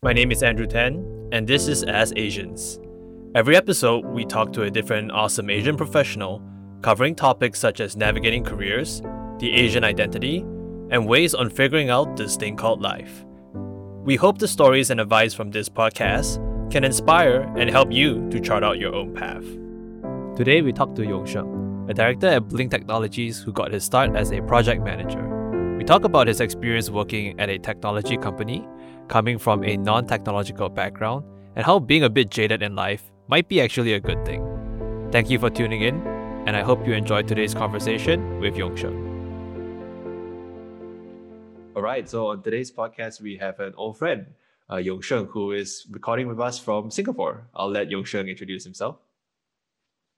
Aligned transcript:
My 0.00 0.12
name 0.12 0.30
is 0.30 0.44
Andrew 0.44 0.68
Tan, 0.68 1.28
and 1.32 1.44
this 1.44 1.66
is 1.66 1.82
As 1.82 2.12
Asians. 2.14 2.78
Every 3.34 3.56
episode, 3.56 4.06
we 4.06 4.24
talk 4.24 4.52
to 4.52 4.62
a 4.62 4.70
different 4.70 5.10
awesome 5.10 5.50
Asian 5.50 5.76
professional, 5.76 6.40
covering 6.82 7.16
topics 7.16 7.58
such 7.58 7.80
as 7.80 7.96
navigating 7.96 8.44
careers, 8.44 9.02
the 9.40 9.52
Asian 9.52 9.82
identity, 9.82 10.38
and 10.92 11.08
ways 11.08 11.34
on 11.34 11.50
figuring 11.50 11.90
out 11.90 12.16
this 12.16 12.36
thing 12.36 12.54
called 12.54 12.80
life. 12.80 13.24
We 14.04 14.14
hope 14.14 14.38
the 14.38 14.46
stories 14.46 14.90
and 14.90 15.00
advice 15.00 15.34
from 15.34 15.50
this 15.50 15.68
podcast 15.68 16.38
can 16.70 16.84
inspire 16.84 17.52
and 17.56 17.68
help 17.68 17.90
you 17.90 18.30
to 18.30 18.38
chart 18.38 18.62
out 18.62 18.78
your 18.78 18.94
own 18.94 19.12
path. 19.12 19.42
Today, 20.36 20.62
we 20.62 20.72
talk 20.72 20.94
to 20.94 21.04
Yong 21.04 21.26
Sheng, 21.26 21.86
a 21.88 21.92
director 21.92 22.28
at 22.28 22.46
Blink 22.46 22.70
Technologies 22.70 23.42
who 23.42 23.52
got 23.52 23.72
his 23.72 23.82
start 23.82 24.14
as 24.14 24.30
a 24.30 24.42
project 24.42 24.84
manager. 24.84 25.24
We 25.76 25.82
talk 25.82 26.04
about 26.04 26.28
his 26.28 26.40
experience 26.40 26.88
working 26.88 27.40
at 27.40 27.50
a 27.50 27.58
technology 27.58 28.16
company, 28.16 28.64
coming 29.08 29.38
from 29.38 29.64
a 29.64 29.76
non 29.76 30.06
technological 30.06 30.68
background, 30.68 31.24
and 31.56 31.64
how 31.64 31.78
being 31.78 32.04
a 32.04 32.10
bit 32.10 32.30
jaded 32.30 32.62
in 32.62 32.74
life 32.74 33.10
might 33.28 33.48
be 33.48 33.60
actually 33.60 33.94
a 33.94 34.00
good 34.00 34.24
thing. 34.24 34.44
Thank 35.10 35.30
you 35.30 35.38
for 35.38 35.50
tuning 35.50 35.82
in, 35.82 36.06
and 36.46 36.56
I 36.56 36.62
hope 36.62 36.86
you 36.86 36.92
enjoyed 36.92 37.26
today's 37.26 37.54
conversation 37.54 38.40
with 38.40 38.56
Yong 38.56 38.76
Sheng. 38.76 39.08
All 41.74 41.82
right, 41.82 42.08
so 42.08 42.28
on 42.28 42.42
today's 42.42 42.70
podcast, 42.70 43.20
we 43.20 43.36
have 43.36 43.60
an 43.60 43.72
old 43.76 43.98
friend, 43.98 44.26
uh, 44.70 44.76
Yong 44.76 45.00
Sheng, 45.00 45.26
who 45.26 45.52
is 45.52 45.86
recording 45.90 46.26
with 46.26 46.40
us 46.40 46.58
from 46.58 46.90
Singapore. 46.90 47.48
I'll 47.54 47.70
let 47.70 47.90
Yong 47.90 48.04
Sheng 48.04 48.28
introduce 48.28 48.64
himself. 48.64 48.96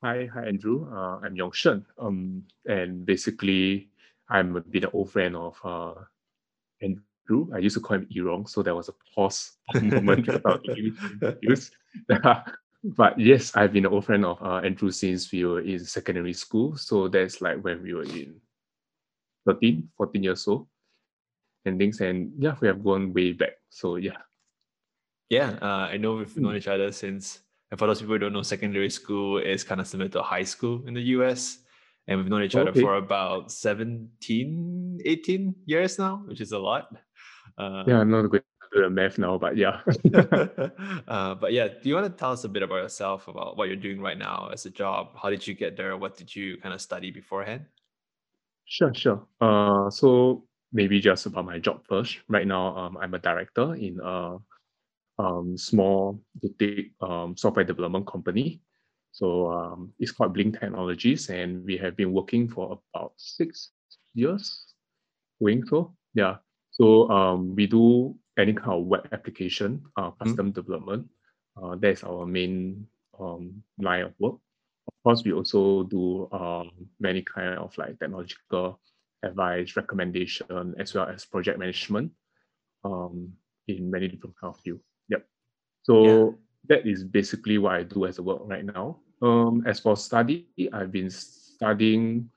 Hi, 0.02 0.28
hi 0.32 0.46
Andrew. 0.46 0.88
Uh, 0.90 1.20
I'm 1.22 1.36
Yong 1.36 1.52
Sheng. 1.52 1.84
Um, 1.98 2.44
and 2.64 3.04
basically, 3.04 3.90
I'm 4.30 4.56
a 4.56 4.60
bit 4.60 4.84
an 4.84 4.90
old 4.94 5.10
friend 5.10 5.36
of 5.36 5.60
uh, 5.62 5.94
I 7.54 7.58
used 7.58 7.76
to 7.76 7.80
call 7.80 7.98
him 7.98 8.08
Erong, 8.16 8.48
so 8.48 8.62
there 8.62 8.74
was 8.74 8.88
a 8.88 8.94
pause 9.14 9.52
moment 9.74 10.28
about 10.38 10.64
use. 11.42 11.70
but 12.84 13.18
yes, 13.18 13.54
I've 13.54 13.72
been 13.72 13.86
an 13.86 13.92
old 13.92 14.06
friend 14.06 14.24
of 14.24 14.42
uh, 14.42 14.60
Andrew 14.64 14.90
since 14.90 15.30
we 15.32 15.44
were 15.44 15.60
in 15.60 15.78
secondary 15.84 16.32
school. 16.32 16.76
So 16.76 17.08
that's 17.08 17.40
like 17.40 17.62
when 17.62 17.82
we 17.82 17.94
were 17.94 18.04
in 18.04 18.40
13, 19.46 19.88
14 19.96 20.22
years 20.22 20.48
old 20.48 20.66
and 21.64 21.78
things. 21.78 22.00
And 22.00 22.32
yeah, 22.38 22.56
we 22.60 22.68
have 22.68 22.82
gone 22.82 23.12
way 23.12 23.32
back. 23.32 23.60
So 23.68 23.96
yeah. 23.96 24.18
Yeah, 25.28 25.58
uh, 25.62 25.86
I 25.92 25.96
know 25.96 26.16
we've 26.16 26.36
known 26.36 26.52
hmm. 26.52 26.58
each 26.58 26.66
other 26.66 26.90
since, 26.90 27.40
and 27.70 27.78
for 27.78 27.86
those 27.86 28.00
people 28.00 28.14
who 28.14 28.18
don't 28.18 28.32
know, 28.32 28.42
secondary 28.42 28.90
school 28.90 29.38
is 29.38 29.62
kind 29.62 29.80
of 29.80 29.86
similar 29.86 30.08
to 30.10 30.22
high 30.22 30.42
school 30.42 30.82
in 30.86 30.94
the 30.94 31.14
US. 31.14 31.58
And 32.08 32.18
we've 32.18 32.28
known 32.28 32.42
each 32.42 32.56
other 32.56 32.70
okay. 32.70 32.80
for 32.80 32.96
about 32.96 33.52
17, 33.52 35.00
18 35.04 35.54
years 35.66 35.98
now, 35.98 36.24
which 36.26 36.40
is 36.40 36.50
a 36.50 36.58
lot. 36.58 36.90
Uh, 37.60 37.84
yeah, 37.86 38.00
I'm 38.00 38.10
not 38.10 38.30
good 38.30 38.42
at 38.74 38.82
the 38.82 38.90
math 38.90 39.18
now, 39.18 39.36
but 39.36 39.56
yeah. 39.56 39.80
uh, 41.08 41.34
but 41.34 41.52
yeah, 41.52 41.68
do 41.68 41.88
you 41.88 41.94
want 41.94 42.06
to 42.06 42.18
tell 42.18 42.32
us 42.32 42.44
a 42.44 42.48
bit 42.48 42.62
about 42.62 42.76
yourself, 42.76 43.28
about 43.28 43.58
what 43.58 43.68
you're 43.68 43.76
doing 43.76 44.00
right 44.00 44.16
now 44.16 44.48
as 44.50 44.64
a 44.64 44.70
job? 44.70 45.10
How 45.20 45.28
did 45.28 45.46
you 45.46 45.54
get 45.54 45.76
there? 45.76 45.96
What 45.96 46.16
did 46.16 46.34
you 46.34 46.56
kind 46.56 46.74
of 46.74 46.80
study 46.80 47.10
beforehand? 47.10 47.66
Sure, 48.64 48.94
sure. 48.94 49.26
Uh, 49.40 49.90
so 49.90 50.44
maybe 50.72 51.00
just 51.00 51.26
about 51.26 51.44
my 51.44 51.58
job 51.58 51.82
first. 51.86 52.18
Right 52.28 52.46
now, 52.46 52.74
um, 52.76 52.96
I'm 52.96 53.12
a 53.12 53.18
director 53.18 53.74
in 53.74 54.00
a 54.02 54.38
um, 55.18 55.58
small 55.58 56.22
boutique 56.40 56.92
um, 57.02 57.36
software 57.36 57.64
development 57.64 58.06
company. 58.06 58.62
So 59.12 59.50
um, 59.50 59.92
it's 59.98 60.12
called 60.12 60.32
Blink 60.32 60.58
Technologies, 60.58 61.28
and 61.28 61.62
we 61.64 61.76
have 61.76 61.96
been 61.96 62.12
working 62.12 62.48
for 62.48 62.80
about 62.94 63.12
six 63.16 63.70
years 64.14 64.64
doing 65.40 65.66
so. 65.66 65.92
Yeah. 66.14 66.36
So 66.80 67.10
um, 67.10 67.54
we 67.54 67.66
do 67.66 68.16
any 68.38 68.54
kind 68.54 68.80
of 68.80 68.86
web 68.86 69.06
application, 69.12 69.82
uh, 69.96 70.10
mm-hmm. 70.10 70.24
custom 70.24 70.52
mm 70.52 70.54
development. 70.54 71.06
Uh, 71.60 71.76
that's 71.76 72.04
our 72.04 72.24
main 72.24 72.86
um, 73.20 73.62
line 73.78 74.04
of 74.04 74.14
work. 74.18 74.36
Of 74.88 74.94
course, 75.04 75.22
we 75.24 75.32
also 75.32 75.82
do 75.84 76.26
um, 76.32 76.70
many 76.98 77.20
kind 77.22 77.58
of 77.58 77.76
like 77.76 77.98
technological 77.98 78.80
advice, 79.22 79.76
recommendation, 79.76 80.74
as 80.78 80.94
well 80.94 81.06
as 81.06 81.26
project 81.26 81.58
management 81.58 82.12
um, 82.84 83.30
in 83.68 83.90
many 83.90 84.08
different 84.08 84.36
kind 84.40 84.54
of 84.54 84.60
fields. 84.60 84.82
Yep. 85.10 85.26
So 85.82 86.04
yeah. 86.04 86.30
that 86.68 86.86
is 86.86 87.04
basically 87.04 87.58
what 87.58 87.74
I 87.74 87.82
do 87.82 88.06
as 88.06 88.18
a 88.18 88.22
work 88.22 88.40
right 88.44 88.64
now. 88.64 89.00
Um, 89.20 89.64
as 89.66 89.80
for 89.80 89.96
study, 89.98 90.48
I've 90.72 90.92
been 90.92 91.10
studying, 91.10 92.30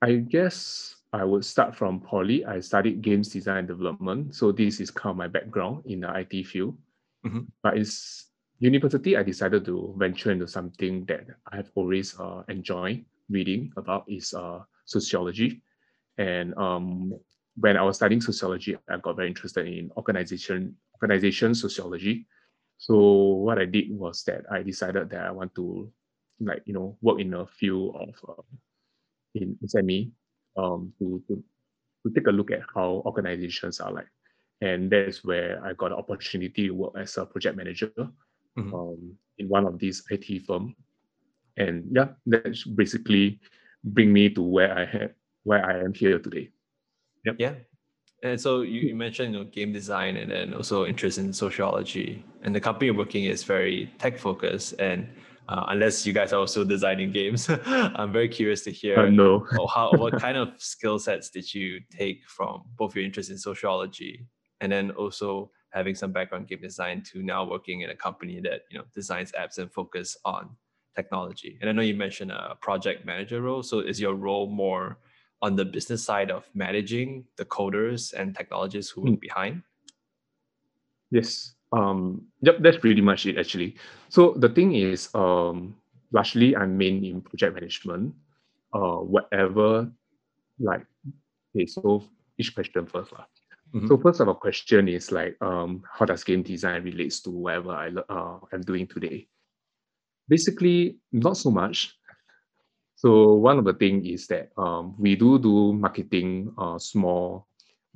I 0.00 0.16
guess 0.16 0.96
I 1.14 1.22
would 1.22 1.44
start 1.44 1.76
from 1.76 2.00
poly. 2.00 2.44
I 2.44 2.58
studied 2.58 3.00
games 3.00 3.28
design 3.28 3.58
and 3.58 3.68
development. 3.68 4.34
So 4.34 4.50
this 4.50 4.80
is 4.80 4.90
kind 4.90 5.12
of 5.12 5.16
my 5.16 5.28
background 5.28 5.84
in 5.86 6.00
the 6.00 6.10
IT 6.10 6.48
field. 6.48 6.76
Mm-hmm. 7.24 7.42
But 7.62 7.76
in 7.76 7.86
university, 8.58 9.16
I 9.16 9.22
decided 9.22 9.64
to 9.66 9.94
venture 9.96 10.32
into 10.32 10.48
something 10.48 11.04
that 11.04 11.26
I 11.52 11.56
have 11.56 11.70
always 11.76 12.18
uh, 12.18 12.42
enjoyed 12.48 13.04
reading 13.30 13.70
about 13.76 14.04
is 14.08 14.34
uh, 14.34 14.58
sociology. 14.86 15.62
And 16.18 16.52
um, 16.58 17.14
when 17.58 17.76
I 17.76 17.82
was 17.82 17.94
studying 17.94 18.20
sociology, 18.20 18.76
I 18.90 18.96
got 18.96 19.14
very 19.14 19.28
interested 19.28 19.68
in 19.68 19.92
organization 19.96 20.74
organization 20.96 21.54
sociology. 21.54 22.26
So 22.78 22.96
what 23.46 23.60
I 23.60 23.66
did 23.66 23.86
was 23.88 24.24
that 24.24 24.42
I 24.50 24.64
decided 24.64 25.10
that 25.10 25.26
I 25.26 25.30
want 25.30 25.54
to 25.54 25.92
like 26.40 26.62
you 26.66 26.74
know 26.74 26.98
work 27.02 27.20
in 27.20 27.34
a 27.34 27.46
field 27.46 27.94
of 27.94 28.14
uh, 28.28 28.42
in, 29.36 29.56
in 29.62 29.68
SME 29.68 30.10
um, 30.56 30.92
to, 30.98 31.22
to 31.28 31.42
to 32.04 32.12
take 32.14 32.26
a 32.26 32.30
look 32.30 32.50
at 32.50 32.60
how 32.74 33.02
organizations 33.06 33.80
are 33.80 33.92
like, 33.92 34.08
and 34.60 34.90
that's 34.90 35.24
where 35.24 35.64
I 35.64 35.72
got 35.72 35.92
an 35.92 35.98
opportunity 35.98 36.68
to 36.68 36.74
work 36.74 36.92
as 36.98 37.16
a 37.16 37.24
project 37.24 37.56
manager 37.56 37.92
mm-hmm. 37.96 38.74
um, 38.74 39.16
in 39.38 39.48
one 39.48 39.66
of 39.66 39.78
these 39.78 40.02
IT 40.10 40.46
firm, 40.46 40.74
and 41.56 41.84
yeah, 41.90 42.08
that's 42.26 42.64
basically 42.64 43.40
bring 43.84 44.12
me 44.12 44.30
to 44.30 44.42
where 44.42 44.76
I 44.76 44.84
had 44.84 45.14
where 45.44 45.64
I 45.64 45.80
am 45.80 45.92
here 45.94 46.18
today. 46.18 46.50
Yep. 47.24 47.36
Yeah. 47.38 47.54
And 48.22 48.40
so 48.40 48.62
you, 48.62 48.80
you 48.80 48.94
mentioned 48.94 49.34
you 49.34 49.40
know 49.40 49.44
game 49.44 49.72
design 49.72 50.16
and 50.16 50.30
then 50.30 50.54
also 50.54 50.86
interest 50.86 51.18
in 51.18 51.32
sociology. 51.32 52.24
And 52.42 52.54
the 52.54 52.60
company 52.60 52.86
you're 52.86 52.96
working 52.96 53.24
is 53.24 53.44
very 53.44 53.92
tech 53.98 54.18
focused. 54.18 54.74
And 54.78 55.08
uh, 55.48 55.66
unless 55.68 56.06
you 56.06 56.12
guys 56.12 56.32
are 56.32 56.40
also 56.40 56.64
designing 56.64 57.12
games, 57.12 57.48
I'm 57.66 58.12
very 58.12 58.28
curious 58.28 58.62
to 58.62 58.70
hear. 58.70 58.98
Uh, 58.98 59.10
no. 59.10 59.46
how 59.74 59.92
what 59.92 60.18
kind 60.18 60.36
of 60.36 60.50
skill 60.58 60.98
sets 60.98 61.30
did 61.30 61.52
you 61.52 61.80
take 61.90 62.24
from 62.26 62.62
both 62.76 62.94
your 62.96 63.04
interest 63.04 63.30
in 63.30 63.38
sociology 63.38 64.26
and 64.60 64.70
then 64.72 64.90
also 64.92 65.50
having 65.70 65.94
some 65.94 66.12
background 66.12 66.48
game 66.48 66.60
design 66.60 67.02
to 67.02 67.22
now 67.22 67.44
working 67.44 67.80
in 67.80 67.90
a 67.90 67.96
company 67.96 68.40
that 68.40 68.62
you 68.70 68.78
know 68.78 68.84
designs 68.94 69.32
apps 69.32 69.58
and 69.58 69.70
focus 69.72 70.16
on 70.24 70.50
technology. 70.94 71.58
And 71.60 71.68
I 71.68 71.72
know 71.72 71.82
you 71.82 71.94
mentioned 71.94 72.30
a 72.30 72.56
project 72.60 73.04
manager 73.04 73.42
role. 73.42 73.62
So 73.62 73.80
is 73.80 74.00
your 74.00 74.14
role 74.14 74.48
more 74.48 74.98
on 75.42 75.56
the 75.56 75.64
business 75.64 76.02
side 76.02 76.30
of 76.30 76.48
managing 76.54 77.24
the 77.36 77.44
coders 77.44 78.12
and 78.12 78.34
technologists 78.34 78.90
who 78.92 79.02
work 79.02 79.14
mm. 79.14 79.20
behind? 79.20 79.62
Yes. 81.10 81.53
Um, 81.74 82.22
yep, 82.40 82.58
that's 82.60 82.78
pretty 82.78 83.00
much 83.00 83.26
it 83.26 83.38
actually. 83.38 83.74
So 84.08 84.34
the 84.38 84.48
thing 84.48 84.74
is, 84.74 85.10
um, 85.14 85.74
largely 86.12 86.54
I'm 86.54 86.78
main 86.78 87.04
in 87.04 87.20
project 87.20 87.54
management. 87.54 88.14
Uh, 88.72 88.98
whatever, 89.06 89.90
like, 90.58 90.84
okay, 91.54 91.66
so 91.66 92.02
each 92.38 92.54
question 92.54 92.86
first. 92.86 93.12
Lah. 93.12 93.26
Mm-hmm. 93.74 93.86
So 93.86 93.98
first 93.98 94.20
of 94.20 94.28
all, 94.28 94.34
question 94.34 94.88
is 94.88 95.10
like, 95.10 95.36
um, 95.40 95.82
how 95.90 96.06
does 96.06 96.24
game 96.24 96.42
design 96.42 96.82
relates 96.82 97.22
to 97.22 97.30
whatever 97.30 97.70
I 97.70 97.90
uh, 97.90 98.38
I'm 98.52 98.62
doing 98.62 98.86
today? 98.86 99.26
Basically, 100.28 100.98
not 101.12 101.36
so 101.36 101.50
much. 101.50 101.94
So 102.94 103.34
one 103.34 103.58
of 103.58 103.64
the 103.64 103.74
thing 103.74 104.06
is 104.06 104.26
that 104.28 104.50
um, 104.56 104.94
we 104.98 105.14
do 105.14 105.38
do 105.38 105.72
marketing 105.72 106.50
uh, 106.58 106.78
small 106.78 107.46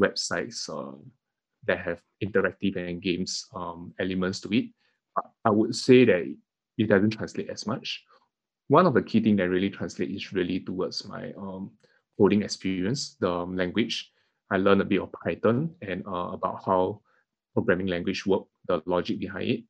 websites 0.00 0.68
uh, 0.70 0.94
that 1.66 1.78
have 1.80 2.00
interactive 2.22 2.76
and 2.76 3.02
games 3.02 3.46
um, 3.54 3.92
elements 3.98 4.40
to 4.40 4.48
it. 4.56 4.66
I 5.44 5.50
would 5.50 5.74
say 5.74 6.04
that 6.04 6.36
it 6.78 6.88
doesn't 6.88 7.10
translate 7.10 7.50
as 7.50 7.66
much. 7.66 8.04
One 8.68 8.86
of 8.86 8.94
the 8.94 9.02
key 9.02 9.20
things 9.20 9.38
that 9.38 9.48
really 9.48 9.70
translate 9.70 10.10
is 10.10 10.32
really 10.32 10.60
towards 10.60 11.06
my 11.06 11.32
um, 11.36 11.72
coding 12.18 12.42
experience, 12.42 13.16
the 13.18 13.30
um, 13.30 13.56
language. 13.56 14.10
I 14.50 14.58
learned 14.58 14.82
a 14.82 14.84
bit 14.84 15.00
of 15.00 15.12
Python 15.12 15.74
and 15.82 16.06
uh, 16.06 16.32
about 16.32 16.62
how 16.64 17.00
programming 17.54 17.86
language 17.86 18.26
work, 18.26 18.44
the 18.66 18.82
logic 18.86 19.18
behind 19.18 19.50
it. 19.50 19.64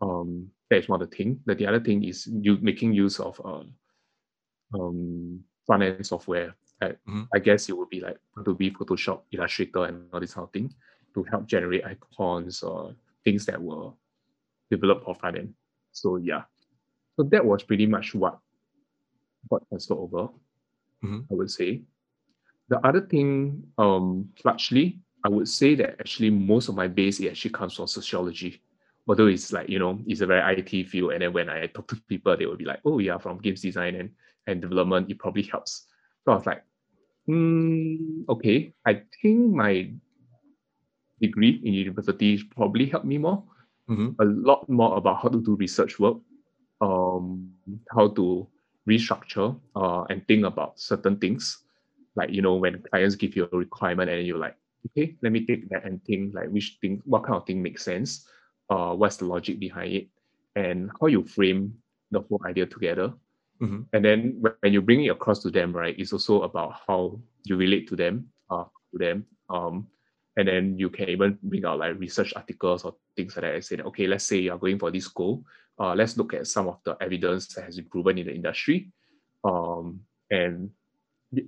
Um, 0.00 0.48
that 0.70 0.78
is 0.78 0.88
one 0.88 1.02
of 1.02 1.10
the 1.10 1.16
things. 1.16 1.38
The, 1.44 1.54
the 1.54 1.66
other 1.66 1.80
thing 1.80 2.04
is 2.04 2.26
you 2.26 2.58
making 2.60 2.94
use 2.94 3.20
of 3.20 3.40
uh, 3.44 3.64
um, 4.74 5.40
front 5.66 5.82
end 5.82 6.06
software. 6.06 6.54
Mm-hmm. 6.80 7.22
I 7.34 7.38
guess 7.38 7.68
it 7.68 7.76
would 7.76 7.88
be 7.88 8.00
like 8.00 8.16
Adobe 8.38 8.70
Photoshop, 8.70 9.22
Illustrator, 9.32 9.84
and 9.84 10.08
all 10.12 10.20
this 10.20 10.34
kind 10.34 10.46
of 10.46 10.52
thing 10.52 10.72
to 11.14 11.22
help 11.24 11.46
generate 11.46 11.84
icons 11.84 12.62
or 12.62 12.94
things 13.24 13.46
that 13.46 13.60
were 13.60 13.90
developed 14.70 15.04
for 15.04 15.14
front 15.14 15.38
end. 15.38 15.54
So 15.92 16.16
yeah, 16.16 16.42
so 17.16 17.24
that 17.24 17.44
was 17.44 17.62
pretty 17.62 17.86
much 17.86 18.14
what 18.14 18.38
what 19.48 19.66
transferred 19.68 19.98
over. 19.98 20.28
Mm-hmm. 21.04 21.20
I 21.30 21.34
would 21.34 21.50
say. 21.50 21.82
The 22.68 22.78
other 22.86 23.00
thing, 23.00 23.64
um, 23.78 24.28
largely 24.44 25.00
I 25.24 25.28
would 25.28 25.48
say 25.48 25.74
that 25.76 25.96
actually 26.00 26.30
most 26.30 26.68
of 26.68 26.74
my 26.74 26.88
base 26.88 27.20
it 27.20 27.30
actually 27.30 27.50
comes 27.50 27.76
from 27.76 27.86
sociology. 27.86 28.62
Although 29.06 29.26
it's 29.26 29.52
like, 29.52 29.68
you 29.68 29.78
know, 29.78 29.98
it's 30.06 30.20
a 30.20 30.26
very 30.26 30.58
IT 30.58 30.88
field. 30.88 31.12
And 31.12 31.22
then 31.22 31.32
when 31.32 31.48
I 31.48 31.66
talk 31.66 31.88
to 31.88 31.96
people, 32.08 32.36
they 32.36 32.46
will 32.46 32.56
be 32.56 32.64
like, 32.64 32.80
oh, 32.84 32.98
yeah, 32.98 33.18
from 33.18 33.38
games 33.38 33.62
design 33.62 33.96
and, 33.96 34.10
and 34.46 34.60
development, 34.60 35.10
it 35.10 35.18
probably 35.18 35.42
helps. 35.42 35.86
So 36.24 36.32
I 36.32 36.34
was 36.36 36.46
like, 36.46 36.62
hmm, 37.30 38.22
okay, 38.28 38.72
I 38.86 39.02
think 39.22 39.54
my 39.54 39.90
degree 41.20 41.60
in 41.64 41.74
university 41.74 42.40
probably 42.56 42.86
helped 42.86 43.06
me 43.06 43.18
more. 43.18 43.42
Mhm. 43.88 44.16
A 44.20 44.24
lot 44.24 44.68
more 44.68 44.96
about 44.96 45.22
how 45.22 45.28
to 45.28 45.40
do 45.40 45.56
research 45.56 45.98
work, 45.98 46.18
um, 46.80 47.52
how 47.90 48.08
to 48.08 48.46
restructure 48.88 49.58
uh, 49.76 50.04
and 50.10 50.26
think 50.26 50.44
about 50.44 50.78
certain 50.80 51.16
things. 51.18 51.64
Like, 52.16 52.30
you 52.30 52.42
know, 52.42 52.56
when 52.56 52.82
clients 52.90 53.16
give 53.16 53.36
you 53.36 53.48
a 53.52 53.56
requirement 53.56 54.10
and 54.10 54.26
you're 54.26 54.38
like, 54.38 54.56
okay, 54.86 55.16
let 55.22 55.32
me 55.32 55.46
take 55.46 55.68
that 55.70 55.84
and 55.84 56.02
think 56.04 56.34
like 56.34 56.48
which 56.50 56.78
thing, 56.80 57.02
what 57.04 57.24
kind 57.24 57.36
of 57.36 57.46
thing 57.46 57.62
makes 57.62 57.84
sense, 57.84 58.26
uh, 58.70 58.94
what's 58.94 59.18
the 59.18 59.26
logic 59.26 59.60
behind 59.60 59.92
it, 59.92 60.08
and 60.56 60.90
how 61.00 61.06
you 61.08 61.24
frame 61.24 61.74
the 62.10 62.20
whole 62.20 62.40
idea 62.46 62.66
together. 62.66 63.12
Mhm. 63.60 63.86
And 63.92 64.04
then 64.04 64.40
when 64.40 64.72
you 64.72 64.80
bring 64.80 65.04
it 65.04 65.10
across 65.10 65.42
to 65.42 65.50
them, 65.50 65.72
right, 65.72 65.94
it's 65.98 66.12
also 66.12 66.42
about 66.42 66.80
how 66.86 67.20
you 67.44 67.56
relate 67.56 67.88
to 67.88 67.96
them, 67.96 68.32
uh, 68.50 68.64
to 68.92 68.98
them. 68.98 69.26
Um, 69.50 69.86
and 70.36 70.48
then 70.48 70.78
you 70.78 70.88
can 70.88 71.08
even 71.08 71.38
bring 71.42 71.64
out 71.66 71.78
like 71.78 71.98
research 71.98 72.32
articles 72.36 72.84
or 72.84 72.96
things 73.16 73.36
like 73.36 73.44
that 73.44 73.54
and 73.54 73.64
say, 73.64 73.76
that, 73.76 73.86
okay, 73.86 74.06
let's 74.06 74.24
say 74.24 74.38
you're 74.38 74.58
going 74.58 74.78
for 74.78 74.90
this 74.90 75.08
goal. 75.08 75.44
Uh, 75.78 75.94
let's 75.94 76.16
look 76.16 76.32
at 76.34 76.46
some 76.46 76.68
of 76.68 76.78
the 76.84 76.96
evidence 77.00 77.48
that 77.54 77.64
has 77.64 77.76
been 77.76 77.88
proven 77.90 78.18
in 78.18 78.26
the 78.26 78.34
industry. 78.34 78.92
Um, 79.44 80.00
and 80.30 80.70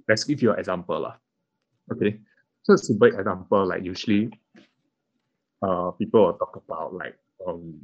let's 0.09 0.25
give 0.25 0.43
you 0.43 0.53
an 0.53 0.59
example. 0.59 1.00
lah. 1.00 1.17
Okay. 1.93 2.20
So 2.62 2.75
a 2.75 2.79
simple 2.79 3.09
example, 3.09 3.67
like 3.67 3.85
usually 3.85 4.31
uh, 5.62 5.91
people 5.93 6.26
will 6.26 6.35
talk 6.35 6.56
about 6.56 6.94
like 6.94 7.17
um, 7.47 7.75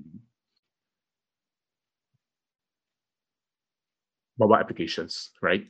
mobile 4.39 4.57
applications, 4.57 5.31
right? 5.43 5.67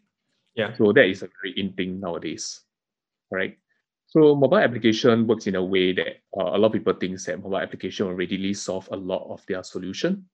Yeah. 0.54 0.74
So 0.74 0.92
that 0.92 1.06
is 1.06 1.22
a 1.22 1.28
very 1.40 1.58
in 1.58 1.72
thing 1.72 2.00
nowadays, 2.00 2.60
right? 3.30 3.56
So 4.08 4.34
mobile 4.34 4.58
application 4.58 5.26
works 5.26 5.46
in 5.46 5.54
a 5.56 5.64
way 5.64 5.92
that 5.92 6.24
uh, 6.36 6.56
a 6.56 6.58
lot 6.58 6.68
of 6.68 6.72
people 6.72 6.94
think 6.94 7.20
that 7.24 7.42
mobile 7.42 7.58
application 7.60 8.06
will 8.06 8.14
readily 8.14 8.54
solve 8.54 8.88
a 8.90 8.96
lot 8.96 9.28
of 9.30 9.44
their 9.46 9.62
solution. 9.62 10.24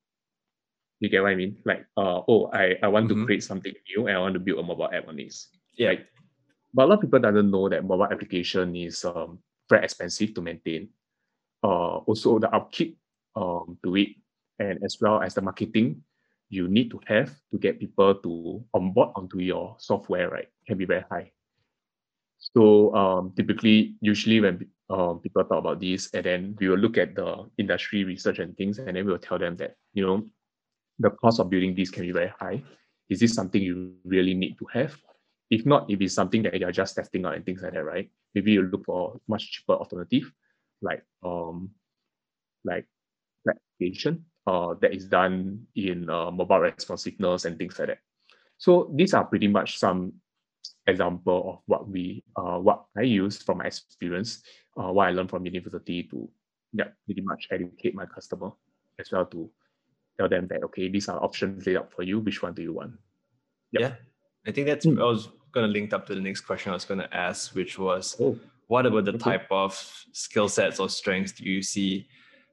You 1.00 1.08
get 1.08 1.22
what 1.22 1.32
I 1.32 1.34
mean? 1.34 1.58
Like, 1.64 1.86
uh, 1.96 2.22
oh, 2.28 2.50
I, 2.54 2.78
I 2.82 2.88
want 2.88 3.06
Mhm. 3.10 3.14
to 3.14 3.26
create 3.26 3.42
something 3.42 3.74
new 3.90 4.06
and 4.06 4.16
I 4.16 4.20
want 4.20 4.34
to 4.34 4.40
build 4.40 4.60
a 4.60 4.62
mobile 4.62 4.88
app 4.90 5.08
on 5.08 5.16
this. 5.16 5.50
Yeah. 5.76 5.88
Right? 5.88 6.06
But 6.72 6.84
a 6.84 6.86
lot 6.86 6.94
of 6.98 7.00
people 7.02 7.18
doesn't 7.18 7.50
know 7.50 7.68
that 7.68 7.84
mobile 7.84 8.06
application 8.06 8.74
is 8.76 9.04
um, 9.04 9.38
very 9.68 9.84
expensive 9.84 10.34
to 10.34 10.40
maintain. 10.42 10.88
Uh, 11.62 11.98
also 12.06 12.38
the 12.38 12.48
upkeep 12.54 12.98
um, 13.36 13.78
to 13.82 13.96
it, 13.96 14.08
and 14.58 14.78
as 14.84 14.98
well 15.00 15.22
as 15.22 15.34
the 15.34 15.42
marketing 15.42 16.02
you 16.48 16.68
need 16.68 16.90
to 16.90 17.00
have 17.06 17.34
to 17.50 17.58
get 17.58 17.80
people 17.80 18.14
to 18.14 18.64
onboard 18.74 19.10
onto 19.16 19.40
your 19.40 19.76
software, 19.78 20.30
right, 20.30 20.48
can 20.66 20.78
be 20.78 20.84
very 20.84 21.04
high. 21.10 21.30
So 22.38 22.94
um, 22.94 23.32
typically, 23.36 23.96
usually 24.00 24.40
when 24.40 24.68
um, 24.90 25.20
people 25.20 25.44
talk 25.44 25.58
about 25.58 25.80
this, 25.80 26.10
and 26.12 26.24
then 26.24 26.56
we 26.60 26.68
will 26.68 26.78
look 26.78 26.98
at 26.98 27.14
the 27.14 27.48
industry 27.58 28.04
research 28.04 28.38
and 28.38 28.56
things, 28.56 28.78
and 28.78 28.96
then 28.96 29.04
we 29.06 29.12
will 29.12 29.18
tell 29.18 29.38
them 29.38 29.56
that 29.56 29.76
you 29.94 30.06
know 30.06 30.26
the 30.98 31.10
cost 31.10 31.40
of 31.40 31.50
building 31.50 31.74
this 31.74 31.90
can 31.90 32.02
be 32.02 32.12
very 32.12 32.32
high. 32.38 32.62
Is 33.08 33.20
this 33.20 33.34
something 33.34 33.62
you 33.62 33.94
really 34.04 34.34
need 34.34 34.58
to 34.58 34.66
have? 34.72 34.94
If 35.50 35.66
not, 35.66 35.90
if 35.90 36.00
it's 36.00 36.14
something 36.14 36.42
that 36.42 36.58
you're 36.58 36.72
just 36.72 36.96
testing 36.96 37.24
out 37.24 37.34
and 37.34 37.44
things 37.44 37.62
like 37.62 37.72
that, 37.72 37.84
right? 37.84 38.10
Maybe 38.34 38.52
you 38.52 38.62
look 38.62 38.84
for 38.84 39.20
much 39.28 39.52
cheaper 39.52 39.74
alternative, 39.74 40.30
like 40.82 41.04
um, 41.22 41.70
like 42.64 42.86
application 43.48 44.24
uh, 44.46 44.74
that 44.80 44.92
is 44.94 45.06
done 45.06 45.66
in 45.74 46.08
uh, 46.10 46.30
mobile 46.30 46.60
responsiveness 46.60 47.44
and 47.44 47.58
things 47.58 47.78
like 47.78 47.88
that. 47.88 47.98
So 48.58 48.90
these 48.94 49.14
are 49.14 49.24
pretty 49.24 49.48
much 49.48 49.78
some 49.78 50.12
example 50.86 51.50
of 51.50 51.58
what 51.66 51.88
we 51.88 52.22
uh, 52.36 52.58
what 52.58 52.84
I 52.96 53.02
use 53.02 53.42
from 53.42 53.58
my 53.58 53.64
experience, 53.66 54.42
uh, 54.76 54.92
what 54.92 55.08
I 55.08 55.10
learned 55.10 55.30
from 55.30 55.44
university 55.46 56.02
to 56.04 56.28
yeah, 56.72 56.88
pretty 57.06 57.22
much 57.22 57.48
educate 57.50 57.94
my 57.94 58.06
customer 58.06 58.50
as 58.98 59.10
well 59.12 59.26
to 59.26 59.50
tell 60.18 60.28
them 60.28 60.46
that 60.48 60.62
okay, 60.64 60.88
these 60.88 61.08
are 61.08 61.22
options 61.22 61.66
laid 61.66 61.76
out 61.76 61.92
for 61.92 62.02
you. 62.02 62.20
Which 62.20 62.42
one 62.42 62.54
do 62.54 62.62
you 62.62 62.72
want? 62.72 62.92
Yep. 63.72 63.80
Yeah. 63.80 63.94
I 64.46 64.52
think 64.52 64.66
that's 64.66 64.84
Mm. 64.86 65.00
I 65.00 65.04
was 65.04 65.28
gonna 65.52 65.68
link 65.68 65.92
up 65.92 66.06
to 66.06 66.14
the 66.14 66.20
next 66.20 66.42
question 66.42 66.70
I 66.70 66.74
was 66.74 66.84
gonna 66.84 67.08
ask, 67.12 67.54
which 67.54 67.78
was 67.78 68.16
Oh, 68.20 68.38
what 68.66 68.86
about 68.86 69.04
the 69.06 69.12
Okay. 69.14 69.18
type 69.38 69.46
of 69.50 69.72
skill 70.12 70.48
sets 70.48 70.80
or 70.80 70.88
strengths 70.88 71.32
do 71.32 71.44
you 71.44 71.62
see 71.62 72.08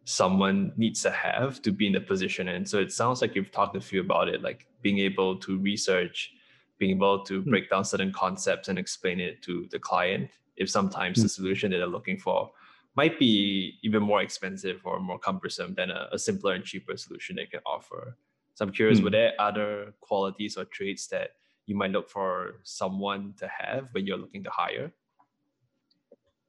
someone 0.06 0.74
needs 0.78 1.02
to 1.04 1.12
have 1.12 1.62
to 1.62 1.72
be 1.72 1.86
in 1.88 1.94
the 1.94 2.02
position 2.02 2.48
and 2.50 2.68
so 2.68 2.80
it 2.80 2.92
sounds 2.92 3.22
like 3.22 3.36
you've 3.36 3.52
talked 3.52 3.76
a 3.76 3.82
few 3.82 4.02
about 4.02 4.28
it 4.28 4.42
like 4.42 4.68
being 4.82 4.98
able 5.00 5.38
to 5.38 5.60
research 5.60 6.34
being 6.80 6.96
able 6.98 7.24
to 7.24 7.42
Hmm. 7.44 7.50
break 7.52 7.70
down 7.70 7.86
certain 7.86 8.12
concepts 8.12 8.68
and 8.68 8.80
explain 8.80 9.20
it 9.20 9.42
to 9.44 9.68
the 9.72 9.78
client 9.80 10.32
if 10.58 10.70
sometimes 10.70 11.18
Hmm. 11.18 11.24
the 11.24 11.30
solution 11.30 11.72
that 11.72 11.78
they're 11.78 11.88
looking 11.88 12.18
for 12.18 12.52
might 12.96 13.20
be 13.20 13.78
even 13.84 14.02
more 14.04 14.22
expensive 14.22 14.82
or 14.86 15.00
more 15.00 15.20
cumbersome 15.20 15.76
than 15.76 15.92
a, 15.92 16.10
a 16.12 16.20
simpler 16.20 16.54
and 16.54 16.66
cheaper 16.66 16.98
solution 16.98 17.36
they 17.36 17.46
can 17.46 17.62
offer 17.66 18.18
so 18.56 18.66
i'm 18.66 18.72
curious 18.72 19.02
were 19.02 19.10
Hmm. 19.10 19.12
there 19.12 19.34
other 19.40 19.94
qualities 20.02 20.58
or 20.58 20.66
traits 20.66 21.08
that 21.08 21.32
you 21.68 21.76
might 21.76 21.92
look 21.92 22.10
for 22.10 22.60
someone 22.64 23.34
to 23.38 23.48
have 23.48 23.88
when 23.92 24.08
you're 24.08 24.18
looking 24.18 24.44
to 24.44 24.50
hire 24.50 24.92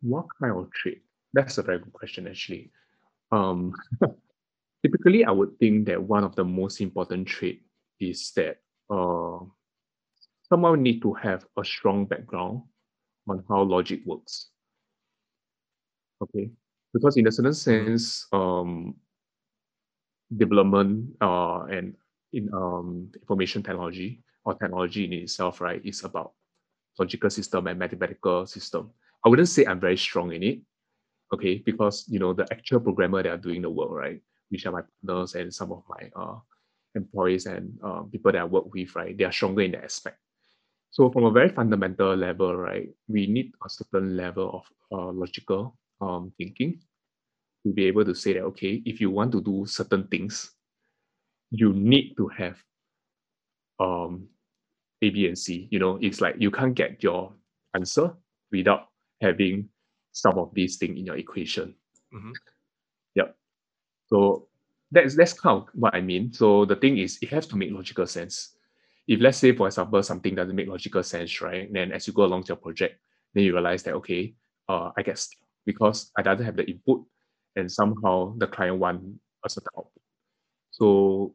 what 0.01 0.27
kind 0.41 0.57
of 0.57 0.71
trait? 0.73 1.03
That's 1.33 1.59
a 1.59 1.63
very 1.63 1.79
good 1.79 1.93
question, 1.93 2.27
actually. 2.27 2.73
Um, 3.33 3.75
typically, 4.85 5.25
I 5.25 5.33
would 5.33 5.59
think 5.59 5.87
that 5.87 6.01
one 6.01 6.23
of 6.23 6.37
the 6.37 6.45
most 6.45 6.81
important 6.81 7.27
trait 7.27 7.63
is 7.99 8.31
that 8.37 8.59
uh, 8.91 9.41
someone 10.49 10.83
need 10.83 11.01
to 11.03 11.15
have 11.15 11.47
a 11.59 11.65
strong 11.65 12.05
background 12.05 12.63
on 13.29 13.43
how 13.49 13.63
logic 13.63 14.03
works. 14.05 14.51
Okay, 16.23 16.51
because 16.93 17.17
in 17.17 17.27
a 17.27 17.33
certain 17.33 17.55
sense, 17.55 18.27
um, 18.33 18.95
development 20.37 21.17
uh, 21.21 21.65
and 21.65 21.95
in 22.33 22.49
um, 22.53 23.11
information 23.15 23.63
technology 23.63 24.23
or 24.45 24.55
technology 24.55 25.05
in 25.05 25.13
itself, 25.13 25.61
right, 25.61 25.81
is 25.85 26.05
about 26.05 26.33
logical 26.99 27.31
system 27.31 27.67
and 27.67 27.79
mathematical 27.79 28.47
system. 28.47 28.91
I 29.25 29.29
wouldn't 29.29 29.49
say 29.49 29.65
I'm 29.65 29.81
very 29.81 29.97
strong 29.97 30.33
in 30.33 30.43
it, 30.43 30.61
okay, 31.33 31.63
because 31.65 32.05
you 32.09 32.19
know 32.19 32.33
the 32.33 32.47
actual 32.53 32.81
programmer 32.81 33.23
that 33.23 33.33
are 33.33 33.39
doing 33.39 33.63
the 33.63 33.71
work, 33.71 33.91
right, 33.91 34.21
which 34.51 34.67
are 34.67 34.73
my 34.73 34.83
partners 34.83 35.35
and 35.35 35.53
some 35.53 35.73
of 35.73 35.83
my 35.89 36.11
uh, 36.15 36.39
employees 36.95 37.47
and 37.47 37.79
uh, 37.83 38.03
people 38.03 38.33
that 38.33 38.41
I 38.41 38.45
work 38.45 38.73
with, 38.73 38.95
right, 38.95 39.17
they 39.17 39.25
are 39.25 39.33
stronger 39.33 39.63
in 39.63 39.73
that 39.73 39.85
aspect. 39.85 40.19
So 40.91 41.11
from 41.11 41.25
a 41.25 41.31
very 41.31 41.49
fundamental 41.49 42.15
level, 42.15 42.55
right, 42.55 42.89
we 43.09 43.27
need 43.27 43.53
a 43.65 43.71
certain 43.71 44.17
level 44.17 44.63
of 44.63 44.65
uh, 44.93 45.11
logical 45.13 45.79
um, 46.01 46.33
thinking 46.37 46.81
to 47.65 47.73
be 47.73 47.87
able 47.87 48.05
to 48.05 48.15
say 48.15 48.35
that 48.35 48.43
okay, 48.53 48.83
if 48.85 49.01
you 49.01 49.11
want 49.11 49.33
to 49.33 49.41
do 49.41 49.65
certain 49.67 50.07
things, 50.09 50.53
you 51.51 51.73
need 51.73 52.15
to 52.17 52.29
have 52.29 52.59
um, 53.81 54.29
A, 55.01 55.11
B, 55.11 55.27
and 55.27 55.39
C. 55.39 55.69
You 55.71 55.79
know, 55.79 55.99
it's 56.03 56.21
like 56.21 56.37
you 56.39 56.51
can't 56.51 56.75
get 56.75 57.03
your 57.03 57.33
answer 57.75 58.13
without 58.51 58.89
having 59.21 59.69
some 60.13 60.39
of 60.39 60.53
these 60.55 60.77
things 60.77 60.99
in 60.99 61.07
your 61.07 61.17
equation. 61.17 61.75
Mhm. 62.15 62.33
Yep. 63.17 63.37
So 64.09 64.49
that's 64.91 65.17
that's 65.17 65.33
kind 65.35 65.63
of 65.63 65.69
what 65.75 65.95
I 65.95 66.01
mean. 66.01 66.33
So 66.33 66.65
the 66.65 66.77
thing 66.77 66.99
is, 66.99 67.19
it 67.23 67.31
has 67.31 67.47
to 67.49 67.57
make 67.57 67.73
logical 67.73 68.07
sense. 68.07 68.57
If 69.09 69.21
let's 69.21 69.39
say, 69.39 69.55
for 69.55 69.67
example, 69.69 70.03
something 70.03 70.35
doesn't 70.35 70.57
make 70.57 70.69
logical 70.69 71.03
sense, 71.03 71.41
right? 71.43 71.73
Then 71.73 71.93
as 71.93 72.07
you 72.07 72.13
go 72.15 72.25
along 72.25 72.45
your 72.49 72.57
project, 72.59 73.01
then 73.35 73.45
you 73.45 73.53
realize 73.55 73.83
that 73.85 73.95
okay, 73.95 74.35
uh, 74.69 74.91
I 74.97 75.03
guess 75.03 75.31
because 75.67 76.11
I 76.17 76.23
doesn't 76.23 76.45
have 76.47 76.57
the 76.57 76.69
input, 76.71 77.05
and 77.57 77.71
somehow 77.71 78.35
the 78.39 78.47
client 78.47 78.79
want 78.79 79.03
a 79.45 79.49
certain 79.51 79.71
output. 79.79 80.03
So 80.73 81.35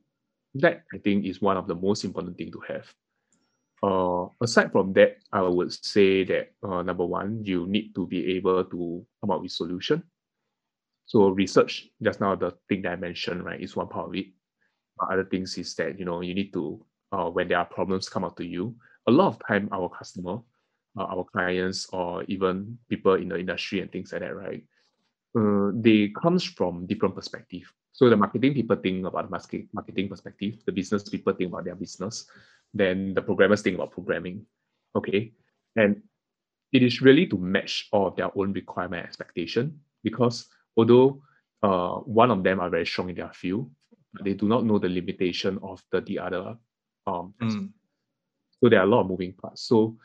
that 0.56 0.84
I 0.94 0.98
think 1.00 1.26
is 1.26 1.42
one 1.42 1.58
of 1.58 1.68
the 1.68 1.76
most 1.76 2.04
important 2.06 2.38
thing 2.38 2.52
to 2.52 2.60
have. 2.70 2.88
Uh, 3.84 4.26
aside 4.42 4.72
from 4.72 4.94
that, 4.94 5.18
I 5.32 5.42
would 5.42 5.72
say 5.72 6.24
that 6.26 6.54
uh, 6.64 6.82
number 6.82 7.06
one, 7.06 7.44
you 7.44 7.68
need 7.68 7.94
to 7.96 8.08
be 8.08 8.36
able 8.36 8.64
to 8.66 9.06
come 9.22 9.32
up 9.32 9.42
with 9.42 9.52
solution. 9.52 10.04
So 11.06 11.30
research, 11.30 11.88
just 12.02 12.20
now 12.20 12.36
the 12.36 12.54
thing 12.68 12.82
that 12.84 12.94
I 12.94 12.96
mentioned, 12.96 13.46
right, 13.46 13.62
is 13.62 13.76
one 13.76 13.88
part 13.88 14.10
of 14.10 14.16
it. 14.16 14.28
But 14.98 15.14
other 15.14 15.26
things 15.26 15.58
is 15.58 15.74
that 15.76 16.00
you 16.00 16.06
know 16.06 16.22
you 16.22 16.34
need 16.34 16.52
to 16.54 16.84
uh, 17.12 17.30
when 17.30 17.48
there 17.48 17.60
are 17.60 17.66
problems 17.66 18.10
come 18.10 18.24
up 18.24 18.36
to 18.38 18.46
you. 18.46 18.76
A 19.08 19.12
lot 19.12 19.28
of 19.28 19.40
time, 19.48 19.70
our 19.72 19.90
customer, 19.90 20.40
uh, 20.98 21.06
our 21.06 21.24
clients, 21.24 21.88
or 21.94 22.24
even 22.24 22.78
people 22.90 23.14
in 23.14 23.30
the 23.30 23.38
industry 23.40 23.80
and 23.80 23.92
things 23.92 24.12
like 24.12 24.22
that, 24.22 24.36
right? 24.36 24.64
Uh, 25.38 25.72
they 25.76 26.10
comes 26.20 26.44
from 26.44 26.88
different 26.88 27.16
perspective. 27.16 27.72
So 27.92 28.10
the 28.10 28.18
marketing 28.18 28.54
people 28.54 28.76
think 28.76 29.06
about 29.06 29.32
marketing 29.32 30.10
perspective. 30.10 30.58
The 30.66 30.72
business 30.72 31.08
people 31.10 31.34
think 31.34 31.52
about 31.52 31.66
their 31.66 31.76
business. 31.76 32.28
Then 32.74 33.14
the 33.14 33.22
programmers 33.22 33.62
think 33.62 33.76
about 33.76 33.92
programming. 33.92 34.46
Okay, 34.96 35.34
and 35.76 36.02
it 36.72 36.84
is 36.84 37.02
really 37.02 37.26
to 37.28 37.38
match 37.38 37.88
all 37.92 38.08
of 38.08 38.16
their 38.16 38.30
own 38.38 38.54
requirement 38.54 39.06
expectation 39.06 39.80
because 40.04 40.48
although 40.76 41.22
uh, 41.64 41.96
one 42.06 42.32
of 42.32 42.44
them 42.44 42.60
are 42.60 42.70
very 42.70 42.86
strong 42.86 43.10
in 43.10 43.16
their 43.16 43.32
field, 43.34 43.70
they 44.24 44.34
do 44.34 44.48
not 44.48 44.66
know 44.66 44.80
the 44.80 44.90
limitation 44.90 45.60
of 45.64 45.82
the, 45.92 46.02
the 46.02 46.20
other. 46.20 46.58
Um, 47.06 47.34
Mm. 47.42 47.72
So 48.60 48.70
there 48.70 48.80
are 48.80 48.86
a 48.86 48.90
lot 48.90 49.02
of 49.02 49.08
moving 49.08 49.34
parts. 49.34 49.62
So 49.64 49.98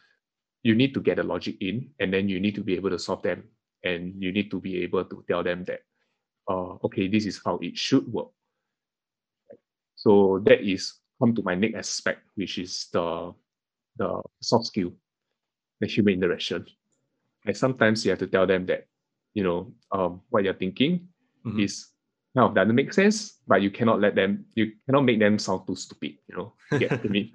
you 0.63 0.75
need 0.75 0.93
to 0.95 1.01
get 1.01 1.17
the 1.17 1.23
logic 1.23 1.57
in, 1.61 1.91
and 1.99 2.13
then 2.13 2.29
you 2.29 2.39
need 2.39 2.55
to 2.55 2.63
be 2.63 2.75
able 2.75 2.91
to 2.91 2.99
solve 2.99 3.23
them, 3.23 3.45
and 3.83 4.15
you 4.23 4.31
need 4.31 4.51
to 4.51 4.61
be 4.61 4.83
able 4.83 5.05
to 5.05 5.25
tell 5.27 5.43
them 5.43 5.65
that, 5.65 5.81
uh, 6.49 6.77
okay, 6.85 7.09
this 7.09 7.27
is 7.27 7.41
how 7.45 7.59
it 7.63 7.77
should 7.79 8.07
work. 8.13 8.29
So 9.97 10.41
that 10.45 10.61
is 10.61 11.01
come 11.23 11.35
to 11.39 11.43
my 11.43 11.55
next 11.55 11.79
aspect, 11.79 12.27
which 12.35 12.59
is 12.59 12.89
the 12.93 13.33
the 13.97 14.23
soft 14.43 14.67
skill, 14.67 14.91
the 15.81 15.87
human 15.87 16.15
interaction. 16.15 16.67
And 17.47 17.57
sometimes 17.57 18.05
you 18.05 18.11
have 18.11 18.19
to 18.21 18.27
tell 18.27 18.47
them 18.47 18.67
that, 18.67 18.87
you 19.35 19.45
know, 19.45 19.73
um, 19.93 20.23
what 20.31 20.43
you're 20.45 20.59
thinking 20.59 21.07
Mhm. 21.47 21.63
is 21.63 21.91
kind 22.35 22.49
of 22.49 22.55
doesn't 22.55 22.75
make 22.75 22.93
sense, 22.93 23.39
but 23.47 23.63
you 23.63 23.71
cannot 23.71 24.01
let 24.01 24.15
them, 24.15 24.47
you 24.55 24.73
cannot 24.87 25.05
make 25.05 25.19
them 25.19 25.39
sound 25.39 25.67
too 25.67 25.77
stupid, 25.77 26.19
you 26.29 26.37
know, 26.37 26.55
get 26.79 27.03
to 27.03 27.09
me. 27.09 27.33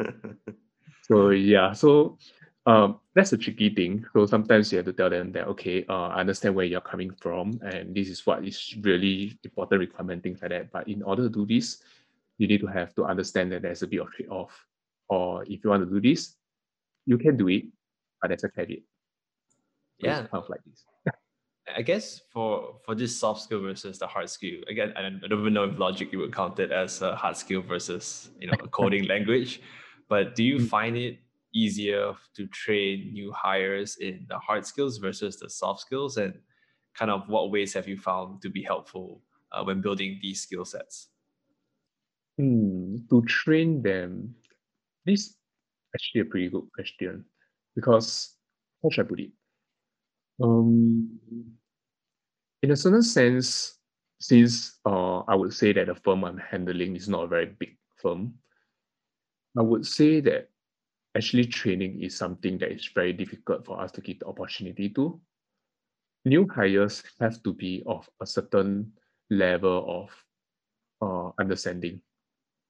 So 1.04 1.30
yeah, 1.30 1.72
so 1.74 2.18
um, 2.66 3.00
that's 3.16 3.32
a 3.34 3.38
tricky 3.38 3.70
thing. 3.70 4.06
So 4.14 4.26
sometimes 4.26 4.72
you 4.72 4.78
have 4.78 4.86
to 4.86 4.94
tell 4.94 5.10
them 5.10 5.32
that 5.34 5.48
okay, 5.56 5.86
uh, 5.88 6.10
I 6.12 6.20
understand 6.20 6.56
where 6.56 6.66
you're 6.66 6.82
coming 6.82 7.12
from, 7.22 7.60
and 7.64 7.96
this 7.96 8.10
is 8.10 8.26
what 8.26 8.44
is 8.44 8.76
really 8.82 9.40
important 9.44 9.80
requirement, 9.80 10.24
things 10.24 10.42
like 10.42 10.52
that. 10.52 10.72
But 10.72 10.88
in 10.88 11.04
order 11.04 11.24
to 11.24 11.30
do 11.30 11.46
this, 11.46 11.82
you 12.38 12.48
need 12.48 12.62
to 12.62 12.68
have 12.68 12.94
to 12.96 13.06
understand 13.06 13.52
that 13.52 13.62
there's 13.64 13.84
a 13.84 13.88
bit 13.88 14.02
of 14.02 14.12
trade-off. 14.12 14.66
Or 15.10 15.44
if 15.44 15.64
you 15.64 15.70
want 15.70 15.88
to 15.88 15.90
do 15.90 16.02
this, 16.02 16.36
you 17.06 17.18
can 17.18 17.38
do 17.38 17.48
it, 17.48 17.66
but 18.22 18.30
there's 18.30 18.44
a 18.44 18.50
caveat. 18.50 18.80
Yeah. 20.00 20.18
kind 20.18 20.30
of 20.34 20.50
like 20.50 20.62
this. 20.66 20.86
I 21.76 21.82
guess 21.82 22.22
for 22.32 22.80
for 22.86 22.96
this 22.96 23.20
soft 23.20 23.42
skill 23.42 23.62
versus 23.62 24.00
the 24.00 24.08
hard 24.08 24.30
skill, 24.30 24.62
again, 24.70 24.94
I 24.96 25.02
don't, 25.02 25.22
even 25.24 25.54
know 25.54 25.66
if 25.66 25.78
logic 25.78 26.14
you 26.14 26.20
would 26.20 26.34
count 26.34 26.60
it 26.60 26.72
as 26.72 27.02
a 27.02 27.16
hard 27.16 27.36
skill 27.36 27.62
versus 27.62 28.30
you 28.40 28.48
know 28.48 28.56
a 28.64 28.68
coding 28.68 29.06
language, 29.14 29.62
but 30.08 30.36
do 30.36 30.44
you 30.44 30.58
Mm. 30.60 30.68
find 30.70 30.98
it 30.98 31.20
easier 31.54 32.14
to 32.36 32.48
train 32.48 33.12
new 33.12 33.32
hires 33.34 33.98
in 33.98 34.26
the 34.30 34.38
hard 34.40 34.66
skills 34.66 34.98
versus 34.98 35.38
the 35.38 35.50
soft 35.50 35.82
skills, 35.82 36.18
and 36.18 36.34
kind 36.94 37.12
of 37.12 37.28
what 37.28 37.52
ways 37.52 37.74
have 37.74 37.88
you 37.88 37.98
found 37.98 38.42
to 38.44 38.50
be 38.50 38.64
helpful 38.64 39.24
uh, 39.52 39.64
when 39.64 39.82
building 39.82 40.20
these 40.22 40.42
skill 40.42 40.64
sets? 40.64 41.10
Hmm, 42.38 42.98
to 43.10 43.24
train 43.24 43.82
them, 43.82 44.36
this 45.06 45.36
actually 45.96 46.22
a 46.22 46.26
pretty 46.26 46.50
good 46.50 46.70
question 46.74 47.26
because 47.76 48.36
how 48.84 48.90
should 48.90 49.06
I 49.06 49.10
put 49.10 49.20
it? 49.20 49.32
Um, 50.42 51.20
in 52.62 52.72
a 52.72 52.76
certain 52.76 53.02
sense, 53.02 53.80
since 54.20 54.80
uh, 54.86 55.20
I 55.20 55.34
would 55.34 55.54
say 55.54 55.74
that 55.74 55.88
the 55.88 55.96
firm 55.96 56.24
I'm 56.24 56.38
handling 56.38 56.96
is 56.96 57.10
not 57.10 57.24
a 57.24 57.28
very 57.28 57.48
big 57.48 57.78
firm, 58.02 58.36
I 59.58 59.64
would 59.64 59.86
say 59.86 60.20
that 60.22 60.50
actually 61.16 61.46
training 61.46 62.04
is 62.04 62.16
something 62.16 62.60
that 62.60 62.72
is 62.72 62.86
very 62.94 63.14
difficult 63.14 63.66
for 63.66 63.82
us 63.82 63.92
to 63.94 64.02
give 64.02 64.20
the 64.20 64.28
opportunity 64.28 64.90
to. 64.90 65.20
New 66.26 66.48
hires 66.48 67.02
have 67.20 67.42
to 67.44 67.54
be 67.54 67.82
of 67.88 68.08
a 68.22 68.28
certain 68.28 68.92
level 69.32 70.06
of 70.06 70.10
uh, 71.02 71.32
understanding 71.40 72.02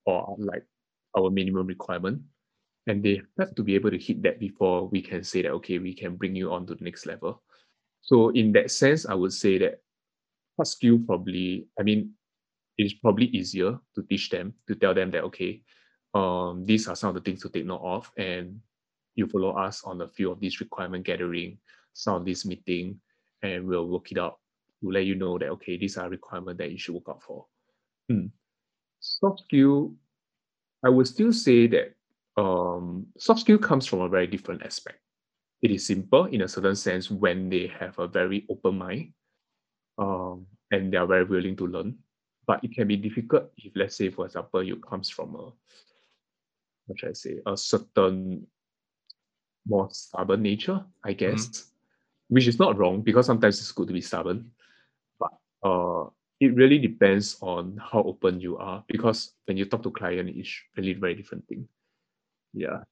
or 0.08 0.36
like 0.40 0.64
our 1.16 1.30
minimum 1.30 1.68
requirement. 1.68 2.22
And 2.88 3.04
they 3.04 3.22
have 3.38 3.54
to 3.56 3.64
be 3.64 3.76
able 3.76 3.92
to 3.92 3.98
hit 3.98 4.24
that 4.24 4.40
before 4.40 4.88
we 4.88 5.02
can 5.02 5.24
say 5.24 5.42
that, 5.42 5.52
okay, 5.60 5.78
we 5.78 5.94
can 5.94 6.16
bring 6.16 6.36
you 6.36 6.54
on 6.54 6.66
to 6.68 6.76
the 6.76 6.84
next 6.84 7.06
level. 7.06 7.44
So 8.02 8.30
in 8.30 8.54
that 8.54 8.72
sense, 8.72 9.06
I 9.06 9.14
would 9.14 9.34
say 9.34 9.58
that 9.58 9.82
hard 10.56 10.68
skill 10.68 11.00
probably, 11.06 11.68
I 11.78 11.84
mean, 11.84 12.14
it's 12.78 12.94
probably 12.94 13.26
easier 13.26 13.78
to 13.96 14.04
teach 14.04 14.30
them, 14.30 14.54
to 14.68 14.76
tell 14.76 14.94
them 14.94 15.12
that, 15.12 15.24
okay, 15.26 15.62
um, 16.14 16.66
these 16.66 16.88
are 16.88 16.96
some 16.96 17.10
of 17.10 17.16
the 17.16 17.22
things 17.22 17.42
to 17.42 17.50
take 17.50 17.66
note 17.66 17.82
of, 17.84 18.10
and 18.18 18.62
you 19.16 19.28
follow 19.28 19.52
us 19.52 19.84
on 19.84 20.00
a 20.02 20.08
few 20.08 20.32
of 20.32 20.40
these 20.40 20.62
requirement 20.62 21.06
gathering, 21.06 21.58
some 21.92 22.16
of 22.16 22.26
this 22.26 22.46
meeting, 22.46 23.02
and 23.42 23.68
we'll 23.68 23.88
work 23.88 24.12
it 24.12 24.18
out. 24.18 24.38
We'll 24.82 24.94
let 24.94 25.06
you 25.06 25.16
know 25.16 25.38
that, 25.38 25.50
okay, 25.50 25.76
these 25.78 25.98
are 25.98 26.08
requirements 26.08 26.60
that 26.60 26.72
you 26.72 26.78
should 26.78 26.96
work 26.96 27.10
out 27.10 27.24
for. 27.24 27.46
Hmm. 28.10 28.28
Soft 29.00 29.42
skill, 29.42 29.94
I 30.84 30.90
would 30.90 31.08
still 31.08 31.34
say 31.34 31.68
that 31.68 31.96
um, 32.36 33.08
soft 33.18 33.42
skill 33.42 33.58
comes 33.58 33.86
from 33.86 34.02
a 34.02 34.10
very 34.10 34.28
different 34.28 34.64
aspect. 34.64 35.00
It 35.62 35.72
is 35.72 35.88
simple 35.88 36.26
in 36.26 36.42
a 36.42 36.48
certain 36.48 36.76
sense 36.76 37.10
when 37.10 37.50
they 37.50 37.68
have 37.80 37.98
a 37.98 38.08
very 38.08 38.46
open 38.50 38.78
mind 38.78 39.14
um, 39.98 40.46
and 40.72 40.94
they 40.94 40.98
are 40.98 41.08
very 41.08 41.24
willing 41.24 41.56
to 41.58 41.68
learn. 41.68 41.98
But 42.46 42.64
it 42.64 42.74
can 42.74 42.88
be 42.88 42.96
difficult 42.96 43.52
if, 43.58 43.74
let's 43.76 43.96
say, 43.96 44.10
for 44.10 44.26
example, 44.26 44.64
you 44.64 44.78
comes 44.78 45.10
from 45.10 45.36
a 45.36 45.52
what 46.88 47.00
should 47.00 47.10
I 47.10 47.14
say, 47.14 47.40
a 47.46 47.58
certain 47.58 48.48
more 49.68 49.90
stubborn 49.92 50.42
nature, 50.42 50.84
I 51.04 51.14
guess, 51.14 51.72
which 52.30 52.48
is 52.48 52.60
not 52.60 52.78
wrong 52.78 53.02
because 53.02 53.26
sometimes 53.26 53.60
it's 53.60 53.72
good 53.72 53.88
to 53.88 53.94
be 53.94 54.02
stubborn. 54.02 54.52
But 55.20 55.32
uh, 55.64 56.06
it 56.40 56.56
really 56.56 56.78
depends 56.78 57.38
on 57.42 57.78
how 57.82 58.04
open 58.04 58.40
you 58.40 58.58
are 58.58 58.84
because 58.88 59.34
when 59.46 59.58
you 59.58 59.66
talk 59.66 59.84
to 59.84 59.92
client, 59.92 60.30
it's 60.30 60.54
really 60.76 60.94
very 60.94 61.16
different 61.16 61.48
thing. 61.48 61.68
Yeah. 62.54 62.84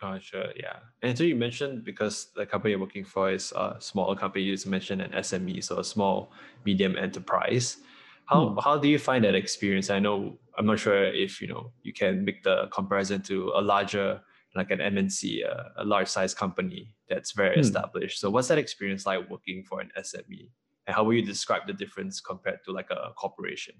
Gotcha. 0.00 0.52
Yeah. 0.56 0.76
And 1.02 1.16
so 1.16 1.24
you 1.24 1.34
mentioned 1.36 1.84
because 1.84 2.28
the 2.36 2.44
company 2.44 2.72
you're 2.72 2.80
working 2.80 3.04
for 3.04 3.30
is 3.30 3.52
a 3.52 3.76
smaller 3.80 4.14
company, 4.14 4.44
you 4.44 4.52
just 4.54 4.66
mentioned 4.66 5.00
an 5.00 5.12
SME, 5.12 5.64
so 5.64 5.78
a 5.78 5.84
small 5.84 6.32
medium 6.64 6.96
enterprise. 6.98 7.78
How 8.26 8.50
Hmm. 8.50 8.58
how 8.62 8.76
do 8.76 8.88
you 8.88 8.98
find 8.98 9.24
that 9.24 9.34
experience? 9.34 9.88
I 9.88 9.98
know 10.00 10.38
I'm 10.58 10.66
not 10.66 10.78
sure 10.80 11.04
if 11.04 11.40
you 11.40 11.48
know 11.48 11.72
you 11.82 11.92
can 11.92 12.24
make 12.24 12.42
the 12.42 12.66
comparison 12.72 13.22
to 13.22 13.52
a 13.54 13.62
larger 13.62 14.20
like 14.54 14.70
an 14.70 14.80
MNC, 14.80 15.44
a, 15.44 15.72
a 15.76 15.84
large 15.84 16.08
size 16.08 16.34
company 16.34 16.94
that's 17.08 17.32
very 17.32 17.58
Hmm. 17.60 17.60
established. 17.60 18.20
So 18.20 18.30
what's 18.30 18.48
that 18.48 18.58
experience 18.58 19.06
like 19.06 19.28
working 19.30 19.62
for 19.64 19.80
an 19.80 19.90
SME? 19.98 20.50
And 20.86 20.94
how 20.94 21.04
will 21.04 21.14
you 21.14 21.22
describe 21.22 21.66
the 21.66 21.72
difference 21.72 22.20
compared 22.20 22.60
to 22.64 22.72
like 22.72 22.90
a 22.90 23.12
corporation? 23.16 23.74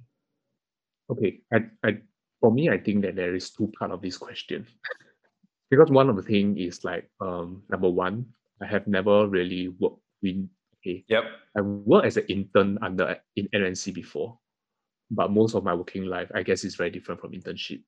Okay. 1.10 1.40
I, 1.52 1.66
I 1.84 1.98
for 2.40 2.52
me, 2.52 2.68
I 2.68 2.78
think 2.78 3.02
that 3.02 3.16
there 3.16 3.34
is 3.34 3.50
two 3.50 3.72
part 3.78 3.90
of 3.90 4.02
this 4.02 4.18
question. 4.18 4.66
because 5.70 5.90
one 5.90 6.08
of 6.08 6.16
the 6.16 6.22
thing 6.22 6.58
is 6.58 6.84
like 6.84 7.08
um 7.20 7.62
number 7.70 7.88
one, 7.88 8.26
I 8.60 8.66
have 8.66 8.86
never 8.86 9.26
really 9.26 9.68
worked 9.68 10.00
in 10.22 10.50
okay. 10.80 11.04
Yep. 11.08 11.25
I 11.56 11.60
worked 11.60 12.06
as 12.06 12.16
an 12.16 12.26
intern 12.28 12.78
under 12.82 13.16
in 13.36 13.48
MNC 13.54 13.94
before, 13.94 14.38
but 15.10 15.30
most 15.30 15.54
of 15.54 15.64
my 15.64 15.75
working 15.75 16.04
life, 16.04 16.30
I 16.34 16.42
guess, 16.42 16.64
is 16.64 16.76
very 16.76 16.90
different 16.90 17.20
from 17.20 17.32
internship 17.32 17.82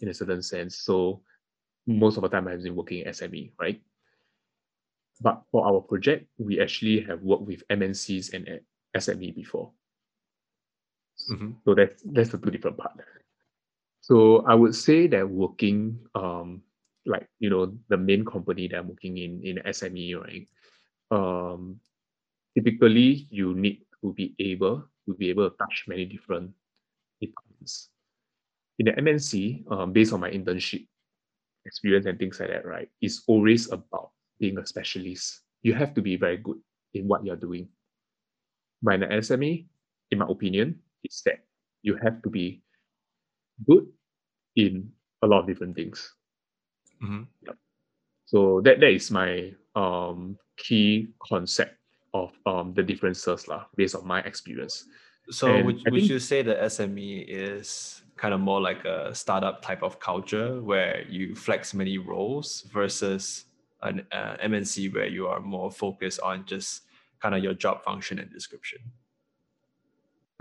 in 0.00 0.08
a 0.08 0.14
certain 0.14 0.42
sense. 0.42 0.78
So 0.78 1.22
most 1.86 2.16
of 2.16 2.22
the 2.22 2.28
time 2.28 2.48
I've 2.48 2.62
been 2.62 2.76
working 2.76 3.04
SME, 3.04 3.52
right? 3.58 3.80
But 5.20 5.42
for 5.52 5.66
our 5.66 5.80
project, 5.80 6.26
we 6.38 6.60
actually 6.60 7.00
have 7.02 7.22
worked 7.22 7.44
with 7.46 7.62
MNCs 7.70 8.32
and 8.34 8.60
SME 8.96 9.30
before. 9.34 9.72
Mhm. 11.30 11.56
So 11.64 11.74
that's 11.74 12.02
that's 12.02 12.30
the 12.30 12.38
two 12.38 12.50
different 12.50 12.76
part. 12.78 12.98
So 14.02 14.42
I 14.46 14.54
would 14.54 14.74
say 14.74 15.06
that 15.08 15.28
working 15.28 15.98
um 16.14 16.62
like 17.06 17.28
you 17.38 17.50
know 17.50 17.74
the 17.88 17.96
main 17.96 18.24
company 18.24 18.66
that 18.68 18.78
I'm 18.82 18.88
working 18.88 19.18
in 19.18 19.42
in 19.42 19.62
SME, 19.62 20.14
right? 20.18 20.46
Um 21.10 21.78
typically 22.58 23.26
you 23.30 23.54
need 23.54 23.86
to 24.02 24.12
be 24.12 24.34
able 24.38 24.84
to 25.06 25.14
be 25.14 25.30
able 25.30 25.50
to 25.50 25.56
touch 25.56 25.84
many 25.86 26.04
different 26.04 26.50
departments. 27.20 27.90
In 28.78 28.86
the 28.86 28.94
MNC, 28.98 29.64
um, 29.70 29.92
based 29.92 30.12
on 30.12 30.20
my 30.20 30.30
internship 30.30 30.86
experience 31.66 32.06
and 32.06 32.18
things 32.18 32.40
like 32.40 32.50
that, 32.50 32.66
right, 32.66 32.90
it's 33.00 33.22
always 33.28 33.70
about 33.70 34.10
being 34.42 34.58
a 34.58 34.66
specialist. 34.66 35.46
You 35.62 35.72
have 35.78 35.94
to 35.94 36.02
be 36.02 36.18
very 36.18 36.36
good 36.42 36.58
in 36.98 37.06
what 37.06 37.22
you're 37.24 37.38
doing. 37.38 37.70
But 38.82 38.94
in 38.98 39.00
the 39.06 39.10
SME, 39.22 39.66
in 40.10 40.18
my 40.18 40.26
opinion, 40.28 40.82
it's 41.06 41.22
that 41.22 41.46
you 41.86 41.94
have 42.02 42.18
to 42.26 42.28
be 42.28 42.60
good 43.64 43.86
in 44.58 44.90
a 45.22 45.26
lot 45.30 45.40
of 45.42 45.46
different 45.46 45.78
things. 45.78 46.02
Mhm. 46.98 47.30
So 48.26 48.60
that 48.66 48.82
that 48.82 48.90
is 48.90 49.10
my 49.14 49.54
um 49.78 50.34
key 50.58 51.14
concept 51.22 51.78
of 52.12 52.34
um 52.44 52.74
the 52.74 52.82
differences 52.82 53.46
lah, 53.46 53.70
based 53.78 53.94
on 53.94 54.02
my 54.06 54.20
experience. 54.26 54.84
So 55.30 55.46
And 55.46 55.66
would, 55.66 55.78
I 55.86 55.90
would 55.94 56.02
think- 56.02 56.10
you 56.10 56.18
say 56.18 56.42
the 56.42 56.58
SME 56.58 57.22
is 57.30 58.02
kind 58.18 58.34
of 58.34 58.40
more 58.42 58.58
like 58.60 58.82
a 58.84 59.14
startup 59.14 59.62
type 59.62 59.82
of 59.86 59.98
culture 60.02 60.58
where 60.62 61.06
you 61.06 61.34
flex 61.38 61.74
many 61.74 61.98
roles 61.98 62.66
versus 62.74 63.46
an 63.82 64.06
uh, 64.12 64.36
MNC 64.42 64.94
where 64.94 65.06
you 65.06 65.26
are 65.26 65.40
more 65.40 65.70
focused 65.70 66.20
on 66.20 66.44
just 66.46 66.82
kind 67.20 67.34
of 67.34 67.42
your 67.42 67.54
job 67.54 67.82
function 67.82 68.18
and 68.18 68.30
description? 68.30 68.80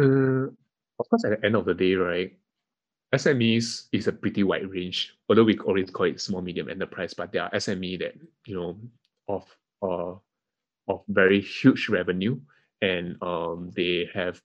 Uh, 0.01 0.47
of 0.99 1.09
course, 1.09 1.25
at 1.25 1.39
the 1.39 1.45
end 1.45 1.55
of 1.55 1.65
the 1.65 1.73
day, 1.73 1.95
right, 1.95 2.37
SMEs 3.13 3.87
is 3.91 4.07
a 4.07 4.11
pretty 4.11 4.43
wide 4.43 4.69
range. 4.69 5.13
Although 5.27 5.43
we 5.43 5.57
always 5.59 5.89
call 5.89 6.05
it 6.05 6.21
small 6.21 6.41
medium 6.41 6.69
enterprise, 6.69 7.13
but 7.13 7.31
there 7.31 7.43
are 7.43 7.51
SME 7.51 7.99
that 7.99 8.13
you 8.45 8.55
know 8.55 8.77
of 9.27 9.45
uh, 9.81 10.15
of 10.87 11.03
very 11.07 11.41
huge 11.41 11.89
revenue 11.89 12.39
and 12.81 13.21
um, 13.21 13.71
they 13.75 14.09
have 14.13 14.41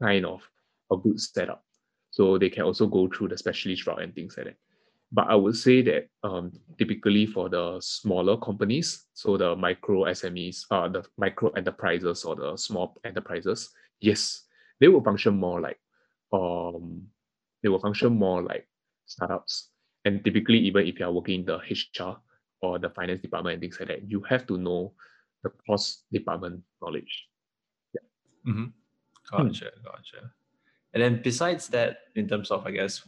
kind 0.00 0.26
of 0.26 0.48
a 0.92 0.96
good 0.96 1.20
setup. 1.20 1.64
So 2.10 2.38
they 2.38 2.50
can 2.50 2.62
also 2.64 2.86
go 2.86 3.08
through 3.08 3.28
the 3.28 3.38
specialist 3.38 3.86
route 3.86 4.02
and 4.02 4.14
things 4.14 4.36
like 4.36 4.46
that. 4.46 4.56
But 5.16 5.28
I 5.30 5.34
would 5.34 5.56
say 5.56 5.80
that 5.80 6.08
um, 6.22 6.52
typically 6.76 7.24
for 7.24 7.48
the 7.48 7.80
smaller 7.80 8.36
companies, 8.36 9.06
so 9.14 9.38
the 9.38 9.56
micro 9.56 10.04
SMEs, 10.04 10.66
uh, 10.70 10.88
the 10.88 11.06
micro 11.16 11.48
enterprises 11.52 12.22
or 12.22 12.36
the 12.36 12.54
small 12.58 13.00
enterprises, 13.02 13.70
yes, 13.98 14.42
they 14.78 14.88
will 14.88 15.02
function 15.02 15.34
more 15.34 15.58
like 15.58 15.80
um, 16.34 17.00
they 17.62 17.70
will 17.70 17.78
function 17.78 18.12
more 18.12 18.42
like 18.42 18.68
startups. 19.06 19.70
And 20.04 20.22
typically, 20.22 20.58
even 20.58 20.86
if 20.86 21.00
you 21.00 21.06
are 21.06 21.12
working 21.12 21.40
in 21.40 21.46
the 21.46 21.60
HR 21.64 22.20
or 22.60 22.78
the 22.78 22.90
finance 22.90 23.22
department 23.22 23.54
and 23.54 23.62
things 23.62 23.80
like 23.80 23.88
that, 23.88 24.10
you 24.10 24.20
have 24.28 24.46
to 24.48 24.58
know 24.58 24.92
the 25.42 25.48
cross 25.64 26.04
department 26.12 26.60
knowledge. 26.82 27.26
Yeah. 27.94 28.52
Mm-hmm. 28.52 28.64
Gotcha, 29.30 29.70
hmm. 29.74 29.82
gotcha. 29.82 30.30
And 30.92 31.02
then 31.02 31.20
besides 31.24 31.68
that, 31.68 32.00
in 32.16 32.28
terms 32.28 32.50
of 32.50 32.66
I 32.66 32.72
guess 32.72 33.00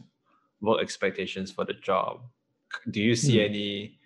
work 0.61 0.81
expectations 0.81 1.51
for 1.51 1.65
the 1.65 1.73
job, 1.73 2.21
do 2.91 3.01
you 3.01 3.15
see 3.15 3.37
hmm. 3.39 3.53
any 3.53 3.99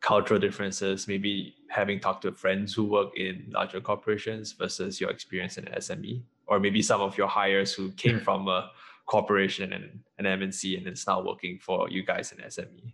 cultural 0.00 0.40
differences? 0.40 1.06
Maybe 1.06 1.54
having 1.68 2.00
talked 2.00 2.22
to 2.22 2.32
friends 2.32 2.74
who 2.74 2.84
work 2.84 3.16
in 3.16 3.46
larger 3.52 3.80
corporations 3.80 4.52
versus 4.52 5.00
your 5.00 5.10
experience 5.10 5.58
in 5.58 5.64
SME, 5.64 6.22
or 6.46 6.58
maybe 6.58 6.82
some 6.82 7.00
of 7.00 7.16
your 7.16 7.28
hires 7.28 7.72
who 7.72 7.92
came 7.92 8.20
from 8.26 8.48
a 8.48 8.70
corporation 9.06 9.72
and 9.72 10.00
an 10.18 10.24
MNC 10.24 10.78
and 10.78 10.86
it's 10.86 11.06
now 11.06 11.20
working 11.20 11.58
for 11.58 11.90
you 11.90 12.04
guys 12.04 12.32
in 12.32 12.38
SME. 12.38 12.92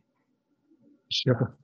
Sure. 1.11 1.55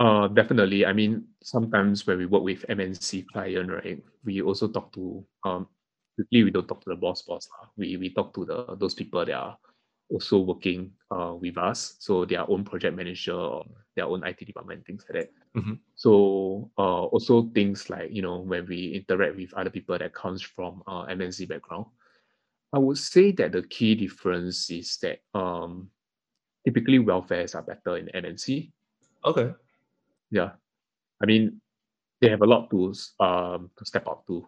Uh, 0.00 0.26
definitely. 0.28 0.84
I 0.84 0.92
mean, 0.92 1.24
sometimes 1.42 2.06
when 2.06 2.18
we 2.18 2.26
work 2.26 2.42
with 2.42 2.66
MNC 2.68 3.26
client, 3.32 3.70
right, 3.70 4.02
we 4.24 4.42
also 4.42 4.66
talk 4.66 4.92
to 4.94 5.24
um, 5.44 5.68
typically 6.16 6.44
we 6.44 6.50
don't 6.50 6.66
talk 6.66 6.82
to 6.82 6.90
the 6.90 6.96
boss 6.96 7.22
boss. 7.22 7.48
We 7.76 7.96
we 7.96 8.10
talk 8.10 8.34
to 8.34 8.44
the 8.44 8.76
those 8.76 8.94
people 8.94 9.24
that 9.24 9.32
are 9.32 9.56
also 10.10 10.38
working 10.40 10.90
uh, 11.10 11.34
with 11.38 11.56
us. 11.58 11.96
So 11.98 12.24
their 12.24 12.48
own 12.48 12.64
project 12.64 12.96
manager 12.96 13.34
or 13.34 13.64
their 13.96 14.06
own 14.06 14.24
IT 14.26 14.44
department, 14.46 14.86
things 14.86 15.04
like 15.08 15.24
that. 15.24 15.60
Mm-hmm. 15.60 15.74
So 15.94 16.70
uh, 16.78 17.04
also 17.04 17.50
things 17.54 17.90
like, 17.90 18.10
you 18.12 18.22
know, 18.22 18.38
when 18.38 18.66
we 18.66 18.94
interact 18.94 19.36
with 19.36 19.52
other 19.54 19.70
people 19.70 19.98
that 19.98 20.14
comes 20.14 20.42
from 20.42 20.82
uh, 20.86 21.06
MNC 21.06 21.48
background, 21.48 21.86
I 22.72 22.78
would 22.78 22.98
say 22.98 23.32
that 23.32 23.52
the 23.52 23.62
key 23.62 23.94
difference 23.94 24.70
is 24.70 24.96
that 24.98 25.20
um, 25.34 25.90
typically 26.64 26.98
welfares 26.98 27.54
are 27.54 27.62
better 27.62 27.96
in 27.98 28.06
MNC. 28.14 28.70
Okay. 29.24 29.52
Yeah. 30.30 30.52
I 31.22 31.26
mean, 31.26 31.60
they 32.20 32.28
have 32.28 32.42
a 32.42 32.46
lot 32.46 32.70
to 32.70 32.94
um 33.20 33.70
to 33.76 33.84
step 33.84 34.06
up 34.06 34.26
to. 34.28 34.46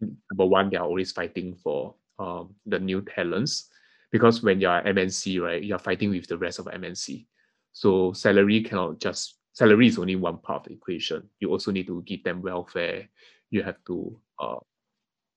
Number 0.00 0.46
one, 0.46 0.70
they 0.70 0.76
are 0.76 0.86
always 0.86 1.12
fighting 1.12 1.54
for 1.56 1.94
um 2.18 2.54
the 2.64 2.78
new 2.78 3.02
talents 3.02 3.68
because 4.12 4.42
when 4.42 4.60
you're 4.60 4.82
MNC, 4.82 5.40
right, 5.40 5.62
you're 5.62 5.78
fighting 5.78 6.10
with 6.10 6.26
the 6.26 6.38
rest 6.38 6.58
of 6.58 6.66
MNC. 6.66 7.26
So 7.72 8.12
salary 8.12 8.62
cannot 8.62 9.00
just 9.00 9.38
salary 9.52 9.86
is 9.88 9.98
only 9.98 10.16
one 10.16 10.38
part 10.38 10.62
of 10.62 10.68
the 10.68 10.74
equation. 10.74 11.28
You 11.40 11.50
also 11.50 11.70
need 11.72 11.86
to 11.88 12.02
give 12.02 12.22
them 12.24 12.42
welfare. 12.42 13.08
You 13.50 13.62
have 13.62 13.76
to 13.86 14.18
uh, 14.38 14.56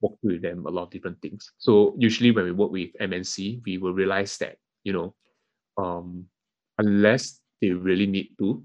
work 0.01 0.13
with 0.23 0.41
them 0.41 0.65
a 0.65 0.69
lot 0.69 0.83
of 0.83 0.89
different 0.91 1.21
things. 1.21 1.51
So 1.57 1.95
usually 1.97 2.31
when 2.31 2.45
we 2.45 2.51
work 2.51 2.71
with 2.71 2.89
MNC, 2.99 3.61
we 3.65 3.77
will 3.77 3.93
realize 3.93 4.37
that 4.37 4.57
you 4.83 4.93
know, 4.93 5.13
um, 5.77 6.25
unless 6.77 7.39
they 7.61 7.71
really 7.71 8.07
need 8.07 8.29
to, 8.39 8.63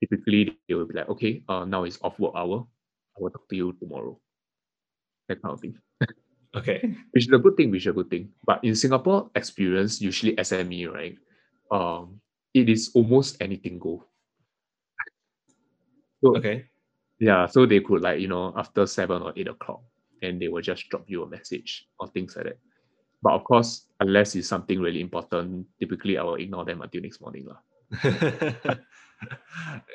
typically 0.00 0.56
they 0.68 0.74
will 0.74 0.86
be 0.86 0.94
like, 0.94 1.08
okay, 1.08 1.42
uh, 1.48 1.64
now 1.64 1.84
it's 1.84 1.98
off 2.02 2.18
work 2.18 2.32
hour. 2.36 2.66
I 3.16 3.22
will 3.22 3.30
talk 3.30 3.48
to 3.48 3.56
you 3.56 3.72
tomorrow. 3.80 4.18
That 5.28 5.42
kind 5.42 5.54
of 5.54 5.60
thing. 5.60 5.78
okay. 6.56 6.80
Which 7.12 7.26
is 7.26 7.32
a 7.32 7.38
good 7.38 7.56
thing, 7.56 7.70
which 7.70 7.82
is 7.82 7.88
a 7.88 7.92
good 7.92 8.10
thing. 8.10 8.30
But 8.44 8.64
in 8.64 8.74
Singapore 8.74 9.30
experience, 9.34 10.00
usually 10.00 10.36
SME, 10.36 10.92
right? 10.92 11.16
Um, 11.70 12.20
it 12.54 12.68
is 12.68 12.90
almost 12.94 13.36
anything 13.40 13.78
go. 13.78 14.04
So, 16.24 16.34
okay. 16.38 16.64
Yeah, 17.20 17.44
so 17.44 17.66
they 17.66 17.80
could 17.80 18.00
like, 18.00 18.20
you 18.20 18.26
know, 18.26 18.54
after 18.56 18.86
seven 18.86 19.20
or 19.20 19.34
eight 19.36 19.48
o'clock, 19.48 19.82
and 20.22 20.40
they 20.40 20.48
will 20.48 20.62
just 20.62 20.88
drop 20.88 21.04
you 21.06 21.22
a 21.22 21.28
message 21.28 21.86
or 22.00 22.08
things 22.08 22.34
like 22.36 22.46
that. 22.46 22.58
But 23.22 23.34
of 23.34 23.44
course, 23.44 23.84
unless 24.00 24.34
it's 24.34 24.48
something 24.48 24.80
really 24.80 25.00
important, 25.02 25.66
typically 25.78 26.16
I 26.16 26.22
will 26.22 26.36
ignore 26.36 26.64
them 26.64 26.80
until 26.80 27.02
next 27.02 27.20
morning. 27.20 27.48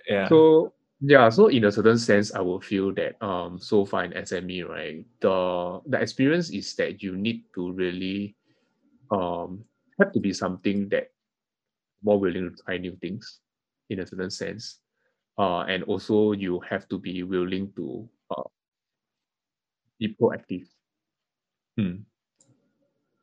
yeah. 0.08 0.30
So 0.30 0.74
yeah, 1.02 1.30
so 1.30 1.48
in 1.48 1.66
a 1.66 1.72
certain 1.72 1.98
sense, 1.98 2.34
I 2.34 2.42
will 2.42 2.62
feel 2.62 2.94
that 2.94 3.18
um 3.26 3.60
so 3.60 3.86
far 3.86 4.04
in 4.06 4.14
SME, 4.14 4.64
right, 4.64 5.06
the 5.20 5.82
the 5.88 6.00
experience 6.00 6.50
is 6.52 6.76
that 6.76 7.02
you 7.02 7.18
need 7.18 7.46
to 7.56 7.72
really 7.74 8.36
um 9.12 9.66
have 10.00 10.12
to 10.14 10.20
be 10.20 10.34
something 10.34 10.90
that 10.90 11.12
more 12.04 12.20
willing 12.20 12.50
to 12.50 12.64
try 12.64 12.78
new 12.78 12.96
things 13.02 13.42
in 13.90 14.00
a 14.00 14.08
certain 14.08 14.32
sense. 14.32 14.80
Uh, 15.38 15.62
and 15.66 15.84
also 15.86 16.34
you 16.34 16.60
have 16.70 16.88
to 16.90 17.00
be 17.00 17.24
willing 17.24 17.72
to 17.76 18.08
uh, 18.32 18.46
be 20.00 20.16
proactive. 20.20 20.68
Hmm. 21.78 22.04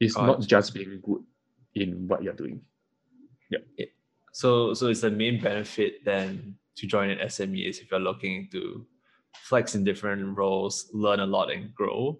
It's 0.00 0.16
not 0.16 0.40
just 0.42 0.74
being 0.74 1.00
good 1.02 1.22
in 1.74 2.06
what 2.08 2.22
you're 2.22 2.34
doing. 2.34 2.60
Yeah. 3.50 3.86
So 4.32 4.74
so 4.74 4.88
it's 4.88 5.00
the 5.02 5.10
main 5.10 5.40
benefit 5.40 6.04
then 6.04 6.57
to 6.78 6.86
join 6.86 7.10
an 7.10 7.18
SME 7.26 7.68
is 7.68 7.78
if 7.80 7.90
you're 7.90 8.00
looking 8.00 8.48
to 8.52 8.86
flex 9.34 9.74
in 9.74 9.84
different 9.84 10.36
roles, 10.36 10.88
learn 10.92 11.20
a 11.20 11.26
lot 11.26 11.50
and 11.50 11.74
grow. 11.74 12.18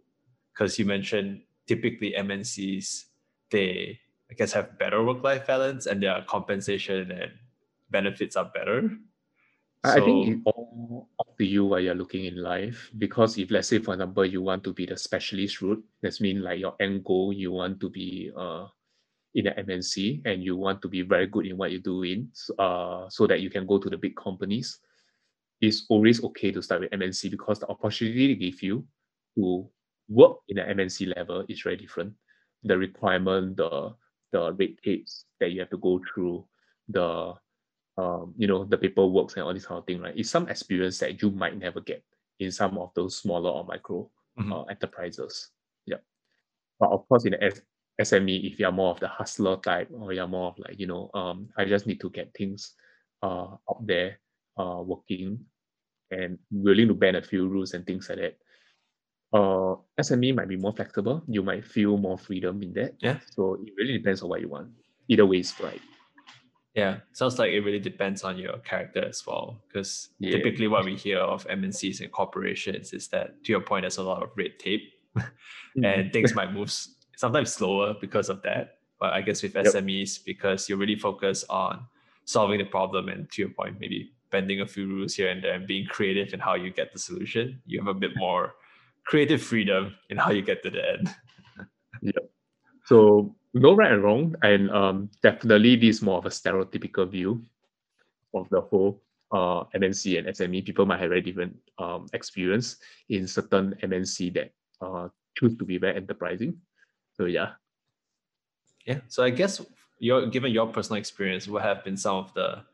Because 0.53 0.79
you 0.79 0.85
mentioned 0.85 1.43
typically 1.67 2.15
MNCs, 2.19 3.05
they 3.51 3.99
I 4.31 4.35
guess 4.35 4.53
have 4.53 4.79
better 4.79 5.03
work-life 5.03 5.47
balance 5.47 5.87
and 5.87 6.03
their 6.03 6.23
compensation 6.29 7.11
and 7.13 7.33
benefits 7.91 8.37
are 8.37 8.51
better. 8.53 8.91
I 9.85 9.95
so, 9.95 10.05
think 10.05 10.29
it's 10.29 10.43
all 10.45 11.09
up 11.21 11.39
to 11.39 11.47
you 11.47 11.65
what 11.65 11.83
you're 11.83 11.95
looking 11.95 12.27
in 12.27 12.37
life. 12.43 12.91
Because 12.99 13.39
if 13.39 13.51
let's 13.51 13.69
say 13.69 13.79
for 13.79 13.95
example 13.95 14.27
you 14.27 14.43
want 14.43 14.65
to 14.65 14.75
be 14.75 14.87
the 14.87 14.97
specialist 14.97 15.63
route, 15.63 15.83
that 16.03 16.21
means 16.21 16.43
like 16.43 16.59
your 16.59 16.75
end 16.81 17.05
goal, 17.05 17.33
you 17.33 17.53
want 17.53 17.81
to 17.81 17.89
be 17.89 18.33
uh 18.37 18.67
in 19.35 19.45
the 19.45 19.51
MNC 19.51 20.23
and 20.25 20.43
you 20.43 20.57
want 20.57 20.83
to 20.83 20.89
be 20.89 21.03
very 21.03 21.27
good 21.27 21.47
in 21.47 21.57
what 21.57 21.71
you're 21.71 21.81
doing, 21.81 22.31
uh, 22.59 23.09
so 23.09 23.27
that 23.27 23.41
you 23.41 23.51
can 23.51 23.67
go 23.67 23.79
to 23.79 23.91
the 23.91 23.99
big 23.99 24.17
companies. 24.17 24.81
It's 25.61 25.87
always 25.89 26.23
okay 26.23 26.53
to 26.53 26.63
start 26.63 26.83
with 26.83 26.91
MNC 26.91 27.31
because 27.31 27.59
the 27.59 27.69
opportunity 27.69 28.35
they 28.35 28.51
give 28.51 28.63
you 28.63 28.87
to 29.37 29.69
work 30.09 30.39
in 30.49 30.57
the 30.57 30.63
MNC 30.63 31.17
level 31.17 31.45
is 31.49 31.61
very 31.61 31.77
different. 31.77 32.15
The 32.65 32.79
requirement, 32.79 33.57
the 33.57 33.95
the 34.33 34.53
red 34.53 34.77
tapes 34.85 35.25
that 35.41 35.53
you 35.53 35.61
have 35.61 35.71
to 35.71 35.79
go 35.79 36.01
through, 36.13 36.45
the 36.89 37.35
um, 37.99 38.33
you 38.37 38.47
know, 38.47 38.65
the 38.65 38.79
paperwork 38.79 39.37
and 39.37 39.45
all 39.45 39.53
this 39.53 39.67
kind 39.67 39.79
of 39.79 39.87
thing, 39.87 40.01
right? 40.01 40.15
It's 40.17 40.31
some 40.31 40.49
experience 40.49 40.99
that 40.99 41.21
you 41.21 41.31
might 41.31 41.59
never 41.59 41.81
get 41.81 42.05
in 42.39 42.53
some 42.53 42.79
of 42.79 42.93
those 42.95 43.17
smaller 43.17 43.51
or 43.51 43.65
micro 43.65 44.09
mm-hmm. 44.39 44.53
uh, 44.53 44.63
enterprises. 44.65 45.51
Yeah. 45.85 45.97
But 46.79 46.91
of 46.91 47.09
course, 47.09 47.25
in 47.25 47.33
the 47.33 47.43
SME, 48.01 48.53
if 48.53 48.59
you're 48.59 48.73
more 48.73 48.91
of 48.91 49.01
the 49.01 49.09
hustler 49.09 49.57
type, 49.57 49.89
or 49.93 50.13
you're 50.13 50.29
more 50.29 50.49
of 50.49 50.59
like, 50.59 50.79
you 50.79 50.87
know, 50.87 51.11
um, 51.15 51.49
I 51.57 51.65
just 51.65 51.87
need 51.87 52.01
to 52.01 52.11
get 52.11 52.33
things 52.35 52.75
uh 53.23 53.57
out 53.69 53.85
there, 53.85 54.21
uh, 54.57 54.83
working 54.85 55.41
and 56.11 56.39
willing 56.51 56.89
to 56.89 56.95
bend 56.95 57.17
a 57.17 57.23
few 57.23 57.49
rules 57.49 57.75
and 57.75 57.87
things 57.87 58.09
like 58.09 58.19
that. 58.19 58.39
Uh, 59.33 59.77
SME 60.01 60.35
might 60.35 60.49
be 60.49 60.57
more 60.57 60.73
flexible. 60.73 61.23
You 61.29 61.43
might 61.43 61.65
feel 61.65 61.99
more 61.99 62.17
freedom 62.17 62.63
in 62.63 62.73
that. 62.75 62.95
Yeah. 63.01 63.19
So 63.31 63.59
it 63.63 63.73
really 63.77 63.99
depends 63.99 64.23
on 64.23 64.31
what 64.31 64.41
you 64.41 64.49
want. 64.49 64.71
Either 65.09 65.27
way 65.27 65.39
is 65.39 65.53
right. 65.61 65.81
Yeah, 66.75 66.99
sounds 67.13 67.41
like 67.41 67.51
it 67.51 67.61
really 67.61 67.81
depends 67.81 68.23
on 68.23 68.39
your 68.39 68.59
character 68.59 69.05
as 69.05 69.27
well. 69.27 69.61
Because 69.67 70.11
yeah. 70.21 70.31
typically, 70.31 70.69
what 70.69 70.85
we 70.85 70.95
hear 70.95 71.19
of 71.19 71.45
MNCs 71.49 72.01
and 72.01 72.13
corporations 72.13 72.93
is 72.93 73.09
that, 73.09 73.43
to 73.45 73.53
your 73.53 73.63
point, 73.63 73.83
there's 73.83 73.97
a 73.97 74.03
lot 74.03 74.23
of 74.23 74.31
red 74.37 74.61
tape, 74.61 74.93
mm-hmm. 75.19 75.85
and 75.85 76.13
things 76.13 76.37
might 76.37 76.53
move 76.53 76.73
sometimes 77.19 77.53
slower 77.53 77.95
because 78.01 78.29
of 78.29 78.41
that. 78.43 78.79
But 79.01 79.13
I 79.13 79.21
guess 79.23 79.43
with 79.43 79.55
yep. 79.55 79.67
SMEs, 79.67 80.25
because 80.25 80.69
you're 80.69 80.79
really 80.79 80.95
focused 80.95 81.45
on 81.51 81.85
solving 82.25 82.59
the 82.59 82.65
problem, 82.65 83.09
and 83.09 83.31
to 83.33 83.43
your 83.43 83.51
point, 83.51 83.81
maybe 83.81 84.13
bending 84.31 84.61
a 84.61 84.67
few 84.67 84.87
rules 84.87 85.15
here 85.15 85.29
and 85.29 85.43
there, 85.43 85.55
and 85.55 85.67
being 85.67 85.87
creative 85.87 86.33
in 86.33 86.39
how 86.39 86.55
you 86.55 86.71
get 86.71 86.93
the 86.93 86.99
solution, 86.99 87.61
you 87.67 87.79
have 87.81 87.89
a 87.89 87.95
bit 87.95 88.13
more 88.17 88.55
creative 89.05 89.43
freedom 89.43 89.95
in 90.11 90.17
how 90.17 90.31
you 90.31 90.43
get 90.43 90.63
to 90.63 90.71
the 90.71 90.83
end. 90.95 91.15
yep. 92.03 92.31
So 92.85 93.35
no 93.53 93.75
right 93.75 93.91
and 93.91 94.03
wrong, 94.03 94.35
and 94.43 94.71
um, 94.71 95.11
definitely 95.21 95.75
this 95.75 95.97
is 95.97 96.03
more 96.03 96.19
of 96.19 96.27
a 96.27 96.31
stereotypical 96.31 97.11
view 97.11 97.43
of 98.35 98.49
the 98.51 98.61
whole 98.61 99.03
uh, 99.33 99.65
MNC 99.75 100.19
and 100.19 100.29
SME. 100.29 100.65
People 100.65 100.87
might 100.87 101.01
have 101.01 101.11
very 101.11 101.23
different 101.23 101.57
um, 101.79 102.07
experience 102.13 102.77
in 103.09 103.27
certain 103.27 103.75
MNC 103.83 104.35
that 104.35 104.53
uh, 104.81 105.09
choose 105.37 105.57
to 105.57 105.65
be 105.65 105.79
very 105.79 105.97
enterprising. 105.97 106.55
So 107.19 107.27
yeah. 107.27 107.55
Yeah. 108.87 109.01
So 109.09 109.23
I 109.23 109.31
guess 109.31 109.61
your 109.99 110.27
given 110.29 110.53
your 110.53 110.67
personal 110.73 110.99
experience, 110.99 111.49
what 111.49 111.63
have 111.63 111.85
been 111.85 111.97
some 111.97 112.17
of 112.17 112.33
the 112.35 112.65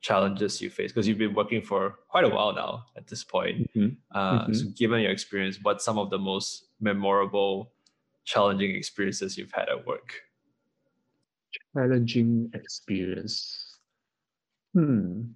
challenges 0.00 0.60
you 0.62 0.70
face? 0.70 0.92
Because 0.92 1.08
you've 1.08 1.18
been 1.18 1.34
working 1.34 1.62
for 1.62 1.98
quite 2.08 2.24
a 2.24 2.28
while 2.28 2.54
now 2.54 2.86
at 2.96 3.06
this 3.08 3.24
point. 3.24 3.68
Mhm. 3.76 3.96
Uh, 4.12 4.48
Mhm. 4.48 4.54
So, 4.56 4.68
given 4.70 5.00
your 5.02 5.12
experience, 5.12 5.58
what's 5.62 5.84
some 5.84 5.98
of 5.98 6.10
the 6.10 6.18
most 6.18 6.66
memorable, 6.80 7.72
challenging 8.24 8.74
experiences 8.76 9.38
you've 9.38 9.52
had 9.52 9.68
at 9.68 9.86
work? 9.86 10.22
Challenging 11.74 12.50
experience. 12.54 13.78
Hmm. 14.74 15.32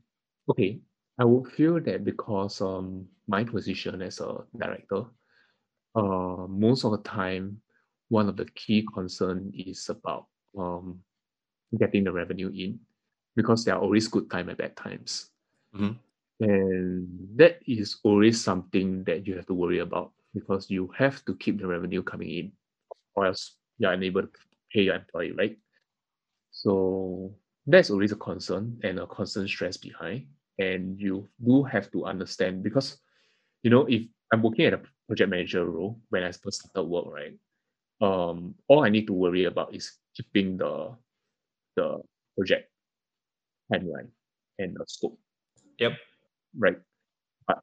Okay. 0.48 0.80
I 1.18 1.24
would 1.24 1.52
feel 1.52 1.80
that 1.80 2.04
because 2.04 2.60
um 2.60 3.08
my 3.28 3.44
position 3.44 4.02
as 4.02 4.20
a 4.20 4.46
director, 4.56 5.04
uh 5.96 6.46
most 6.48 6.84
of 6.84 6.92
the 6.92 7.02
time 7.02 7.62
one 8.08 8.28
of 8.28 8.36
the 8.36 8.46
key 8.54 8.86
concern 8.94 9.52
is 9.54 9.88
about 9.88 10.26
um 10.58 11.00
getting 11.78 12.04
the 12.04 12.12
revenue 12.12 12.50
in 12.54 12.78
because 13.36 13.64
there 13.64 13.74
are 13.76 13.82
always 13.82 14.08
good 14.08 14.30
time 14.30 14.48
and 14.48 14.58
bad 14.58 14.76
times. 14.76 15.30
Mhm. 15.74 15.98
And 16.40 17.08
that 17.36 17.60
is 17.66 17.98
always 18.04 18.42
something 18.42 19.04
that 19.04 19.26
you 19.26 19.36
have 19.36 19.46
to 19.46 19.54
worry 19.54 19.78
about 19.80 20.12
because 20.34 20.70
you 20.70 20.88
have 20.96 21.24
to 21.24 21.34
keep 21.36 21.58
the 21.58 21.66
revenue 21.66 22.02
coming 22.02 22.30
in 22.30 22.52
or 23.14 23.26
else 23.26 23.56
you're 23.78 23.92
unable 23.92 24.22
to 24.22 24.30
pay 24.72 24.82
your 24.82 24.96
employee, 24.96 25.32
right? 25.32 25.58
So 26.50 27.34
that's 27.66 27.90
always 27.90 28.12
a 28.12 28.16
concern 28.16 28.80
and 28.84 28.98
a 28.98 29.06
constant 29.06 29.48
stress 29.48 29.76
behind. 29.76 30.26
And 30.58 31.00
you 31.00 31.28
do 31.44 31.62
have 31.64 31.90
to 31.92 32.04
understand 32.06 32.62
because 32.62 32.98
you 33.62 33.70
know 33.70 33.86
if 33.86 34.02
I'm 34.32 34.42
working 34.42 34.66
at 34.66 34.74
a 34.74 34.82
project 35.06 35.30
manager 35.30 35.64
role 35.66 36.00
when 36.10 36.24
I 36.24 36.32
first 36.32 36.62
started 36.64 36.88
work, 36.88 37.06
right? 37.12 37.34
Um, 38.00 38.54
all 38.68 38.84
I 38.84 38.90
need 38.90 39.06
to 39.08 39.14
worry 39.16 39.44
about 39.44 39.74
is 39.74 39.96
keeping 40.14 40.56
the 40.58 40.96
the 41.76 42.00
project 42.36 42.70
timeline 43.72 44.10
and 44.58 44.76
the 44.76 44.84
scope, 44.88 45.18
Yep. 45.78 45.92
right? 46.56 46.78
But 47.46 47.60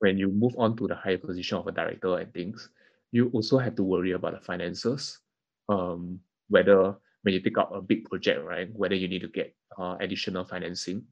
when 0.00 0.18
you 0.18 0.28
move 0.30 0.54
on 0.58 0.76
to 0.78 0.86
the 0.88 0.94
higher 0.94 1.18
position 1.18 1.58
of 1.58 1.66
a 1.66 1.72
director 1.72 2.18
and 2.18 2.32
things, 2.32 2.70
you 3.12 3.30
also 3.30 3.58
have 3.58 3.74
to 3.76 3.84
worry 3.84 4.12
about 4.12 4.34
the 4.34 4.40
finances. 4.40 5.18
Um, 5.68 6.20
whether 6.48 6.94
when 7.22 7.34
you 7.34 7.40
take 7.42 7.58
up 7.58 7.74
a 7.74 7.82
big 7.82 8.04
project, 8.06 8.44
right, 8.44 8.70
whether 8.74 8.94
you 8.94 9.08
need 9.08 9.22
to 9.22 9.28
get 9.28 9.54
uh, 9.78 9.96
additional 10.00 10.44
financing, 10.44 11.06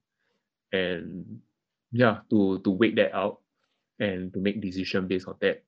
and 0.72 1.40
yeah, 1.92 2.20
to 2.30 2.60
to 2.62 2.70
wait 2.70 2.96
that 2.96 3.14
out 3.14 3.42
and 3.98 4.32
to 4.34 4.38
make 4.40 4.60
decision 4.62 5.06
based 5.06 5.26
on 5.28 5.36
that, 5.40 5.62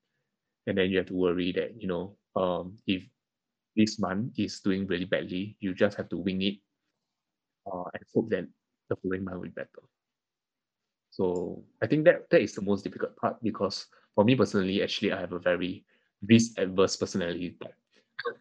and 0.67 0.79
then 0.79 0.91
you 0.91 0.99
have 0.99 1.07
to 1.11 1.15
worry 1.19 1.53
that 1.53 1.81
you 1.81 1.89
know 1.89 2.17
um, 2.37 2.77
if 2.87 3.03
this 3.77 3.99
month 3.99 4.39
is 4.39 4.61
doing 4.61 4.87
really 4.87 5.05
badly, 5.05 5.57
you 5.61 5.75
just 5.75 5.97
have 5.97 6.09
to 6.11 6.17
wing 6.17 6.43
it 6.43 6.57
uh, 7.67 7.85
and 7.95 8.03
hope 8.15 8.31
that 8.31 8.47
the 8.89 8.97
following 8.97 9.25
month 9.25 9.37
will 9.37 9.45
be 9.45 9.51
better. 9.51 9.83
So 11.11 11.65
I 11.83 11.87
think 11.87 12.05
that 12.05 12.29
that 12.31 12.43
is 12.43 12.55
the 12.55 12.63
most 12.63 12.85
difficult 12.85 13.17
part 13.17 13.43
because 13.43 13.87
for 14.15 14.25
me 14.25 14.37
personally, 14.37 14.83
actually, 14.83 15.13
I 15.13 15.21
have 15.21 15.33
a 15.33 15.39
very 15.39 15.85
risk 16.23 16.59
adverse 16.59 16.97
personality 16.97 17.57
type. 17.63 17.75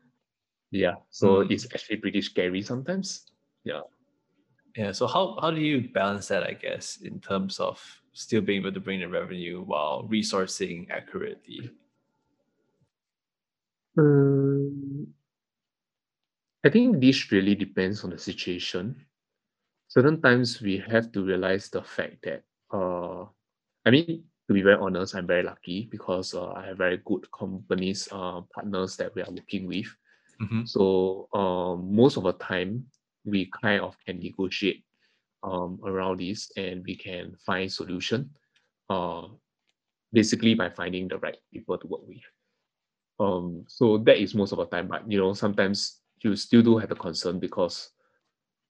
Yeah, 0.71 0.95
so 1.09 1.39
Mm. 1.39 1.51
it's 1.51 1.65
actually 1.71 1.97
pretty 2.03 2.21
scary 2.21 2.61
sometimes. 2.61 3.31
Yeah. 3.63 3.87
Yeah. 4.75 4.91
So 4.91 5.07
how 5.07 5.39
how 5.39 5.51
do 5.51 5.61
you 5.61 5.87
balance 5.93 6.27
that? 6.27 6.43
I 6.43 6.51
guess 6.51 6.99
in 6.99 7.21
terms 7.21 7.61
of 7.63 7.79
still 8.11 8.41
being 8.41 8.59
able 8.59 8.73
to 8.73 8.81
bring 8.83 8.99
the 8.99 9.07
revenue 9.07 9.63
while 9.63 10.03
resourcing 10.09 10.89
accurately. 10.89 11.71
Um, 13.97 15.13
I 16.63 16.69
think 16.69 16.99
this 16.99 17.31
really 17.31 17.55
depends 17.55 18.03
on 18.03 18.09
the 18.09 18.17
situation. 18.17 18.95
Certain 19.87 20.21
times 20.21 20.61
we 20.61 20.77
have 20.79 21.11
to 21.13 21.23
realize 21.23 21.69
the 21.69 21.83
fact 21.83 22.23
that 22.23 22.43
uh 22.73 23.25
I 23.85 23.91
mean 23.91 24.25
to 24.47 24.53
be 24.53 24.61
very 24.61 24.77
honest, 24.77 25.15
I'm 25.15 25.27
very 25.27 25.43
lucky 25.43 25.87
because 25.91 26.33
uh, 26.35 26.51
I 26.53 26.67
have 26.67 26.77
very 26.77 26.97
good 27.05 27.25
companies, 27.31 28.07
uh, 28.11 28.41
partners 28.53 28.95
that 28.97 29.15
we 29.15 29.23
are 29.23 29.31
working 29.31 29.67
with. 29.67 29.87
Mhm. 30.41 30.67
So 30.67 31.27
um, 31.33 31.95
most 31.95 32.17
of 32.17 32.23
the 32.23 32.33
time, 32.33 32.85
we 33.25 33.49
kind 33.61 33.81
of 33.81 33.97
can 34.05 34.19
negotiate 34.19 34.85
um, 35.43 35.79
around 35.85 36.19
this 36.19 36.51
and 36.57 36.83
we 36.85 36.95
can 36.95 37.35
find 37.45 37.71
solution. 37.71 38.29
Uh, 38.89 39.29
basically 40.13 40.55
by 40.55 40.69
finding 40.69 41.07
the 41.07 41.19
right 41.19 41.37
people 41.53 41.77
to 41.77 41.87
work 41.87 42.07
with. 42.07 42.23
Um, 43.19 43.63
so 43.67 43.97
that 43.99 44.17
is 44.21 44.35
most 44.35 44.51
of 44.51 44.57
the 44.57 44.65
time, 44.65 44.87
but 44.87 45.09
you 45.09 45.17
know, 45.17 45.33
sometimes 45.33 46.01
you 46.21 46.35
still 46.35 46.61
do 46.61 46.77
have 46.77 46.91
a 46.91 46.95
concern 46.95 47.39
because 47.39 47.91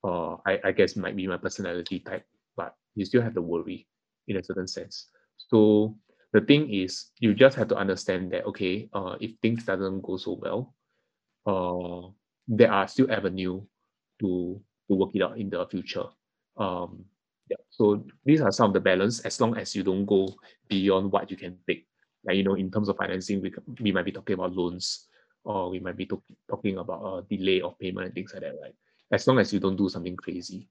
uh, 0.04 0.36
I, 0.46 0.60
I 0.66 0.72
guess 0.72 0.96
might 0.96 1.16
be 1.16 1.28
my 1.28 1.38
personality 1.38 2.00
type, 2.00 2.26
but 2.56 2.76
you 2.96 3.06
still 3.06 3.22
have 3.22 3.34
to 3.36 3.42
worry 3.42 3.88
in 4.28 4.38
a 4.38 4.44
certain 4.44 4.68
sense. 4.68 5.10
So 5.38 5.98
the 6.34 6.42
thing 6.42 6.74
is, 6.74 7.12
you 7.20 7.34
just 7.34 7.58
have 7.58 7.68
to 7.70 7.78
understand 7.78 8.32
that 8.34 8.46
okay, 8.46 8.90
uh, 8.94 9.18
if 9.20 9.32
things 9.42 9.64
doesn't 9.66 10.02
go 10.02 10.18
so 10.18 10.40
well, 10.42 10.76
uh, 11.46 12.10
there 12.48 12.72
are 12.72 12.88
still 12.88 13.12
avenue 13.12 13.62
to 14.22 14.62
to 14.90 14.96
work 14.96 15.12
it 15.16 15.22
out 15.24 15.38
in 15.38 15.50
the 15.50 15.66
future. 15.68 16.06
Um, 16.58 17.06
yeah. 17.50 17.58
So 17.70 18.06
these 18.26 18.42
are 18.42 18.52
some 18.52 18.70
of 18.70 18.74
the 18.74 18.80
balance 18.80 19.20
as 19.22 19.40
long 19.42 19.58
as 19.58 19.76
you 19.76 19.84
don't 19.84 20.06
go 20.06 20.36
beyond 20.68 21.12
what 21.12 21.32
you 21.32 21.38
can 21.38 21.58
take. 21.68 21.85
Like 22.26 22.38
you 22.38 22.44
know, 22.44 22.56
in 22.56 22.72
terms 22.72 22.90
of 22.90 22.98
financing, 22.98 23.42
we 23.42 23.54
we 23.82 23.92
might 23.92 24.06
be 24.06 24.12
talking 24.12 24.34
about 24.34 24.56
loans, 24.56 25.08
or 25.44 25.70
we 25.70 25.80
might 25.80 25.98
be 25.98 26.06
talk, 26.06 26.24
talking 26.50 26.78
about 26.78 27.02
a 27.04 27.36
delay 27.36 27.62
of 27.62 27.78
payment 27.80 28.08
and 28.08 28.16
things 28.16 28.34
like 28.34 28.42
that, 28.44 28.56
right? 28.62 28.76
As 29.12 29.28
long 29.28 29.40
as 29.40 29.54
you 29.54 29.60
don't 29.60 29.76
do 29.78 29.90
something 29.90 30.16
crazy, 30.16 30.68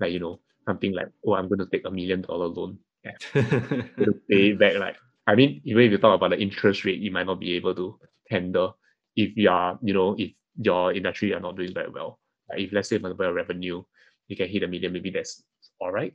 like 0.00 0.12
you 0.12 0.20
know, 0.20 0.40
something 0.66 0.92
like 0.92 1.08
oh, 1.26 1.34
I'm 1.34 1.48
going 1.48 1.60
to 1.60 1.66
take 1.66 1.86
a 1.86 1.90
million 1.90 2.22
dollar 2.22 2.46
loan, 2.46 2.78
to 3.32 4.12
pay 4.30 4.52
back. 4.52 4.76
Like 4.76 4.96
I 5.26 5.34
mean, 5.34 5.60
even 5.64 5.84
if 5.84 5.92
you 5.92 5.98
talk 5.98 6.16
about 6.16 6.30
the 6.30 6.40
interest 6.40 6.84
rate, 6.84 7.00
you 7.00 7.10
might 7.10 7.26
not 7.26 7.40
be 7.40 7.54
able 7.56 7.74
to 7.74 7.98
handle 8.28 8.76
if 9.16 9.36
you 9.36 9.48
are, 9.50 9.78
you 9.82 9.94
know, 9.94 10.14
if 10.18 10.32
your 10.60 10.92
industry 10.92 11.32
are 11.32 11.40
not 11.40 11.56
doing 11.56 11.72
very 11.72 11.88
well. 11.90 12.18
Like 12.50 12.60
if 12.60 12.72
let's 12.72 12.88
say 12.88 12.98
for 12.98 13.08
example, 13.08 13.32
revenue, 13.32 13.82
you 14.28 14.36
can 14.36 14.48
hit 14.48 14.62
a 14.62 14.68
million, 14.68 14.92
maybe 14.92 15.10
that's 15.10 15.42
all 15.80 15.92
right. 15.92 16.14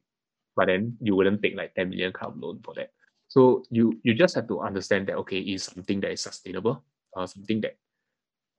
But 0.56 0.68
then 0.68 0.98
you 1.02 1.16
wouldn't 1.16 1.42
take 1.42 1.56
like 1.56 1.74
10 1.76 1.90
million 1.90 2.12
kind 2.12 2.34
of 2.34 2.38
loan 2.40 2.60
for 2.64 2.74
that. 2.76 2.92
So 3.30 3.64
you 3.72 4.00
you 4.04 4.14
just 4.16 4.36
have 4.36 4.48
to 4.50 4.62
understand 4.62 5.08
that 5.10 5.18
okay, 5.26 5.40
is 5.42 5.66
something 5.66 6.02
that 6.02 6.12
is 6.12 6.22
sustainable, 6.22 6.84
uh, 7.16 7.28
something 7.28 7.62
that 7.62 7.78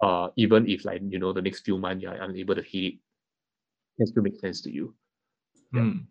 uh 0.02 0.30
even 0.36 0.68
if 0.68 0.84
like 0.84 1.02
you 1.08 1.18
know 1.18 1.32
the 1.32 1.42
next 1.42 1.62
few 1.64 1.78
months 1.78 2.02
you're 2.02 2.14
unable 2.14 2.54
to 2.56 2.62
hit 2.62 2.84
it, 2.94 3.00
can 3.96 4.06
still 4.06 4.22
make 4.22 4.40
sense 4.40 4.60
to 4.62 4.72
you. 4.72 4.94
Yeah. 5.72 5.86
Hmm. 5.86 6.10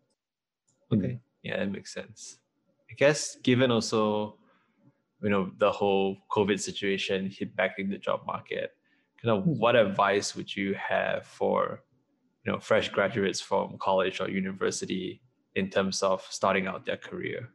Okay. 0.92 1.20
Yeah, 1.44 1.58
that 1.58 1.72
makes 1.72 1.94
sense. 1.94 2.40
I 2.90 2.94
guess 2.96 3.36
given 3.38 3.72
also, 3.72 4.40
you 5.22 5.30
know, 5.30 5.52
the 5.58 5.72
whole 5.72 6.18
COVID 6.32 6.60
situation 6.60 7.30
hit 7.30 7.56
back 7.56 7.80
in 7.80 7.90
the 7.90 7.98
job 7.98 8.26
market, 8.26 8.78
kind 9.22 9.38
of 9.38 9.46
Hmm. 9.46 9.60
what 9.60 9.76
advice 9.76 10.36
would 10.36 10.56
you 10.56 10.76
have 10.76 11.26
for, 11.28 11.84
you 12.46 12.52
know, 12.52 12.60
fresh 12.60 12.90
graduates 12.90 13.42
from 13.42 13.78
college 13.80 14.22
or 14.22 14.30
university 14.30 15.22
in 15.56 15.70
terms 15.70 16.04
of 16.04 16.24
starting 16.24 16.68
out 16.68 16.86
their 16.86 16.98
career? 16.98 17.54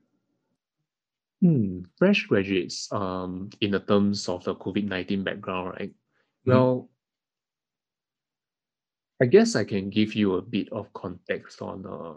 Hmm. 1.44 1.84
Fresh 2.00 2.24
graduates, 2.24 2.88
um, 2.88 3.52
in 3.60 3.76
the 3.76 3.80
terms 3.84 4.32
of 4.32 4.40
the 4.48 4.56
COVID 4.56 4.88
nineteen 4.88 5.20
background, 5.20 5.76
right? 5.76 5.92
Mhm. 5.92 6.48
Well, 6.48 6.88
I 9.20 9.26
guess 9.28 9.52
I 9.54 9.64
can 9.68 9.90
give 9.92 10.16
you 10.16 10.40
a 10.40 10.42
bit 10.42 10.72
of 10.72 10.88
context 10.96 11.60
on 11.60 11.84
uh, 11.84 12.16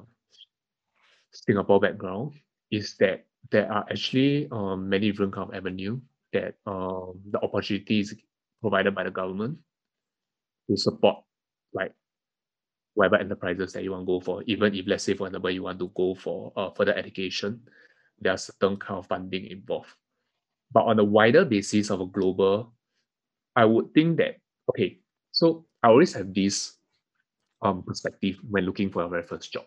Singapore 1.35 1.81
background. 1.83 2.39
Is 2.71 2.95
that 3.03 3.27
there 3.51 3.67
are 3.67 3.83
actually 3.91 4.47
um, 4.47 4.87
many 4.87 5.11
different 5.11 5.35
kind 5.35 5.51
of 5.51 5.55
avenue 5.55 5.99
that 6.31 6.55
um, 6.65 7.19
the 7.27 7.43
opportunities 7.43 8.15
provided 8.61 8.95
by 8.95 9.03
the 9.03 9.11
government 9.11 9.59
to 10.69 10.77
support 10.77 11.23
like 11.73 11.91
whatever 12.95 13.19
enterprises 13.19 13.73
that 13.73 13.83
you 13.83 13.91
want 13.91 14.03
to 14.03 14.07
go 14.07 14.19
for. 14.19 14.43
Even 14.47 14.73
if 14.73 14.87
let's 14.87 15.03
say 15.03 15.15
for 15.15 15.27
example 15.27 15.51
you 15.51 15.63
want 15.63 15.79
to 15.79 15.91
go 15.95 16.15
for 16.15 16.51
uh, 16.55 16.71
further 16.71 16.95
education, 16.95 17.59
there 18.21 18.33
are 18.33 18.37
certain 18.37 18.77
kind 18.77 18.99
of 18.99 19.07
funding 19.07 19.47
involved. 19.47 19.89
But 20.71 20.85
on 20.85 20.99
a 20.99 21.03
wider 21.03 21.45
basis 21.45 21.89
of 21.91 22.01
a 22.01 22.07
global, 22.07 22.73
I 23.55 23.65
would 23.65 23.93
think 23.93 24.17
that 24.17 24.37
okay, 24.71 24.99
so 25.31 25.65
I 25.83 25.89
always 25.89 26.13
have 26.13 26.33
this 26.33 26.77
um 27.61 27.83
perspective 27.83 28.37
when 28.49 28.65
looking 28.65 28.89
for 28.91 29.03
a 29.03 29.09
very 29.09 29.23
first 29.23 29.51
job. 29.53 29.65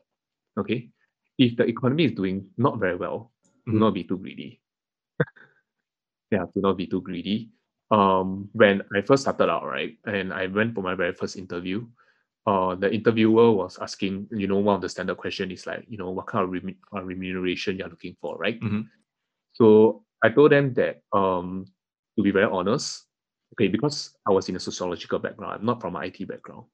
Okay. 0.59 0.91
If 1.39 1.57
the 1.57 1.65
economy 1.67 2.05
is 2.07 2.13
doing 2.13 2.49
not 2.59 2.79
very 2.81 2.97
well, 2.97 3.33
do 3.67 3.73
Mhm. 3.73 3.81
not 3.81 3.95
be 3.95 4.05
too 4.05 4.19
greedy. 4.19 4.61
yeah, 6.31 6.45
do 6.55 6.61
not 6.61 6.77
be 6.77 6.87
too 6.87 7.01
greedy. 7.01 7.51
Um, 7.91 8.49
when 8.53 8.83
I 8.95 9.03
first 9.03 9.23
started 9.23 9.51
out, 9.51 9.65
right, 9.67 9.99
and 10.07 10.33
I 10.33 10.47
went 10.47 10.75
for 10.75 10.83
my 10.83 10.95
very 10.95 11.13
first 11.13 11.37
interview, 11.37 11.87
uh, 12.47 12.75
the 12.75 12.93
interviewer 12.93 13.53
was 13.53 13.79
asking, 13.79 14.29
you 14.33 14.47
know, 14.47 14.59
one 14.59 14.77
of 14.77 14.83
the 14.83 14.89
standard 14.89 15.17
question 15.17 15.51
is 15.51 15.67
like, 15.67 15.85
you 15.89 15.99
know, 15.99 16.11
what 16.11 16.27
kind 16.27 16.45
of 16.45 16.51
remu- 16.51 16.77
uh, 16.95 17.03
remuneration 17.03 17.77
you're 17.77 17.89
looking 17.89 18.17
for, 18.21 18.37
right? 18.39 18.61
Mhm. 18.61 18.89
So 19.53 20.05
I 20.23 20.31
told 20.31 20.53
them 20.53 20.75
that, 20.75 21.03
um, 21.13 21.67
to 22.17 22.23
be 22.23 22.31
very 22.31 22.47
honest, 22.47 23.07
okay, 23.55 23.69
because 23.69 24.17
I 24.27 24.33
was 24.33 24.49
in 24.49 24.57
a 24.57 24.61
sociological 24.61 25.19
background, 25.19 25.55
I'm 25.61 25.67
not 25.67 25.81
from 25.81 25.97
an 25.97 26.03
IT 26.03 26.25
background. 26.25 26.67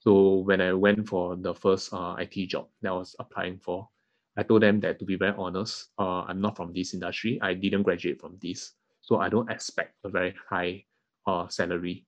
So 0.00 0.44
when 0.44 0.60
I 0.60 0.72
went 0.72 1.08
for 1.08 1.36
the 1.36 1.54
first 1.54 1.92
uh, 1.92 2.14
IT 2.18 2.46
job 2.46 2.68
that 2.82 2.90
I 2.90 2.96
was 2.96 3.16
applying 3.18 3.58
for, 3.58 3.88
I 4.36 4.42
told 4.42 4.62
them 4.62 4.80
that 4.80 4.98
to 4.98 5.04
be 5.04 5.16
very 5.16 5.34
honest, 5.36 5.90
uh, 5.98 6.22
I'm 6.28 6.40
not 6.40 6.56
from 6.56 6.72
this 6.72 6.92
industry. 6.94 7.38
I 7.40 7.54
didn't 7.54 7.84
graduate 7.84 8.20
from 8.20 8.38
this, 8.42 8.74
so 9.00 9.18
I 9.18 9.28
don't 9.28 9.50
expect 9.50 9.94
a 10.04 10.08
very 10.08 10.34
high 10.50 10.84
uh, 11.26 11.48
salary. 11.48 12.04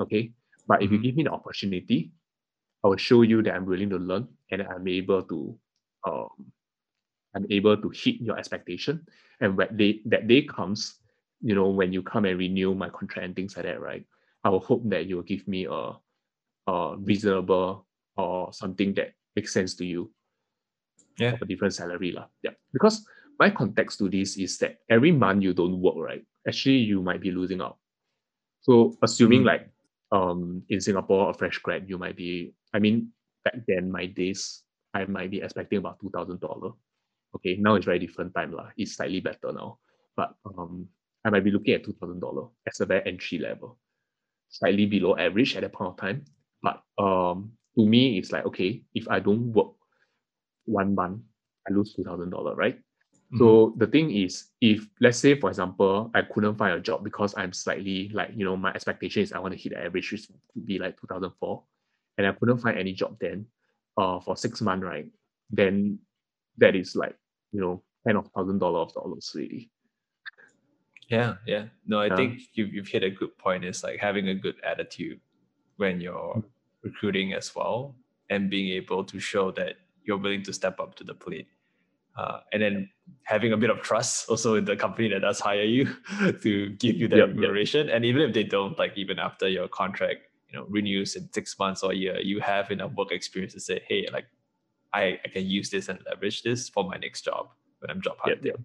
Okay, 0.00 0.32
but 0.66 0.82
if 0.82 0.90
you 0.90 0.98
Mhm. 0.98 1.02
give 1.02 1.16
me 1.16 1.22
the 1.24 1.30
opportunity, 1.32 2.12
I 2.84 2.88
will 2.88 2.96
show 3.00 3.22
you 3.22 3.42
that 3.42 3.54
I'm 3.54 3.66
willing 3.66 3.90
to 3.90 3.98
learn 3.98 4.28
and 4.50 4.62
I'm 4.62 4.86
able 4.86 5.22
to, 5.24 5.58
um, 6.06 6.52
I'm 7.34 7.46
able 7.50 7.76
to 7.76 7.88
hit 7.90 8.20
your 8.20 8.38
expectation. 8.38 9.06
And 9.40 9.56
when 9.56 9.76
they 9.76 10.00
that 10.06 10.26
day 10.28 10.42
comes, 10.42 11.00
you 11.42 11.54
know, 11.54 11.68
when 11.68 11.92
you 11.92 12.02
come 12.02 12.24
and 12.24 12.38
renew 12.38 12.74
my 12.74 12.88
contract 12.90 13.24
and 13.26 13.34
things 13.36 13.56
like 13.56 13.66
that, 13.66 13.80
right? 13.80 14.06
I 14.44 14.48
will 14.48 14.60
hope 14.60 14.88
that 14.90 15.06
you 15.06 15.16
will 15.16 15.26
give 15.26 15.46
me 15.48 15.66
a, 15.66 15.98
a 16.66 16.96
reasonable 16.98 17.86
or 18.16 18.52
something 18.52 18.94
that 18.94 19.12
makes 19.34 19.52
sense 19.52 19.74
to 19.76 19.84
you 19.84 20.10
Yeah. 21.18 21.36
a 21.40 21.44
different 21.46 21.74
salary. 21.74 22.12
lah. 22.12 22.28
Yeah. 22.42 22.54
Because 22.72 23.04
my 23.38 23.50
context 23.50 23.98
to 23.98 24.08
this 24.08 24.36
is 24.36 24.56
that 24.58 24.80
every 24.88 25.12
month 25.12 25.42
you 25.42 25.52
don't 25.52 25.80
work, 25.80 25.96
right? 25.96 26.24
Actually, 26.48 26.78
you 26.88 27.02
might 27.02 27.20
be 27.20 27.30
losing 27.32 27.60
out. 27.60 27.76
So 28.62 28.96
assuming 29.02 29.42
Mm. 29.42 29.46
like 29.46 29.68
um 30.12 30.62
in 30.68 30.80
Singapore, 30.80 31.30
a 31.30 31.34
fresh 31.34 31.58
grad, 31.58 31.88
you 31.88 31.98
might 31.98 32.16
be, 32.16 32.54
I 32.74 32.78
mean, 32.78 33.10
back 33.44 33.56
then 33.66 33.90
my 33.90 34.06
days, 34.06 34.62
I 34.94 35.04
might 35.06 35.30
be 35.30 35.42
expecting 35.42 35.78
about 35.78 36.00
two 36.00 36.10
thousand 36.10 36.40
dollar. 36.40 36.72
Okay, 37.34 37.56
now 37.58 37.74
it's 37.74 37.86
very 37.86 37.98
different 37.98 38.34
time 38.34 38.52
lah. 38.52 38.70
It's 38.76 38.96
slightly 38.96 39.20
better 39.20 39.52
now. 39.52 39.78
But 40.16 40.34
um 40.46 40.88
I 41.24 41.30
might 41.30 41.44
be 41.44 41.50
looking 41.50 41.74
at 41.74 41.84
two 41.84 41.94
thousand 42.00 42.20
dollar 42.20 42.48
as 42.66 42.80
a 42.80 42.86
very 42.86 43.02
entry 43.06 43.38
level. 43.38 43.78
Slightly 44.48 44.86
below 44.86 45.16
average 45.16 45.56
at 45.56 45.62
that 45.62 45.72
point 45.72 45.90
of 45.90 45.96
time. 45.98 46.24
But 46.62 46.82
um 46.98 47.52
to 47.76 47.84
me, 47.84 48.18
it's 48.18 48.32
like 48.32 48.46
okay, 48.46 48.82
if 48.94 49.08
I 49.08 49.20
don't 49.20 49.52
work 49.52 49.74
one 50.64 50.94
month, 50.94 51.22
I 51.68 51.72
lose 51.72 51.94
two 51.94 52.04
thousand 52.04 52.30
dollar, 52.30 52.54
right? 52.54 52.78
So 53.34 53.74
the 53.76 53.86
thing 53.88 54.10
is, 54.12 54.52
if 54.60 54.86
let's 55.00 55.18
say 55.18 55.38
for 55.38 55.50
example, 55.50 56.10
I 56.14 56.22
couldn't 56.22 56.54
find 56.56 56.74
a 56.74 56.80
job 56.80 57.02
because 57.02 57.34
I'm 57.36 57.52
slightly 57.52 58.08
like 58.14 58.30
you 58.34 58.44
know 58.44 58.56
my 58.56 58.70
expectation 58.70 59.22
is 59.22 59.32
I 59.32 59.40
want 59.40 59.52
to 59.52 59.58
hit 59.60 59.72
the 59.72 59.84
average, 59.84 60.12
which 60.12 60.28
would 60.54 60.66
be 60.66 60.78
like 60.78 61.00
two 61.00 61.08
thousand 61.08 61.32
four, 61.40 61.64
and 62.18 62.26
I 62.26 62.32
couldn't 62.32 62.58
find 62.58 62.78
any 62.78 62.92
job 62.92 63.18
then, 63.20 63.46
uh, 63.98 64.20
for 64.20 64.36
six 64.36 64.60
months, 64.62 64.84
right? 64.84 65.06
Then 65.50 65.98
that 66.58 66.76
is 66.76 66.94
like 66.94 67.16
you 67.52 67.60
know 67.60 67.82
ten 68.06 68.16
of 68.16 68.28
thousand 68.28 68.58
dollar 68.60 68.80
of 68.80 68.94
dollars 68.94 69.32
already. 69.34 69.70
Yeah, 71.08 71.34
yeah. 71.46 71.66
No, 71.86 72.00
I 72.00 72.06
Yeah. 72.06 72.16
think 72.16 72.40
you've, 72.54 72.72
you've 72.74 72.88
hit 72.88 73.02
a 73.02 73.10
good 73.10 73.36
point. 73.38 73.64
It's 73.64 73.82
like 73.82 73.98
having 74.00 74.28
a 74.28 74.34
good 74.34 74.56
attitude 74.64 75.20
when 75.76 76.00
you're 76.00 76.42
recruiting 76.82 77.32
as 77.34 77.54
well 77.54 77.94
and 78.30 78.50
being 78.50 78.68
able 78.74 79.04
to 79.04 79.18
show 79.20 79.50
that 79.52 79.76
you're 80.04 80.18
willing 80.18 80.42
to 80.44 80.52
step 80.52 80.80
up 80.80 80.94
to 80.96 81.04
the 81.04 81.14
plate. 81.14 81.48
Uh, 82.16 82.40
and 82.52 82.62
then 82.62 82.88
having 83.24 83.52
a 83.52 83.56
bit 83.56 83.68
of 83.68 83.82
trust 83.82 84.28
also 84.30 84.54
in 84.54 84.64
the 84.64 84.74
company 84.76 85.08
that 85.08 85.20
does 85.20 85.38
hire 85.38 85.62
you 85.62 85.84
to 86.42 86.70
give 86.70 86.96
you 86.96 87.08
that 87.08 87.18
Yep, 87.18 87.28
yep. 87.36 87.94
And 87.94 88.04
even 88.04 88.22
if 88.22 88.32
they 88.32 88.44
don't, 88.44 88.78
like 88.78 88.96
even 88.96 89.18
after 89.18 89.48
your 89.48 89.68
contract, 89.68 90.20
you 90.48 90.58
know, 90.58 90.66
renews 90.68 91.14
in 91.16 91.30
six 91.32 91.58
months 91.58 91.82
or 91.82 91.92
a 91.92 91.94
year, 91.94 92.18
you 92.20 92.40
have 92.40 92.70
enough 92.70 92.92
work 92.92 93.12
experience 93.12 93.52
to 93.54 93.60
say, 93.60 93.82
hey, 93.86 94.08
like 94.12 94.26
I, 94.94 95.20
I 95.24 95.28
can 95.28 95.44
use 95.46 95.68
this 95.70 95.88
and 95.88 95.98
leverage 96.08 96.42
this 96.42 96.68
for 96.68 96.84
my 96.84 96.96
next 96.96 97.22
job 97.22 97.48
when 97.80 97.90
I'm 97.90 98.00
job 98.00 98.16
hunting. 98.18 98.46
yep. 98.46 98.60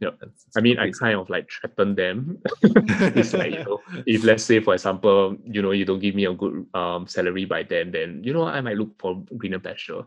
Yep. 0.00 0.18
That's- 0.18 0.46
I 0.56 0.60
mean, 0.60 0.76
that's 0.76 1.00
I 1.00 1.04
kind 1.04 1.18
of 1.18 1.30
like 1.30 1.48
threaten 1.48 1.94
them. 1.94 2.42
it's 2.62 3.32
like 3.32 3.52
you 3.52 3.64
know, 3.64 3.80
if 4.04 4.24
let's 4.24 4.42
say 4.42 4.58
for 4.60 4.74
example, 4.74 5.36
you 5.44 5.62
know, 5.62 5.70
you 5.70 5.84
don't 5.84 6.00
give 6.00 6.16
me 6.16 6.26
a 6.26 6.32
good 6.34 6.66
um 6.74 7.06
salary 7.06 7.44
by 7.44 7.62
then, 7.62 7.92
then 7.92 8.20
you 8.24 8.32
know 8.32 8.44
I 8.44 8.60
might 8.60 8.76
look 8.76 8.90
for 8.98 9.22
greener 9.38 9.60
pasture. 9.60 10.02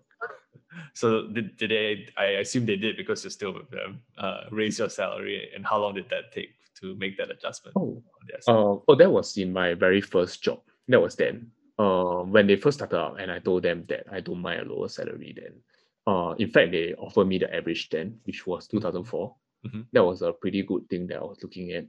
So 0.93 1.27
did, 1.27 1.57
did 1.57 1.71
they? 1.71 2.07
I 2.17 2.39
assume 2.41 2.65
they 2.65 2.75
did 2.77 2.97
because 2.97 3.23
you're 3.23 3.31
still 3.31 3.53
with 3.53 3.69
them. 3.69 4.01
Uh, 4.17 4.41
raise 4.51 4.79
your 4.79 4.89
salary, 4.89 5.49
and 5.55 5.65
how 5.65 5.79
long 5.79 5.95
did 5.95 6.09
that 6.09 6.31
take 6.31 6.51
to 6.81 6.95
make 6.95 7.17
that 7.17 7.31
adjustment? 7.31 7.75
Oh? 7.77 8.01
Uh, 8.47 8.79
oh, 8.87 8.95
that 8.95 9.09
was 9.11 9.37
in 9.37 9.53
my 9.53 9.73
very 9.73 10.01
first 10.01 10.41
job. 10.43 10.59
That 10.87 11.01
was 11.01 11.15
then. 11.15 11.51
Uh, 11.77 12.23
when 12.23 12.47
they 12.47 12.55
first 12.55 12.77
started 12.77 12.97
out, 12.97 13.19
and 13.19 13.31
I 13.31 13.39
told 13.39 13.63
them 13.63 13.85
that 13.89 14.05
I 14.11 14.21
don't 14.21 14.41
mind 14.41 14.61
a 14.61 14.73
lower 14.73 14.87
salary 14.87 15.35
then. 15.35 15.59
Uh, 16.07 16.33
in 16.37 16.49
fact, 16.49 16.71
they 16.71 16.93
offered 16.93 17.27
me 17.27 17.37
the 17.37 17.53
average 17.53 17.89
then, 17.89 18.19
which 18.23 18.45
was 18.47 18.67
2004. 18.67 19.35
Mhm. 19.65 19.85
That 19.91 20.05
was 20.05 20.21
a 20.21 20.31
pretty 20.31 20.61
good 20.63 20.87
thing 20.89 21.07
that 21.07 21.17
I 21.17 21.23
was 21.23 21.41
looking 21.41 21.71
at. 21.71 21.85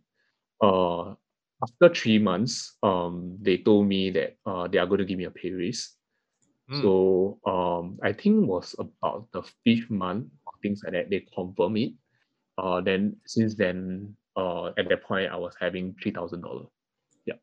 Uh, 0.61 1.14
after 1.62 1.94
three 1.94 2.18
months, 2.18 2.77
um, 2.83 3.37
they 3.40 3.59
told 3.59 3.87
me 3.87 4.11
that 4.11 4.37
uh, 4.44 4.66
they 4.68 4.79
are 4.79 4.87
going 4.87 4.99
to 4.99 5.05
give 5.05 5.18
me 5.18 5.25
a 5.25 5.31
pay 5.31 5.51
raise. 5.51 5.96
Mm. 6.71 6.83
So 6.83 7.39
um, 7.47 7.99
I 8.03 8.13
think 8.13 8.47
was 8.47 8.75
about 8.79 9.29
the 9.33 9.43
fifth 9.65 9.91
month 9.91 10.27
or 10.47 10.53
things 10.63 10.83
like 10.85 10.95
that. 10.95 11.11
They 11.11 11.25
confirm 11.35 11.77
it. 11.77 11.93
Uh, 12.59 12.81
then 12.81 13.17
since 13.27 13.55
then, 13.55 14.17
uh, 14.37 14.69
at 14.79 14.89
that 14.89 15.03
point, 15.03 15.31
I 15.31 15.37
was 15.37 15.55
having 15.61 15.95
three 16.03 16.13
thousand 16.13 16.43
dollars. 16.43 16.67
yeah. 17.25 17.35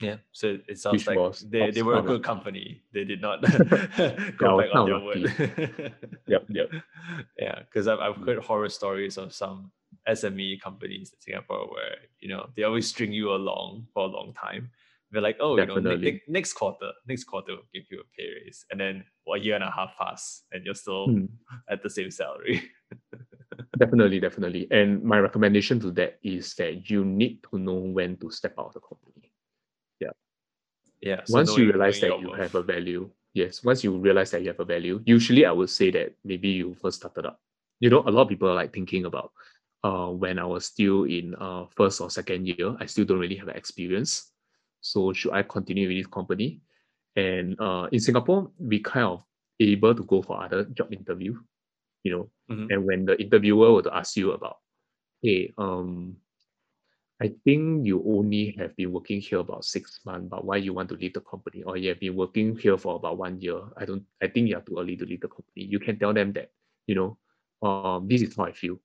Yeah. 0.00 0.16
So 0.32 0.58
it 0.66 0.78
sounds 0.78 1.06
which 1.06 1.16
like 1.16 1.36
they, 1.50 1.70
they 1.70 1.82
were 1.82 1.98
a 1.98 2.02
good 2.02 2.22
company. 2.22 2.82
They 2.92 3.04
did 3.04 3.20
not 3.20 3.42
go 4.38 4.58
back 4.58 4.74
on 4.74 4.86
their 4.86 5.00
word. 5.00 6.02
Yep, 6.26 6.46
yep. 6.48 6.70
yeah, 7.38 7.60
because 7.60 7.86
I've, 7.86 7.98
I've 7.98 8.16
heard 8.16 8.38
horror 8.38 8.68
stories 8.68 9.18
of 9.18 9.32
some 9.34 9.70
SME 10.08 10.60
companies 10.60 11.12
in 11.12 11.20
Singapore 11.20 11.66
where 11.70 11.96
you 12.20 12.28
know 12.28 12.48
they 12.56 12.62
always 12.62 12.88
string 12.88 13.12
you 13.12 13.32
along 13.32 13.86
for 13.92 14.04
a 14.04 14.06
long 14.06 14.32
time. 14.34 14.70
They're 15.12 15.22
like, 15.22 15.38
oh, 15.40 15.56
you 15.56 15.66
know, 15.66 15.74
ne- 15.80 15.96
ne- 16.12 16.22
next 16.28 16.52
quarter, 16.54 16.92
next 17.08 17.24
quarter 17.24 17.52
will 17.56 17.66
give 17.74 17.84
you 17.90 18.00
a 18.00 18.04
pay 18.16 18.28
raise, 18.44 18.64
and 18.70 18.78
then 18.80 19.04
well, 19.26 19.40
a 19.40 19.42
year 19.42 19.54
and 19.56 19.64
a 19.64 19.70
half 19.70 19.96
pass, 19.98 20.42
and 20.52 20.64
you're 20.64 20.74
still 20.74 21.06
Hmm. 21.06 21.24
at 21.68 21.82
the 21.82 21.90
same 21.90 22.10
salary. 22.10 22.62
Definitely, 23.78 24.20
definitely. 24.20 24.66
And 24.70 25.02
my 25.02 25.18
recommendation 25.18 25.80
to 25.80 25.90
that 25.92 26.18
is 26.22 26.54
that 26.54 26.90
you 26.90 27.04
need 27.04 27.42
to 27.50 27.58
know 27.58 27.74
when 27.74 28.16
to 28.18 28.30
step 28.30 28.54
out 28.58 28.66
of 28.66 28.74
the 28.74 28.80
company. 28.80 29.32
yeah. 31.00 31.24
so 31.24 31.34
once 31.38 31.56
you 31.56 31.64
realize 31.66 32.00
that 32.00 32.20
you 32.20 32.32
have 32.32 32.54
a 32.54 32.62
value, 32.62 33.10
yes, 33.34 33.64
once 33.64 33.82
you 33.84 33.96
realize 33.96 34.30
that 34.32 34.42
you 34.42 34.48
have 34.48 34.60
a 34.60 34.64
value, 34.64 35.00
usually 35.06 35.46
I 35.46 35.52
would 35.52 35.70
say 35.70 35.90
that 35.92 36.14
maybe 36.24 36.48
you 36.48 36.74
first 36.74 36.98
started 37.00 37.26
up. 37.26 37.40
You 37.80 37.90
know, 37.90 38.00
a 38.06 38.10
lot 38.10 38.22
of 38.22 38.28
people 38.28 38.48
are 38.50 38.54
like 38.54 38.72
thinking 38.72 39.04
about 39.06 39.32
uh 39.82 40.08
when 40.08 40.38
I 40.38 40.44
was 40.44 40.66
still 40.66 41.04
in 41.04 41.34
uh 41.40 41.64
first 41.74 42.00
or 42.00 42.10
second 42.10 42.46
year, 42.46 42.76
I 42.80 42.86
still 42.86 43.04
don't 43.04 43.18
really 43.18 43.36
have 43.36 43.48
experience. 43.48 44.29
So 44.80 45.12
should 45.12 45.32
I 45.32 45.42
continue 45.42 45.88
with 45.88 45.98
this 45.98 46.06
company? 46.06 46.60
And 47.16 47.58
uh 47.60 47.88
in 47.92 48.00
Singapore, 48.00 48.50
we 48.58 48.80
kind 48.80 49.06
of 49.06 49.24
able 49.60 49.94
to 49.94 50.04
go 50.04 50.22
for 50.22 50.42
other 50.42 50.64
job 50.64 50.92
interview, 50.92 51.34
you 52.04 52.12
know, 52.12 52.30
Mhm. 52.50 52.70
and 52.70 52.86
when 52.86 53.04
the 53.06 53.20
interviewer 53.20 53.72
were 53.72 53.82
to 53.82 53.94
ask 53.94 54.16
you 54.16 54.32
about, 54.32 54.58
hey, 55.22 55.52
um, 55.58 56.16
I 57.20 57.28
think 57.44 57.86
you 57.86 58.02
only 58.06 58.52
have 58.58 58.74
been 58.76 58.92
working 58.92 59.20
here 59.20 59.40
about 59.40 59.64
six 59.64 60.00
months, 60.06 60.28
but 60.30 60.44
why 60.44 60.56
you 60.56 60.72
want 60.72 60.88
to 60.88 60.94
leave 60.96 61.12
the 61.12 61.20
company? 61.20 61.62
Or 61.62 61.76
you 61.76 61.90
have 61.90 62.00
been 62.00 62.16
working 62.16 62.56
here 62.56 62.78
for 62.78 62.96
about 62.96 63.18
one 63.18 63.38
year. 63.40 63.60
I 63.76 63.84
don't 63.84 64.04
I 64.22 64.28
think 64.28 64.48
you 64.48 64.56
are 64.56 64.62
too 64.62 64.78
early 64.78 64.96
to 64.96 65.04
leave 65.04 65.20
the 65.20 65.28
company. 65.28 65.64
You 65.66 65.78
can 65.78 65.98
tell 65.98 66.14
them 66.14 66.32
that, 66.32 66.52
you 66.86 66.94
know, 66.94 67.18
um, 67.62 68.08
this 68.08 68.22
is 68.22 68.36
how 68.36 68.44
I 68.44 68.52
feel. 68.52 68.80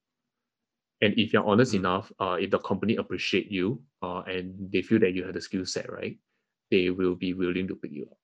And 1.06 1.14
if 1.22 1.34
you're 1.34 1.46
honest 1.46 1.74
Mm. 1.74 1.80
enough, 1.86 2.12
uh, 2.20 2.38
if 2.42 2.50
the 2.50 2.58
company 2.58 2.96
appreciate 2.98 3.52
you, 3.52 3.80
uh, 4.02 4.22
and 4.26 4.72
they 4.74 4.82
feel 4.82 5.00
that 5.00 5.14
you 5.14 5.24
have 5.26 5.36
the 5.38 5.42
skill 5.42 5.66
set, 5.66 5.86
right, 5.92 6.18
they 6.72 6.90
will 6.90 7.14
be 7.14 7.34
willing 7.38 7.68
to 7.68 7.76
pick 7.76 7.92
you 7.94 8.06
up. 8.10 8.18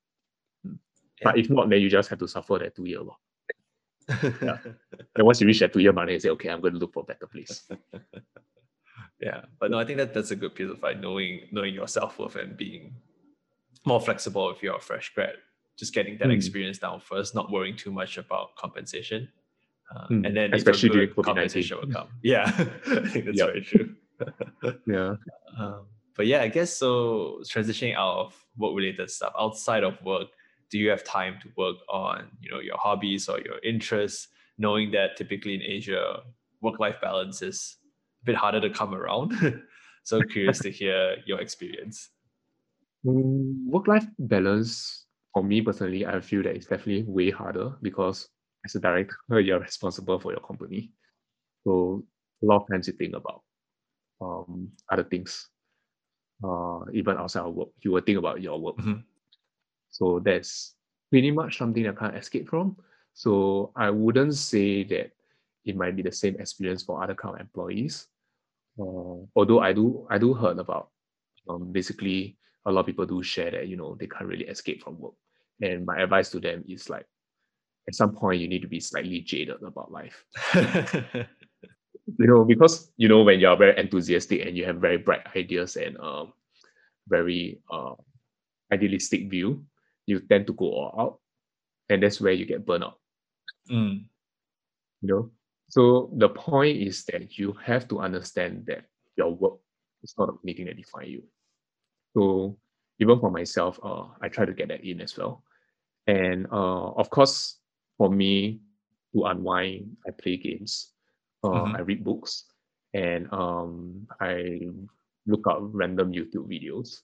Mm. 0.66 0.78
But 1.22 1.38
if 1.38 1.48
not, 1.48 1.70
then 1.70 1.80
you 1.80 1.88
just 1.88 2.10
have 2.10 2.18
to 2.18 2.26
suffer 2.26 2.58
that 2.58 2.74
two 2.74 2.86
year 2.86 3.00
lor. 3.00 3.16
And 5.14 5.26
once 5.28 5.40
you 5.40 5.46
reach 5.46 5.60
that 5.60 5.72
two 5.72 5.78
year 5.80 5.92
mark, 5.92 6.10
you 6.10 6.18
say, 6.18 6.30
okay, 6.30 6.48
I'm 6.48 6.60
going 6.60 6.74
to 6.74 6.80
look 6.80 6.92
for 6.94 7.04
a 7.06 7.06
better 7.06 7.26
place. 7.26 7.70
yeah 9.20 9.40
but 9.60 9.70
no 9.70 9.78
i 9.78 9.84
think 9.84 9.98
that 9.98 10.12
that's 10.14 10.32
a 10.32 10.36
good 10.36 10.54
piece 10.54 10.70
of 10.70 10.82
like 10.82 10.98
knowing 11.00 11.40
knowing 11.52 11.72
your 11.74 11.86
self-worth 11.86 12.36
and 12.36 12.56
being 12.56 12.94
more 13.84 14.00
flexible 14.00 14.50
if 14.50 14.62
you're 14.62 14.76
a 14.76 14.80
fresh 14.80 15.12
grad 15.14 15.36
just 15.78 15.94
getting 15.94 16.18
that 16.18 16.28
Mm. 16.28 16.34
experience 16.34 16.78
down 16.78 17.00
first 17.00 17.34
not 17.34 17.50
worrying 17.50 17.76
too 17.76 17.92
much 17.92 18.18
about 18.18 18.54
compensation 18.56 19.28
uh, 19.94 20.08
Mm, 20.10 20.26
and 20.26 20.36
then 20.36 20.52
especially 20.54 20.90
during 20.90 21.08
COVID-19. 21.10 21.24
compensation 21.24 21.76
will 21.78 21.86
come 21.86 22.08
yeah 22.22 22.44
i 22.46 22.52
think 23.12 23.26
that's 23.26 23.38
Yep. 23.38 23.48
very 23.48 23.62
true 23.62 23.94
Yeah. 24.86 25.14
um, 25.58 25.86
but 26.16 26.26
yeah 26.26 26.42
i 26.42 26.48
guess 26.48 26.72
so 26.76 27.40
transitioning 27.44 27.94
out 27.94 28.18
of 28.26 28.46
work 28.56 28.74
related 28.74 29.10
stuff 29.10 29.32
outside 29.38 29.84
of 29.84 29.94
work 30.04 30.28
do 30.70 30.78
you 30.78 30.88
have 30.90 31.04
time 31.04 31.36
to 31.42 31.48
work 31.56 31.76
on 31.88 32.30
you 32.40 32.50
know 32.50 32.60
your 32.60 32.76
hobbies 32.78 33.28
or 33.28 33.40
your 33.40 33.58
interests 33.62 34.28
knowing 34.58 34.90
that 34.90 35.16
typically 35.16 35.54
in 35.54 35.62
asia 35.62 36.20
work 36.60 36.78
life 36.78 36.96
balance 37.00 37.42
is 37.42 37.76
a 38.22 38.24
bit 38.26 38.36
harder 38.36 38.60
to 38.60 38.70
come 38.70 38.94
around 38.94 39.32
so 40.04 40.22
curious 40.22 40.60
to 40.60 40.70
hear 40.70 41.16
your 41.26 41.40
experience 41.40 42.10
Mm, 43.04 43.66
work-life 43.66 44.06
balance 44.18 45.06
for 45.34 45.42
me 45.42 45.60
personally, 45.60 46.06
I 46.06 46.20
feel 46.20 46.42
that 46.44 46.54
it's 46.54 46.66
definitely 46.66 47.02
way 47.02 47.30
harder 47.30 47.74
because 47.82 48.28
as 48.64 48.74
a 48.76 48.80
director, 48.80 49.16
you're 49.40 49.60
responsible 49.60 50.18
for 50.20 50.32
your 50.32 50.40
company. 50.40 50.92
So 51.64 52.04
a 52.42 52.46
lot 52.46 52.62
of 52.62 52.68
times 52.68 52.88
you 52.88 52.94
think 52.94 53.14
about 53.16 53.42
um 54.20 54.70
other 54.90 55.04
things. 55.04 55.48
Uh 56.44 56.80
even 56.92 57.16
outside 57.16 57.46
of 57.46 57.54
work, 57.54 57.68
you 57.82 57.92
will 57.92 58.02
think 58.02 58.18
about 58.18 58.42
your 58.42 58.58
work. 58.60 58.76
Mhm. 58.78 59.04
So 59.90 60.20
that's 60.20 60.76
pretty 61.10 61.30
much 61.30 61.58
something 61.58 61.86
I 61.86 61.92
can't 61.92 62.16
escape 62.16 62.48
from. 62.48 62.76
So 63.14 63.72
I 63.76 63.90
wouldn't 63.90 64.34
say 64.34 64.84
that 64.84 65.12
it 65.64 65.76
might 65.76 65.96
be 65.96 66.02
the 66.02 66.12
same 66.12 66.36
experience 66.40 66.82
for 66.84 67.02
other 67.02 67.14
kind 67.14 67.36
of 67.36 67.40
employees. 67.40 68.08
Uh, 68.78 69.26
although 69.36 69.60
I 69.60 69.72
do 69.72 70.06
I 70.10 70.18
do 70.18 70.34
heard 70.34 70.58
about 70.58 70.90
um, 71.48 71.72
basically 71.72 72.38
a 72.66 72.72
lot 72.72 72.80
of 72.82 72.86
people 72.86 73.06
do 73.06 73.22
share 73.22 73.50
that 73.52 73.68
you 73.68 73.76
know 73.76 73.96
they 73.96 74.06
can't 74.08 74.26
really 74.28 74.46
escape 74.46 74.82
from 74.82 74.98
work. 75.00 75.14
And 75.60 75.86
my 75.86 76.00
advice 76.02 76.30
to 76.32 76.40
them 76.40 76.64
is 76.68 76.90
like 76.90 77.06
at 77.88 77.94
some 77.94 78.14
point 78.14 78.40
you 78.40 78.48
need 78.48 78.62
to 78.62 78.68
be 78.68 78.80
slightly 78.80 79.20
jaded 79.20 79.62
about 79.62 79.90
life. 79.90 80.24
you 80.54 82.26
know, 82.26 82.44
because 82.44 82.92
you 82.96 83.08
know 83.08 83.22
when 83.22 83.40
you're 83.40 83.56
very 83.56 83.78
enthusiastic 83.78 84.46
and 84.46 84.56
you 84.56 84.64
have 84.64 84.76
very 84.76 84.98
bright 84.98 85.26
ideas 85.36 85.76
and 85.76 85.96
um 85.98 86.32
very 87.08 87.60
uh 87.70 87.94
idealistic 88.72 89.28
view, 89.30 89.64
you 90.06 90.20
tend 90.20 90.46
to 90.46 90.52
go 90.54 90.66
all 90.66 90.94
out. 90.98 91.18
And 91.88 92.02
that's 92.02 92.20
where 92.20 92.32
you 92.32 92.46
get 92.46 92.64
burnt 92.64 92.84
out. 92.84 92.98
Mm. 93.70 94.04
You 95.02 95.08
know? 95.08 95.30
So 95.68 96.10
the 96.16 96.28
point 96.28 96.78
is 96.78 97.04
that 97.06 97.38
you 97.38 97.54
have 97.64 97.88
to 97.88 98.00
understand 98.00 98.66
that 98.66 98.84
your 99.16 99.34
work 99.34 99.58
is 100.02 100.14
not 100.18 100.34
anything 100.44 100.66
that 100.66 100.76
define 100.76 101.08
you. 101.08 101.22
So 102.14 102.58
even 102.98 103.18
for 103.20 103.30
myself, 103.30 103.78
uh, 103.82 104.04
I 104.20 104.28
try 104.28 104.44
to 104.44 104.52
get 104.52 104.68
that 104.68 104.84
in 104.84 105.00
as 105.00 105.16
well. 105.16 105.42
And 106.06 106.46
uh, 106.52 106.92
of 106.92 107.10
course, 107.10 107.58
for 107.98 108.10
me 108.10 108.60
to 109.14 109.24
unwind, 109.24 109.96
I 110.06 110.10
play 110.10 110.36
games, 110.36 110.92
uh, 111.44 111.48
Mhm. 111.48 111.76
I 111.76 111.80
read 111.82 112.04
books, 112.04 112.46
and 112.94 113.28
um, 113.32 114.06
I 114.20 114.68
look 115.26 115.46
up 115.46 115.58
random 115.72 116.12
YouTube 116.12 116.48
videos. 116.48 117.02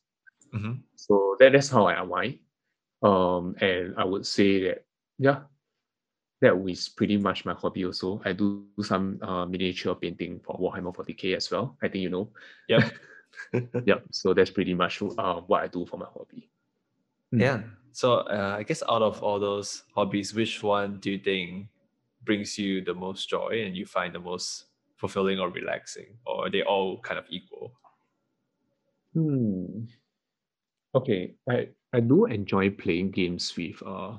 Mhm. 0.53 0.83
So 0.97 1.37
that, 1.39 1.53
that's 1.53 1.69
how 1.69 1.87
I 1.87 2.01
unwind. 2.01 2.39
Um, 3.03 3.55
and 3.61 3.95
I 3.97 4.05
would 4.05 4.27
say 4.27 4.65
that, 4.65 4.85
yeah, 5.19 5.45
that 6.41 6.55
was 6.57 6.89
pretty 6.89 7.17
much 7.17 7.45
my 7.45 7.53
hobby 7.55 7.85
also. 7.85 8.21
I 8.25 8.33
do 8.33 8.67
some 8.83 9.19
uh, 9.23 9.45
miniature 9.47 9.95
painting 9.95 10.41
for 10.41 10.57
Warhammer 10.59 10.95
40k 10.95 11.37
as 11.37 11.51
well. 11.51 11.77
I 11.83 11.89
think 11.89 12.03
you 12.03 12.11
know. 12.11 12.33
Yep. 12.69 12.93
Yep. 13.87 14.03
So 14.11 14.35
that's 14.35 14.51
pretty 14.51 14.75
much 14.75 15.01
uh, 15.03 15.41
what 15.47 15.63
I 15.63 15.69
do 15.69 15.87
for 15.87 15.97
my 15.97 16.07
hobby. 16.07 16.51
Mm. 17.33 17.41
Yeah. 17.41 17.63
So 17.99 18.23
uh, 18.31 18.55
I 18.57 18.63
guess 18.63 18.85
out 18.89 19.03
of 19.03 19.21
all 19.25 19.41
those 19.41 19.83
hobbies, 19.93 20.33
which 20.33 20.63
one 20.63 21.01
do 21.01 21.11
you 21.11 21.19
think 21.19 21.67
brings 22.23 22.57
you 22.57 22.81
the 22.85 22.95
most 22.95 23.29
joy 23.29 23.65
and 23.67 23.77
you 23.77 23.87
find 23.87 24.15
the 24.15 24.21
most 24.21 24.67
fulfilling 24.95 25.41
or 25.41 25.51
relaxing, 25.51 26.15
or 26.25 26.47
are 26.47 26.51
they 26.51 26.63
all 26.63 27.01
kind 27.01 27.19
of 27.19 27.25
equal? 27.29 27.73
Hmm. 29.15 29.91
Okay, 30.95 31.35
I 31.51 31.71
I 31.93 31.99
do 31.99 32.27
enjoy 32.27 32.71
playing 32.71 33.11
games 33.11 33.51
with 33.57 33.83
uh 33.83 34.19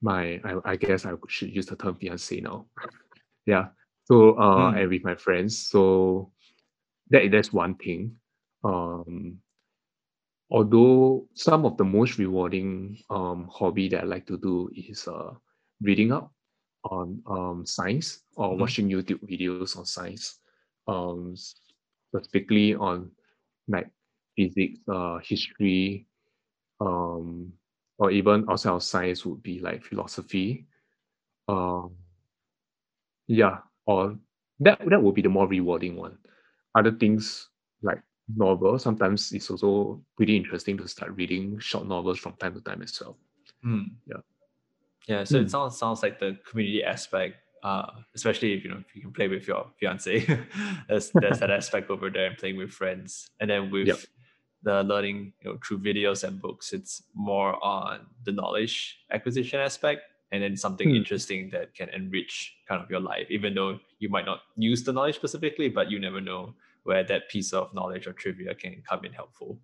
my 0.00 0.38
I, 0.44 0.60
I 0.64 0.76
guess 0.76 1.04
I 1.04 1.14
should 1.26 1.50
use 1.50 1.66
the 1.66 1.74
term 1.74 1.96
fiance 1.98 2.38
now. 2.38 2.66
Yeah. 3.46 3.74
So 4.04 4.38
uh 4.38 4.70
Hmm. 4.70 4.78
and 4.78 4.90
with 4.90 5.02
my 5.02 5.16
friends. 5.16 5.58
So 5.58 6.30
that 7.10 7.32
that's 7.32 7.52
one 7.52 7.74
thing. 7.74 8.14
Um 8.62 9.42
although 10.50 11.26
some 11.34 11.64
of 11.64 11.76
the 11.76 11.84
most 11.84 12.18
rewarding 12.18 12.98
um 13.10 13.48
hobby 13.52 13.88
that 13.88 14.02
I 14.02 14.06
like 14.06 14.26
to 14.28 14.38
do 14.38 14.70
is 14.74 15.06
uh 15.08 15.34
reading 15.82 16.12
up 16.12 16.32
on 16.84 17.22
um 17.28 17.66
science 17.66 18.22
or 18.36 18.56
Mhm. 18.56 18.58
watching 18.58 18.88
YouTube 18.88 19.22
videos 19.28 19.68
on 19.68 19.76
science. 19.76 20.30
Um 20.78 21.28
specifically 21.36 22.74
on 22.74 23.10
like 23.68 23.90
physics, 24.36 24.78
uh 24.88 25.18
history, 25.22 26.06
um 26.80 27.52
or 27.98 28.10
even 28.10 28.44
outside 28.50 28.72
of 28.72 28.82
science 28.82 29.24
would 29.26 29.42
be 29.42 29.60
like 29.60 29.84
philosophy. 29.84 30.66
Um 31.48 31.96
yeah, 33.26 33.58
or 33.86 34.18
that 34.60 34.78
that 34.88 35.02
would 35.02 35.14
be 35.14 35.22
the 35.22 35.28
more 35.28 35.46
rewarding 35.48 35.96
one. 35.96 36.18
Other 36.74 36.92
things 36.92 37.48
like 37.82 38.00
novels, 38.28 38.82
sometimes 38.82 39.32
it's 39.32 39.50
also 39.50 40.04
pretty 40.16 40.36
interesting 40.36 40.76
to 40.78 40.88
start 40.88 41.12
reading 41.16 41.58
short 41.58 41.86
novels 41.86 42.18
from 42.18 42.36
time 42.36 42.54
to 42.54 42.60
time 42.60 42.82
as 42.82 43.00
well. 43.00 43.18
Hmm. 43.62 43.98
Yeah. 44.06 44.20
Yeah. 45.06 45.24
So 45.24 45.38
Hmm. 45.38 45.40
it 45.40 45.50
sounds 45.50 45.78
sounds 45.78 46.02
like 46.02 46.18
the 46.18 46.38
community 46.46 46.84
aspect, 46.84 47.36
uh, 47.62 48.02
especially 48.14 48.52
if 48.54 48.64
you 48.64 48.70
know 48.70 48.78
if 48.86 48.94
you 48.94 49.02
can 49.02 49.12
play 49.12 49.28
with 49.28 49.46
your 49.46 49.70
fiance, 49.80 50.24
there's 50.88 51.12
there's 51.20 51.38
that 51.40 51.50
aspect 51.50 51.90
over 51.90 52.10
there 52.10 52.26
and 52.26 52.38
playing 52.38 52.56
with 52.56 52.70
friends, 52.70 53.30
and 53.40 53.50
then 53.50 53.70
with 53.70 53.90
Yep. 53.90 54.06
the 54.62 54.82
learning 54.82 55.32
you 55.42 55.52
know 55.52 55.58
through 55.66 55.78
videos 55.78 56.24
and 56.26 56.40
books, 56.40 56.72
it's 56.72 57.02
more 57.14 57.62
on 57.64 58.06
the 58.24 58.32
knowledge 58.32 58.98
acquisition 59.10 59.60
aspect, 59.60 60.02
and 60.32 60.42
then 60.42 60.56
something 60.56 60.90
Hmm. 60.90 61.02
interesting 61.02 61.50
that 61.50 61.74
can 61.74 61.88
enrich 61.90 62.56
kind 62.68 62.82
of 62.82 62.90
your 62.90 63.00
life, 63.00 63.26
even 63.30 63.54
though 63.54 63.78
you 63.98 64.08
might 64.10 64.26
not 64.26 64.40
use 64.56 64.84
the 64.84 64.92
knowledge 64.92 65.16
specifically, 65.16 65.68
but 65.68 65.90
you 65.90 65.98
never 65.98 66.20
know 66.20 66.54
where 66.88 67.04
that 67.04 67.28
piece 67.28 67.52
of 67.52 67.74
knowledge 67.74 68.06
or 68.06 68.14
trivia 68.14 68.54
can 68.54 68.82
come 68.88 69.04
in 69.04 69.12
helpful. 69.12 69.60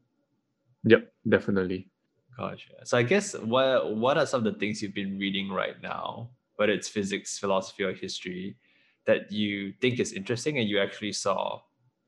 Yep, 0.85 1.11
definitely. 1.27 1.89
Gotcha. 2.37 2.85
So 2.85 2.99
I 2.99 3.03
guess 3.03 3.33
what 3.33 3.97
what 3.97 4.19
are 4.19 4.27
some 4.27 4.47
of 4.47 4.53
the 4.53 4.59
things 4.61 4.83
you've 4.83 4.93
been 4.93 5.19
reading 5.19 5.49
right 5.49 5.81
now, 5.83 6.29
whether 6.57 6.75
it's 6.75 6.87
physics, 6.87 7.39
philosophy, 7.39 7.83
or 7.83 7.95
history, 7.95 8.59
that 9.07 9.33
you 9.33 9.73
think 9.81 10.01
is 10.01 10.13
interesting 10.13 10.59
and 10.59 10.69
you 10.69 10.79
actually 10.79 11.13
saw 11.13 11.61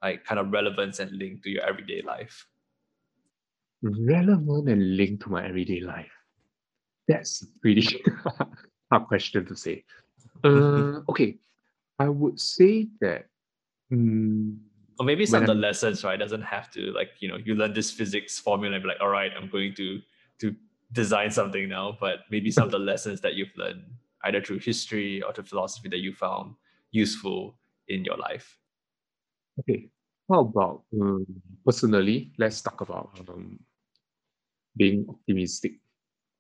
like 0.03 0.23
kind 0.25 0.39
of 0.39 0.53
relevance 0.53 1.01
and 1.01 1.11
link 1.13 1.43
to 1.45 1.51
your 1.51 1.65
everyday 1.65 2.03
life? 2.03 2.47
Relevant 3.81 4.69
and 4.69 4.97
linked 4.99 5.23
to 5.23 5.31
my 5.31 5.49
everyday 5.49 5.81
life. 5.81 6.13
That's 7.09 7.41
a 7.41 7.47
pretty 7.63 8.03
hard 8.93 9.07
question 9.09 9.47
to 9.47 9.57
say. 9.57 9.85
Uh, 10.45 11.01
okay, 11.09 11.39
I 11.99 12.11
would 12.11 12.39
say 12.39 12.89
that 13.01 13.27
mm, 13.91 14.59
Or 14.99 15.05
maybe 15.05 15.27
some 15.27 15.43
when 15.43 15.51
of 15.51 15.57
the 15.57 15.61
lessons, 15.61 16.05
right? 16.05 16.19
Doesn't 16.19 16.43
have 16.43 16.71
to 16.73 16.91
like, 16.93 17.11
you 17.21 17.29
know, 17.29 17.37
you 17.37 17.55
learn 17.55 17.75
this 17.75 17.91
physics 17.91 18.39
formula 18.39 18.75
and 18.77 18.83
be 18.83 18.89
like, 18.89 19.01
all 19.01 19.09
right, 19.11 19.31
I'm 19.37 19.49
going 19.49 19.75
to 19.75 20.01
to 20.41 20.55
design 20.93 21.31
something 21.31 21.69
now. 21.69 21.97
But 22.01 22.21
maybe 22.31 22.51
some 22.51 22.65
of 22.65 22.71
the 22.71 22.79
lessons 22.93 23.21
that 23.21 23.35
you've 23.35 23.55
learned 23.57 23.85
either 24.25 24.41
through 24.41 24.61
history 24.61 25.23
or 25.23 25.33
to 25.33 25.43
philosophy 25.43 25.89
that 25.91 25.99
you 25.99 26.13
found 26.15 26.55
useful 26.91 27.59
in 27.89 28.05
your 28.05 28.17
life. 28.17 28.59
okay. 29.61 29.89
How 30.29 30.41
about 30.41 30.83
um, 31.01 31.25
personally? 31.65 32.33
Let's 32.39 32.61
talk 32.61 32.81
about 32.81 33.11
um, 33.29 33.61
being 34.77 35.07
optimistic, 35.09 35.75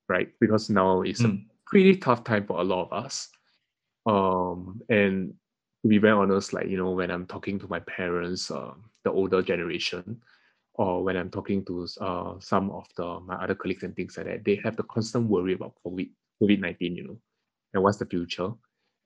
right? 0.08 0.28
Because 0.40 0.70
now 0.70 1.02
it's 1.02 1.20
a 1.20 1.28
Mm. 1.28 1.46
pretty 1.66 1.96
tough 1.96 2.24
time 2.24 2.46
for 2.46 2.60
a 2.60 2.64
lot 2.64 2.86
of 2.86 2.92
us. 3.04 3.28
Um, 4.06 4.80
and 4.88 5.34
to 5.86 5.88
be 5.88 5.98
very 5.98 6.14
honest, 6.14 6.52
like 6.52 6.66
you 6.68 6.76
know, 6.76 6.90
when 6.90 7.12
I'm 7.12 7.26
talking 7.26 7.60
to 7.60 7.68
my 7.68 7.78
parents, 7.78 8.50
uh, 8.50 8.74
the 9.04 9.12
older 9.12 9.40
generation, 9.40 10.20
or 10.74 11.04
when 11.04 11.16
I'm 11.16 11.30
talking 11.30 11.64
to 11.66 11.86
uh, 12.00 12.34
some 12.40 12.70
of 12.70 12.86
the 12.96 13.20
my 13.20 13.36
other 13.36 13.54
colleagues 13.54 13.84
and 13.84 13.94
things 13.94 14.16
like 14.16 14.26
that, 14.26 14.44
they 14.44 14.58
have 14.64 14.74
the 14.74 14.82
constant 14.82 15.30
worry 15.30 15.54
about 15.54 15.74
COVID 15.86 16.10
COVID 16.42 16.58
nineteen, 16.58 16.96
you 16.96 17.04
know, 17.06 17.18
and 17.72 17.82
what's 17.84 17.98
the 17.98 18.06
future, 18.06 18.50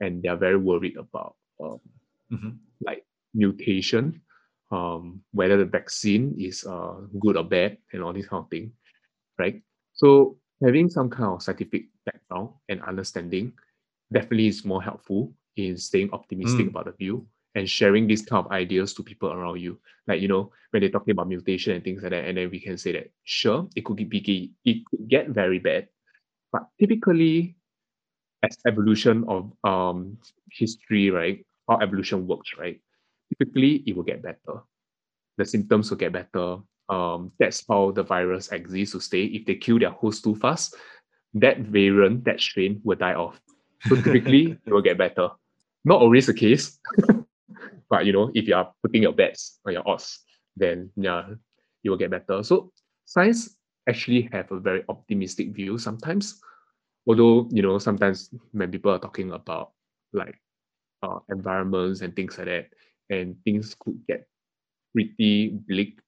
and 0.00 0.22
they 0.22 0.30
are 0.30 0.38
very 0.40 0.56
worried 0.56 0.96
about 0.96 1.36
um, 1.60 1.80
Mhm. 2.32 2.56
like 2.80 3.04
mutation, 3.34 4.22
um, 4.70 5.20
whether 5.32 5.58
the 5.58 5.66
vaccine 5.68 6.34
is 6.38 6.64
uh, 6.64 6.96
good 7.20 7.36
or 7.36 7.44
bad, 7.44 7.76
and 7.92 8.02
all 8.02 8.14
this 8.14 8.26
kind 8.26 8.44
of 8.44 8.48
thing, 8.48 8.72
right? 9.36 9.60
So 9.92 10.38
having 10.64 10.88
some 10.88 11.10
kind 11.10 11.28
of 11.28 11.42
scientific 11.42 11.92
background 12.06 12.56
and 12.70 12.80
understanding 12.88 13.52
definitely 14.12 14.46
is 14.48 14.64
more 14.64 14.80
helpful 14.82 15.34
in 15.60 15.76
staying 15.76 16.10
optimistic 16.12 16.66
Mm. 16.66 16.70
about 16.70 16.84
the 16.86 16.92
view 16.92 17.26
and 17.54 17.68
sharing 17.68 18.06
these 18.06 18.22
kind 18.22 18.44
of 18.46 18.52
ideas 18.52 18.94
to 18.94 19.02
people 19.02 19.32
around 19.32 19.60
you. 19.60 19.78
Like 20.06 20.20
you 20.20 20.28
know, 20.28 20.52
when 20.70 20.80
they're 20.82 20.90
talking 20.90 21.12
about 21.12 21.28
mutation 21.28 21.74
and 21.74 21.84
things 21.84 22.02
like 22.02 22.10
that, 22.12 22.24
and 22.24 22.36
then 22.38 22.50
we 22.50 22.60
can 22.60 22.78
say 22.78 22.92
that 22.92 23.10
sure, 23.24 23.68
it 23.76 23.84
could 23.84 23.96
be 23.96 24.52
it 24.64 24.86
could 24.86 25.08
get 25.08 25.28
very 25.30 25.58
bad, 25.58 25.88
but 26.52 26.66
typically 26.78 27.56
as 28.42 28.56
evolution 28.66 29.24
of 29.28 29.52
um 29.64 30.18
history, 30.50 31.10
right? 31.10 31.44
How 31.68 31.78
evolution 31.78 32.26
works, 32.26 32.56
right? 32.58 32.80
Typically, 33.28 33.82
it 33.86 33.94
will 33.96 34.02
get 34.02 34.22
better. 34.22 34.62
The 35.38 35.44
symptoms 35.44 35.90
will 35.90 35.98
get 35.98 36.12
better. 36.12 36.58
Um, 36.88 37.30
that's 37.38 37.62
how 37.68 37.92
the 37.92 38.02
virus 38.02 38.50
exists 38.50 38.92
to 38.94 39.00
stay. 39.00 39.24
If 39.24 39.46
they 39.46 39.54
kill 39.54 39.78
their 39.78 39.90
host 39.94 40.24
too 40.24 40.34
fast, 40.34 40.74
that 41.34 41.58
variant, 41.60 42.24
that 42.24 42.40
strain 42.40 42.80
will 42.82 42.96
die 42.96 43.14
off. 43.14 43.40
So 43.86 43.94
typically, 43.96 44.58
it 44.66 44.72
will 44.72 44.82
get 44.82 44.98
better. 44.98 45.30
Not 45.84 46.00
always 46.00 46.26
the 46.26 46.34
case, 46.34 46.78
but 47.90 48.04
you 48.06 48.12
know, 48.12 48.30
if 48.34 48.46
you 48.46 48.54
are 48.54 48.72
putting 48.82 49.02
your 49.02 49.12
bets 49.12 49.58
on 49.66 49.72
your 49.72 49.88
odds, 49.88 50.20
then 50.56 50.90
yeah, 50.96 51.28
you 51.82 51.90
will 51.90 51.98
get 51.98 52.10
better. 52.10 52.42
So 52.42 52.72
science 53.04 53.56
actually 53.88 54.28
have 54.32 54.50
a 54.52 54.60
very 54.60 54.84
optimistic 54.88 55.50
view 55.50 55.78
sometimes 55.78 56.40
although 57.06 57.48
you 57.50 57.62
know 57.62 57.78
sometimes 57.78 58.30
when 58.52 58.70
people 58.70 58.92
are 58.92 58.98
talking 58.98 59.32
about 59.32 59.72
like 60.12 60.38
uh, 61.02 61.18
environments 61.30 62.02
and 62.02 62.14
things 62.14 62.36
like 62.38 62.46
that 62.46 62.66
and 63.10 63.36
things 63.44 63.74
could 63.78 63.98
get 64.06 64.28
pretty 64.92 65.48
bleak 65.66 65.98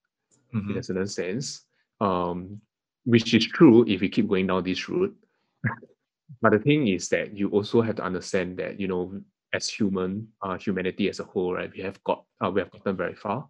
in 0.53 0.75
Mhm. 0.75 0.77
a 0.77 0.83
certain 0.83 1.07
sense 1.07 1.65
um 1.99 2.61
which 3.05 3.33
is 3.33 3.45
true 3.47 3.83
if 3.87 4.01
we 4.01 4.09
keep 4.09 4.27
going 4.27 4.47
down 4.47 4.63
this 4.63 4.87
route 4.87 5.15
but 6.41 6.51
the 6.51 6.59
thing 6.59 6.87
is 6.87 7.09
that 7.09 7.35
you 7.35 7.49
also 7.49 7.81
have 7.81 7.95
to 7.95 8.03
understand 8.03 8.57
that 8.57 8.79
you 8.79 8.87
know 8.87 9.19
as 9.53 9.69
human 9.69 10.27
uh, 10.41 10.57
humanity 10.57 11.09
as 11.09 11.19
a 11.19 11.23
whole 11.23 11.53
right 11.53 11.71
we 11.75 11.81
have 11.81 12.03
got 12.03 12.23
uh, 12.43 12.49
we 12.49 12.61
have 12.61 12.71
gotten 12.71 12.95
very 12.95 13.15
far 13.15 13.47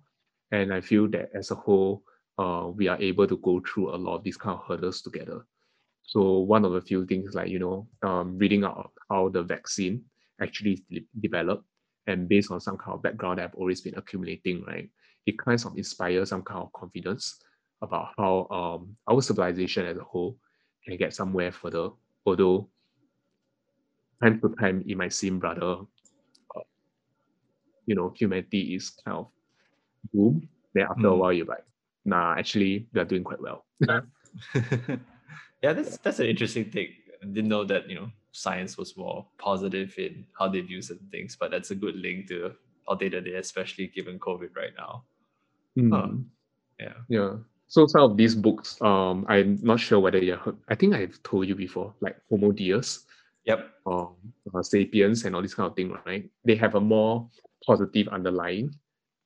and 0.51 0.73
i 0.73 0.81
feel 0.81 1.07
that 1.07 1.29
as 1.33 1.51
a 1.51 1.55
whole 1.55 2.03
uh, 2.39 2.67
we 2.67 2.87
are 2.87 2.99
able 3.01 3.27
to 3.27 3.37
go 3.37 3.61
through 3.61 3.93
a 3.93 3.97
lot 3.97 4.15
of 4.17 4.23
these 4.23 4.37
kind 4.37 4.57
of 4.57 4.65
hurdles 4.67 5.01
together 5.01 5.45
so 6.03 6.39
one 6.39 6.65
of 6.65 6.73
the 6.73 6.81
few 6.81 7.05
things 7.05 7.33
like 7.33 7.49
you 7.49 7.59
know 7.59 7.87
um, 8.03 8.37
reading 8.37 8.63
out 8.63 8.91
how 9.09 9.29
the 9.29 9.41
vaccine 9.43 10.03
actually 10.41 10.83
de- 10.89 11.07
developed 11.21 11.63
and 12.07 12.27
based 12.27 12.51
on 12.51 12.59
some 12.59 12.77
kind 12.77 12.95
of 12.95 13.01
background 13.01 13.39
that 13.39 13.45
I've 13.45 13.55
always 13.55 13.81
been 13.81 13.95
accumulating, 13.95 14.63
right, 14.65 14.89
it 15.25 15.37
kind 15.37 15.63
of 15.63 15.77
inspires 15.77 16.29
some 16.29 16.41
kind 16.41 16.61
of 16.61 16.73
confidence 16.73 17.39
about 17.81 18.09
how 18.17 18.47
um, 18.49 18.95
our 19.07 19.21
civilization 19.21 19.85
as 19.85 19.97
a 19.97 20.03
whole 20.03 20.37
can 20.85 20.97
get 20.97 21.13
somewhere 21.13 21.51
further. 21.51 21.89
Although 22.25 22.69
time 24.21 24.39
to 24.41 24.55
time 24.59 24.83
it 24.87 24.97
might 24.97 25.13
seem 25.13 25.39
rather, 25.39 25.77
you 27.85 27.95
know, 27.95 28.13
humanity 28.15 28.75
is 28.75 28.89
kind 28.89 29.17
of 29.17 29.27
boom. 30.13 30.47
Then 30.73 30.87
after 30.89 31.03
mm. 31.03 31.11
a 31.11 31.13
hmm. 31.13 31.19
while, 31.19 31.33
you're 31.33 31.45
like, 31.45 31.65
nah, 32.05 32.35
actually, 32.37 32.87
we 32.93 33.01
are 33.01 33.05
doing 33.05 33.23
quite 33.23 33.41
well. 33.41 33.65
yeah, 35.61 35.73
that's 35.73 35.97
that's 35.97 36.19
an 36.19 36.27
interesting 36.27 36.71
thing. 36.71 36.89
I 37.21 37.25
didn't 37.27 37.49
know 37.49 37.63
that 37.65 37.89
you 37.89 37.95
know 37.95 38.09
science 38.31 38.77
was 38.77 38.97
more 38.97 39.25
positive 39.37 39.93
in 39.97 40.25
how 40.37 40.47
they 40.47 40.61
view 40.61 40.81
certain 40.81 41.07
things, 41.11 41.37
but 41.39 41.51
that's 41.51 41.71
a 41.71 41.75
good 41.75 41.95
link 41.95 42.27
to 42.29 42.53
our 42.87 42.95
day 42.95 43.09
to 43.09 43.21
day, 43.21 43.35
especially 43.35 43.87
given 43.87 44.19
COVID 44.19 44.55
right 44.55 44.73
now. 44.77 45.03
Mm. 45.77 46.25
Yeah. 46.79 46.93
Yeah. 47.07 47.33
So 47.67 47.87
some 47.87 48.01
of 48.01 48.17
these 48.17 48.35
books, 48.35 48.79
um, 48.81 49.25
I'm 49.29 49.59
not 49.63 49.79
sure 49.79 49.99
whether 49.99 50.19
you 50.19 50.35
heard. 50.35 50.57
I 50.69 50.75
think 50.75 50.93
I've 50.93 51.21
told 51.23 51.47
you 51.47 51.55
before, 51.55 51.93
like 52.01 52.17
Homo 52.29 52.51
Deus. 52.51 53.05
Yep. 53.45 53.69
Um, 53.85 54.15
uh, 54.53 54.61
Sapiens 54.61 55.25
and 55.25 55.35
all 55.35 55.41
this 55.41 55.53
kind 55.53 55.69
of 55.69 55.75
thing, 55.75 55.95
right? 56.05 56.29
They 56.45 56.55
have 56.55 56.75
a 56.75 56.79
more 56.79 57.27
positive 57.65 58.07
underlying, 58.09 58.73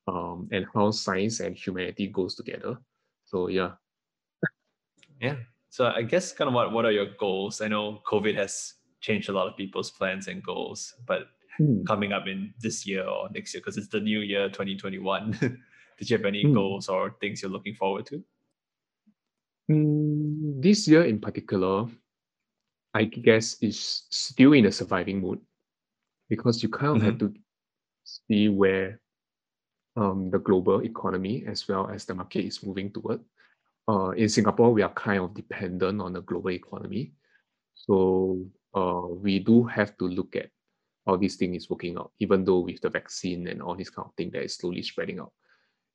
um, 0.07 0.47
and 0.51 0.65
how 0.73 0.91
science 0.91 1.39
and 1.39 1.55
humanity 1.55 2.07
goes 2.07 2.35
together. 2.35 2.77
So 3.25 3.47
yeah. 3.47 3.71
yeah. 5.19 5.35
So 5.69 5.87
I 5.87 6.01
guess 6.01 6.31
kind 6.33 6.47
of 6.47 6.53
what 6.53 6.71
what 6.71 6.85
are 6.85 6.91
your 6.91 7.07
goals? 7.19 7.61
I 7.61 7.67
know 7.67 8.01
COVID 8.07 8.35
has 8.35 8.73
changed 9.01 9.29
a 9.29 9.33
lot 9.33 9.47
of 9.47 9.57
people's 9.57 9.91
plans 9.91 10.27
and 10.27 10.41
goals, 10.41 10.95
but 11.05 11.27
hmm. 11.57 11.83
coming 11.83 12.13
up 12.13 12.27
in 12.27 12.53
this 12.59 12.87
year 12.87 13.03
or 13.03 13.29
next 13.29 13.53
year, 13.53 13.61
because 13.61 13.77
it's 13.77 13.89
the 13.89 13.99
new 13.99 14.19
year 14.19 14.47
2021. 14.49 15.31
Did 15.97 16.09
you 16.09 16.17
have 16.17 16.25
any 16.25 16.43
hmm. 16.43 16.53
goals 16.53 16.89
or 16.89 17.15
things 17.19 17.41
you're 17.41 17.51
looking 17.51 17.75
forward 17.75 18.05
to? 18.07 18.23
Mm, 19.69 20.61
this 20.61 20.87
year 20.87 21.03
in 21.03 21.19
particular, 21.19 21.87
I 22.93 23.03
guess 23.03 23.57
is 23.61 24.03
still 24.09 24.53
in 24.53 24.65
a 24.65 24.71
surviving 24.71 25.21
mode 25.21 25.41
because 26.29 26.63
you 26.63 26.69
kind 26.69 26.87
of 26.87 26.97
mm-hmm. 26.97 27.05
have 27.05 27.17
to 27.19 27.33
see 28.27 28.49
where 28.49 28.99
um, 29.95 30.29
the 30.29 30.39
global 30.39 30.83
economy 30.83 31.43
as 31.47 31.67
well 31.67 31.89
as 31.89 32.05
the 32.05 32.13
market 32.13 32.45
is 32.45 32.63
moving 32.63 32.91
toward 32.91 33.21
uh, 33.87 34.09
in 34.11 34.27
Singapore, 34.27 34.73
we 34.73 34.81
are 34.81 34.93
kind 34.93 35.21
of 35.21 35.33
dependent 35.33 36.01
on 36.01 36.13
the 36.13 36.21
global 36.21 36.51
economy. 36.51 37.13
So 37.73 38.45
uh, 38.75 39.07
we 39.07 39.39
do 39.39 39.63
have 39.63 39.97
to 39.97 40.07
look 40.07 40.35
at 40.35 40.49
how 41.05 41.15
this 41.15 41.37
thing 41.37 41.55
is 41.55 41.69
working 41.69 41.97
out, 41.97 42.11
even 42.19 42.43
though 42.43 42.59
with 42.59 42.81
the 42.81 42.89
vaccine 42.89 43.47
and 43.47 43.61
all 43.61 43.75
this 43.75 43.89
kind 43.89 44.07
of 44.07 44.13
thing 44.15 44.29
that 44.31 44.43
is 44.43 44.55
slowly 44.55 44.83
spreading 44.83 45.19
out. 45.19 45.31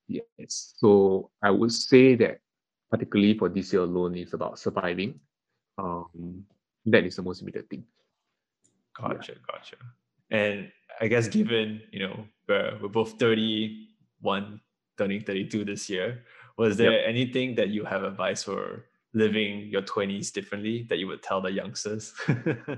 Yes. 0.09 0.75
So 0.79 1.31
I 1.43 1.51
would 1.51 1.73
say 1.73 2.15
that 2.17 2.39
particularly 2.91 3.37
for 3.37 3.51
this 3.51 3.73
year 3.73 3.83
alone, 3.83 4.17
it's 4.17 4.33
about 4.33 4.59
surviving. 4.59 5.21
Um, 5.77 6.45
that 6.87 7.05
is 7.05 7.17
the 7.17 7.23
most 7.23 7.43
immediate 7.43 7.69
thing. 7.69 7.85
Gotcha, 8.99 9.33
yeah. 9.33 9.39
gotcha. 9.47 9.77
And 10.31 10.73
I 11.03 11.09
guess 11.09 11.27
given, 11.27 11.83
you 11.91 11.99
know, 11.99 12.25
we're, 12.49 12.79
we're 12.81 12.89
both 12.89 13.19
31, 13.19 14.61
turning 14.97 15.21
32 15.21 15.65
this 15.65 15.91
year, 15.91 16.23
was 16.57 16.77
there 16.77 16.93
yep. 16.93 17.03
anything 17.05 17.57
that 17.57 17.71
you 17.71 17.85
have 17.85 18.05
advice 18.05 18.45
for 18.45 18.85
living 19.13 19.69
your 19.69 19.83
20s 19.83 20.33
differently 20.33 20.87
that 20.89 20.99
you 20.99 21.09
would 21.09 21.21
tell 21.21 21.41
the 21.41 21.51
youngsters? 21.51 22.15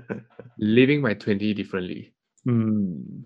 living 0.57 1.01
my 1.01 1.13
20s 1.13 1.55
differently. 1.55 2.13
Hmm. 2.45 3.21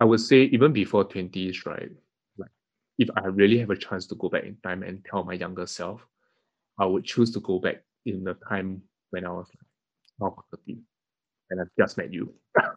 I 0.00 0.04
would 0.04 0.18
say 0.18 0.42
even 0.46 0.72
before 0.72 1.04
20s, 1.04 1.64
right? 1.64 1.90
Like 2.36 2.50
if 2.98 3.08
I 3.16 3.26
really 3.26 3.58
have 3.58 3.70
a 3.70 3.76
chance 3.76 4.04
to 4.08 4.16
go 4.16 4.28
back 4.28 4.42
in 4.42 4.56
time 4.64 4.82
and 4.82 5.04
tell 5.04 5.22
my 5.22 5.34
younger 5.34 5.66
self, 5.66 6.04
I 6.76 6.86
would 6.86 7.04
choose 7.04 7.30
to 7.34 7.40
go 7.40 7.60
back 7.60 7.84
in 8.04 8.24
the 8.24 8.34
time 8.48 8.82
when 9.10 9.24
I 9.24 9.30
was 9.30 9.46
like 10.20 10.34
30 10.66 10.80
and 11.50 11.60
I've 11.60 11.68
just 11.78 11.96
met 11.98 12.12
you. 12.12 12.34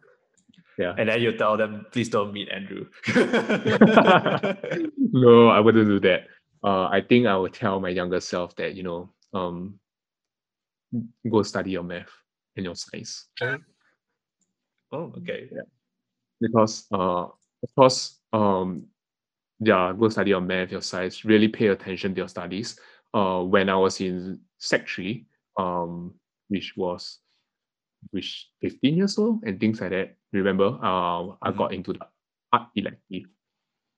yeah. 0.78 0.94
And 0.96 1.08
then 1.08 1.20
you 1.20 1.36
tell 1.36 1.56
them, 1.56 1.86
please 1.92 2.08
don't 2.08 2.32
meet 2.32 2.48
Andrew. 2.48 2.86
no, 5.12 5.48
I 5.48 5.60
wouldn't 5.60 5.88
do 5.88 6.00
that 6.00 6.28
uh, 6.62 6.86
I 6.86 7.00
think 7.00 7.26
I 7.26 7.36
will 7.36 7.48
tell 7.48 7.80
my 7.80 7.88
younger 7.88 8.20
self 8.20 8.54
that 8.56 8.74
you 8.74 8.82
know, 8.82 9.10
um, 9.32 9.78
go 11.30 11.42
study 11.42 11.72
your 11.72 11.82
math 11.82 12.10
and 12.56 12.64
your 12.64 12.74
science. 12.74 13.26
Oh, 14.90 15.12
okay. 15.18 15.48
Yeah, 15.52 15.62
because 16.40 16.86
uh, 16.92 17.26
of 17.26 17.74
course, 17.76 18.18
um, 18.32 18.86
yeah, 19.60 19.92
go 19.98 20.08
study 20.08 20.30
your 20.30 20.40
math, 20.40 20.72
your 20.72 20.82
science. 20.82 21.24
Really 21.24 21.48
pay 21.48 21.68
attention 21.68 22.14
to 22.14 22.20
your 22.22 22.28
studies. 22.28 22.78
Uh, 23.14 23.42
when 23.42 23.68
I 23.68 23.76
was 23.76 24.00
in 24.00 24.40
sec 24.58 24.88
three, 24.88 25.26
um, 25.58 26.14
which 26.48 26.74
was 26.76 27.18
which 28.10 28.48
15 28.62 28.96
years 28.96 29.18
old 29.18 29.42
and 29.44 29.58
things 29.60 29.80
like 29.80 29.90
that. 29.90 30.16
Remember, 30.32 30.78
uh, 30.82 30.82
mm-hmm. 30.82 31.48
I 31.48 31.52
got 31.52 31.72
into 31.72 31.92
the 31.94 32.06
art 32.52 32.68
elective 32.76 33.28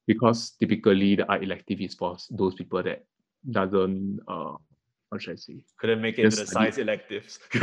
because 0.06 0.52
typically 0.58 1.16
the 1.16 1.26
art 1.26 1.42
elective 1.42 1.80
is 1.80 1.94
for 1.94 2.16
those 2.30 2.54
people 2.54 2.82
that 2.82 3.04
doesn't 3.50 4.20
uh 4.28 4.54
what 5.10 5.20
should 5.20 5.32
I 5.32 5.36
say? 5.36 5.64
Couldn't 5.78 6.00
make 6.00 6.18
it 6.18 6.24
into 6.24 6.36
the 6.36 6.46
science 6.46 6.78
electives. 6.78 7.40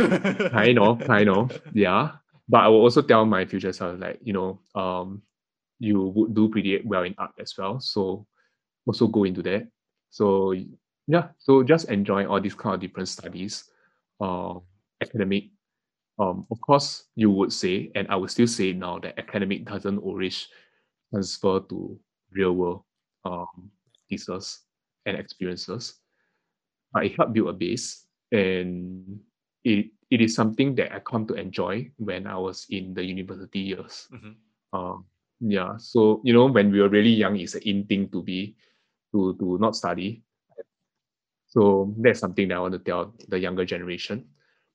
I 0.53 0.73
know, 0.73 0.99
I 1.07 1.23
know. 1.23 1.47
Yeah. 1.73 2.11
But 2.49 2.63
I 2.63 2.67
will 2.67 2.81
also 2.81 3.01
tell 3.01 3.25
my 3.25 3.45
future 3.45 3.71
self 3.71 3.99
like, 3.99 4.19
you 4.21 4.33
know, 4.33 4.59
um, 4.75 5.21
you 5.79 6.11
would 6.13 6.35
do 6.35 6.49
pretty 6.49 6.81
well 6.83 7.03
in 7.03 7.15
art 7.17 7.31
as 7.39 7.53
well. 7.57 7.79
So 7.79 8.27
also 8.85 9.07
go 9.07 9.23
into 9.23 9.41
that. 9.43 9.67
So 10.09 10.53
yeah, 11.07 11.29
so 11.37 11.63
just 11.63 11.89
enjoy 11.89 12.25
all 12.25 12.41
these 12.41 12.55
kind 12.55 12.75
of 12.75 12.81
different 12.81 13.07
studies, 13.07 13.63
uh, 14.19 14.55
academic. 15.01 15.45
Um, 16.19 16.47
of 16.49 16.59
course, 16.61 17.05
you 17.15 17.29
would 17.29 17.53
say, 17.53 17.91
and 17.95 18.07
I 18.09 18.15
would 18.15 18.31
still 18.31 18.47
say 18.47 18.73
now 18.73 18.99
that 18.99 19.19
academic 19.19 19.65
doesn't 19.65 19.99
always 19.99 20.47
transfer 21.11 21.59
to 21.59 21.99
real 22.31 22.53
world 22.53 22.83
um, 23.25 23.69
pieces 24.09 24.61
and 25.05 25.17
experiences. 25.17 25.95
But 26.91 27.05
it 27.05 27.15
helped 27.17 27.33
build 27.33 27.49
a 27.49 27.53
base, 27.53 28.05
and 28.31 29.19
it, 29.63 29.91
it 30.09 30.21
is 30.21 30.33
something 30.33 30.73
that 30.75 30.93
I 30.93 30.99
come 30.99 31.27
to 31.27 31.35
enjoy 31.35 31.91
when 31.97 32.25
I 32.25 32.37
was 32.37 32.65
in 32.69 32.93
the 32.93 33.03
university 33.03 33.59
years. 33.59 34.07
Mm-hmm. 34.11 34.77
Um, 34.77 35.05
yeah, 35.39 35.77
so 35.77 36.21
you 36.23 36.33
know, 36.33 36.47
when 36.47 36.71
we 36.71 36.81
were 36.81 36.89
really 36.89 37.13
young, 37.13 37.37
it's 37.37 37.55
an 37.55 37.61
in 37.61 37.85
thing 37.85 38.09
to 38.09 38.23
be 38.23 38.55
to 39.13 39.35
to 39.37 39.57
not 39.59 39.75
study. 39.75 40.23
So 41.47 41.93
that's 41.99 42.19
something 42.19 42.47
that 42.47 42.55
I 42.55 42.59
want 42.59 42.73
to 42.73 42.79
tell 42.79 43.13
the 43.27 43.39
younger 43.39 43.65
generation, 43.65 44.25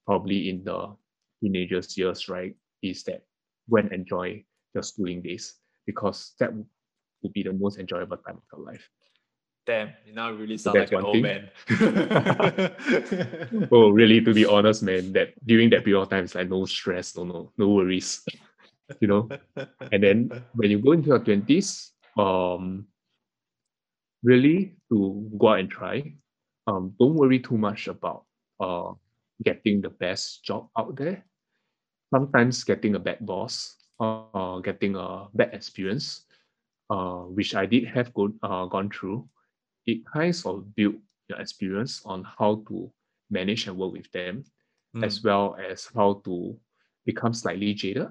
probably 0.07 0.49
in 0.49 0.64
the 0.64 0.95
teenagers 1.43 1.99
years, 1.99 2.28
right? 2.28 2.55
Is 2.82 3.03
that 3.05 3.22
when 3.68 3.93
enjoy 3.93 4.45
your 4.74 4.82
schooling 4.82 5.22
days 5.22 5.55
because 5.86 6.34
that 6.38 6.53
to 7.22 7.28
be 7.30 7.43
the 7.43 7.53
most 7.53 7.78
enjoyable 7.78 8.16
time 8.16 8.36
of 8.36 8.43
your 8.53 8.64
life. 8.64 8.88
Damn, 9.64 9.93
you 10.05 10.12
now 10.12 10.32
really 10.32 10.59
sound 10.59 10.74
so 10.74 10.80
like 10.80 10.93
an 10.93 11.05
old 11.05 11.22
man. 11.22 11.49
oh, 13.70 13.90
really? 13.90 14.20
To 14.20 14.34
be 14.34 14.45
honest, 14.57 14.82
man, 14.82 15.12
that 15.12 15.34
during 15.47 15.70
that 15.70 15.84
period 15.84 16.03
of 16.03 16.11
time, 16.11 16.24
it's 16.24 16.34
like 16.34 16.49
no 16.49 16.64
stress, 16.64 17.16
no, 17.16 17.22
no, 17.22 17.53
no 17.57 17.68
worries. 17.68 18.24
you 19.01 19.07
know. 19.07 19.28
And 19.93 20.03
then 20.03 20.45
when 20.55 20.70
you 20.70 20.80
go 20.80 20.93
into 20.93 21.09
your 21.09 21.20
twenties, 21.20 21.93
um, 22.18 22.86
really 24.24 24.74
to 24.90 25.30
go 25.38 25.51
out 25.51 25.61
and 25.61 25.70
try. 25.70 26.12
Um, 26.66 26.95
don't 26.99 27.14
worry 27.14 27.38
too 27.38 27.59
much 27.59 27.86
about 27.86 28.24
uh 28.59 28.93
getting 29.45 29.80
the 29.80 29.90
best 29.90 30.45
job 30.45 30.68
out 30.76 30.97
there. 30.97 31.24
Sometimes 32.12 32.62
getting 32.64 32.94
a 32.94 33.00
bad 33.00 33.24
boss, 33.24 33.80
uh, 33.98 34.60
getting 34.60 34.96
a 34.96 35.28
bad 35.32 35.54
experience 35.56 36.28
uh, 36.92 37.24
which 37.32 37.54
I 37.54 37.64
did 37.64 37.86
have 37.88 38.12
go, 38.12 38.32
uh, 38.42 38.66
gone 38.66 38.90
through, 38.90 39.26
it 39.86 40.04
kind 40.04 40.34
of 40.44 40.74
built 40.76 40.96
your 41.28 41.40
experience 41.40 42.02
on 42.04 42.22
how 42.24 42.62
to 42.68 42.92
manage 43.30 43.66
and 43.66 43.78
work 43.78 43.92
with 43.92 44.10
them, 44.12 44.44
mm. 44.94 45.04
as 45.04 45.22
well 45.24 45.56
as 45.56 45.88
how 45.94 46.20
to 46.24 46.54
become 47.06 47.32
slightly 47.32 47.72
jaded. 47.72 48.08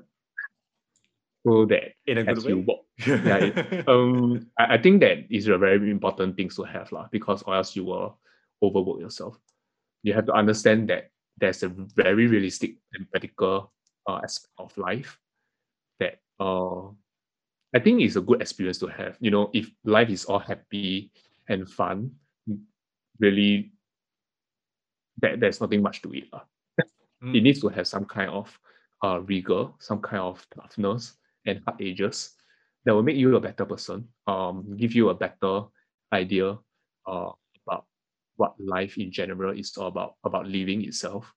So 1.46 1.66
that 1.66 1.94
in 2.08 2.18
a 2.18 2.24
good 2.24 2.44
way. 2.44 2.54
Work, 2.54 2.80
yeah, 3.06 3.38
it, 3.38 3.88
um, 3.88 4.48
I, 4.58 4.76
I 4.76 4.78
think 4.82 5.02
that 5.02 5.26
is 5.30 5.48
a 5.48 5.58
very 5.58 5.92
important 5.92 6.36
thing 6.36 6.50
to 6.50 6.64
have, 6.64 6.92
lah, 6.92 7.08
because 7.12 7.44
or 7.44 7.56
else 7.56 7.76
you 7.76 7.86
will 7.86 8.20
overwork 8.64 9.00
yourself. 9.00 9.38
You 10.02 10.14
have 10.14 10.26
to 10.26 10.34
understand 10.34 10.90
that 10.90 11.12
there's 11.38 11.62
a 11.62 11.70
very 11.70 12.28
realistic 12.28 12.78
and 12.94 13.10
practical 13.10 13.74
uh, 14.08 14.20
aspect 14.24 14.54
of 14.58 14.78
life 14.78 15.20
that 16.00 16.20
uh, 16.40 16.88
I 17.74 17.80
think 17.80 18.02
is 18.02 18.18
a 18.18 18.22
good 18.22 18.42
experience 18.42 18.80
to 18.80 18.88
have. 18.88 19.18
You 19.20 19.32
know, 19.32 19.50
if 19.54 19.72
life 19.84 20.10
is 20.10 20.26
all 20.26 20.40
happy 20.40 21.12
and 21.48 21.70
fun, 21.70 22.12
really, 23.20 23.72
that 25.22 25.40
there's 25.40 25.62
nothing 25.62 25.82
much 25.82 26.02
to 26.02 26.12
it. 26.14 26.26
Uh. 26.34 26.40
Mm. 27.24 27.38
It 27.38 27.42
needs 27.42 27.62
to 27.62 27.70
have 27.70 27.88
some 27.88 28.06
kind 28.06 28.30
of 28.30 28.60
uh, 29.04 29.22
rigor, 29.22 29.70
some 29.80 30.02
kind 30.02 30.22
of 30.22 30.46
toughness 30.56 31.18
and 31.46 31.62
hard 31.66 31.82
edges 31.82 32.34
that 32.86 32.94
will 32.94 33.04
make 33.04 33.16
you 33.16 33.36
a 33.36 33.40
better 33.40 33.66
person, 33.66 34.08
um, 34.28 34.76
give 34.78 34.94
you 34.94 35.10
a 35.10 35.14
better 35.14 35.66
idea 36.14 36.58
uh, 37.08 37.30
about 37.66 37.86
what 38.38 38.56
life 38.60 38.98
in 38.98 39.12
general 39.12 39.58
is 39.58 39.78
all 39.78 39.88
about, 39.88 40.16
about 40.24 40.48
living 40.48 40.84
itself. 40.84 41.32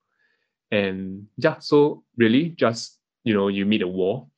And 0.71 1.27
yeah, 1.37 1.59
so 1.59 2.05
really 2.17 2.51
just, 2.51 2.99
you 3.23 3.35
know, 3.35 3.49
you 3.49 3.65
meet 3.67 3.83
a 3.83 3.89
wall, 3.89 4.31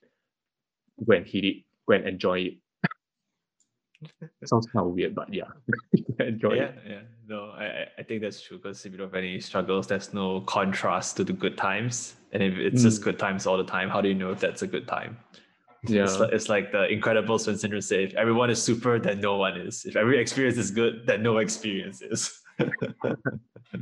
go 1.05 1.15
and 1.15 1.27
hit 1.27 1.45
it, 1.45 1.57
go 1.89 1.95
and 1.95 2.07
enjoy 2.07 2.41
it. 2.41 2.55
Sounds 4.45 4.67
kind 4.67 4.87
of 4.87 4.93
weird, 4.93 5.15
but 5.15 5.33
yeah, 5.33 5.45
enjoy 6.21 6.55
yeah, 6.55 6.63
it. 6.63 6.75
Yeah, 6.87 7.01
no, 7.27 7.51
I, 7.51 7.87
I 7.99 8.03
think 8.03 8.23
that's 8.23 8.41
true 8.41 8.59
because 8.59 8.85
if 8.85 8.93
you 8.93 8.99
don't 8.99 9.09
have 9.09 9.15
any 9.15 9.41
struggles, 9.41 9.87
there's 9.87 10.13
no 10.13 10.43
contrast 10.43 11.17
to 11.17 11.25
the 11.25 11.33
good 11.33 11.57
times. 11.57 12.15
And 12.33 12.43
if 12.43 12.55
it's 12.59 12.81
mm. 12.81 12.85
just 12.85 13.03
good 13.03 13.19
times 13.19 13.47
all 13.47 13.57
the 13.57 13.65
time, 13.65 13.89
how 13.89 14.01
do 14.01 14.09
you 14.09 14.15
know 14.15 14.31
if 14.33 14.41
that's 14.41 14.63
a 14.63 14.67
good 14.67 14.87
time? 14.87 15.17
Yeah. 15.89 16.05
It's 16.05 16.19
like, 16.19 16.33
it's 16.33 16.49
like 16.49 16.73
the 16.73 16.87
incredible 16.89 17.39
Swin 17.39 17.57
syndrome 17.57 17.81
say, 17.81 18.05
if 18.05 18.15
everyone 18.15 18.51
is 18.51 18.63
super, 18.63 18.99
then 18.99 19.21
no 19.21 19.37
one 19.37 19.59
is. 19.59 19.85
If 19.85 19.97
every 19.97 20.21
experience 20.21 20.59
is 20.59 20.71
good, 20.71 21.07
then 21.07 21.23
no 21.23 21.39
experience 21.39 22.03
is. 22.03 22.41
and 22.59 23.19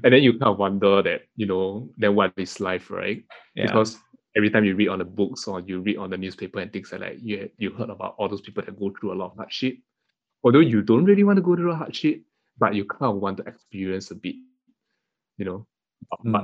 then 0.03 0.23
you 0.23 0.33
kind 0.33 0.53
of 0.53 0.59
wonder 0.59 1.03
that, 1.03 1.23
you 1.37 1.47
know, 1.47 1.89
then 1.97 2.15
what 2.15 2.33
is 2.37 2.61
life, 2.61 2.91
right? 2.91 3.25
Yeah. 3.55 3.67
Because 3.67 3.99
every 4.37 4.51
time 4.51 4.65
you 4.65 4.75
read 4.75 4.89
on 4.89 4.99
the 4.99 5.05
books 5.05 5.47
or 5.47 5.61
you 5.61 5.81
read 5.81 5.99
on 5.99 6.11
the 6.11 6.19
newspaper 6.19 6.61
and 6.61 6.73
things 6.73 6.93
like 6.93 7.01
that, 7.01 7.23
you, 7.23 7.49
you 7.59 7.71
heard 7.73 7.91
about 7.91 8.15
all 8.19 8.29
those 8.29 8.41
people 8.41 8.63
that 8.65 8.79
go 8.79 8.93
through 8.99 9.13
a 9.13 9.19
lot 9.19 9.33
of 9.33 9.37
hardship. 9.37 9.77
Although 10.43 10.61
you 10.61 10.83
don't 10.83 11.05
really 11.05 11.25
want 11.25 11.37
to 11.37 11.43
go 11.43 11.57
through 11.57 11.73
a 11.73 11.77
hardship, 11.77 12.23
but 12.59 12.75
you 12.75 12.85
kind 12.85 13.15
of 13.15 13.21
want 13.21 13.39
to 13.39 13.45
experience 13.45 14.11
a 14.11 14.15
bit, 14.15 14.37
you 15.39 15.45
know, 15.45 15.67
mm. 16.25 16.33
what 16.33 16.43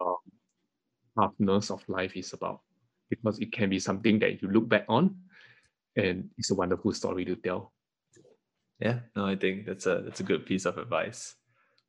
um, 0.00 0.16
toughness 1.18 1.70
of 1.70 1.82
life 1.88 2.16
is 2.16 2.32
about 2.32 2.60
because 3.10 3.38
it 3.38 3.52
can 3.52 3.70
be 3.70 3.78
something 3.78 4.18
that 4.18 4.42
you 4.42 4.48
look 4.48 4.68
back 4.68 4.84
on 4.88 5.16
and 5.96 6.30
it's 6.38 6.50
a 6.50 6.54
wonderful 6.54 6.92
story 6.92 7.24
to 7.24 7.36
tell. 7.36 7.72
Yeah, 8.80 9.00
no, 9.16 9.26
I 9.26 9.34
think 9.34 9.66
that's 9.66 9.86
a 9.86 10.02
that's 10.04 10.20
a 10.20 10.24
good 10.24 10.46
piece 10.46 10.64
of 10.64 10.78
advice. 10.78 11.34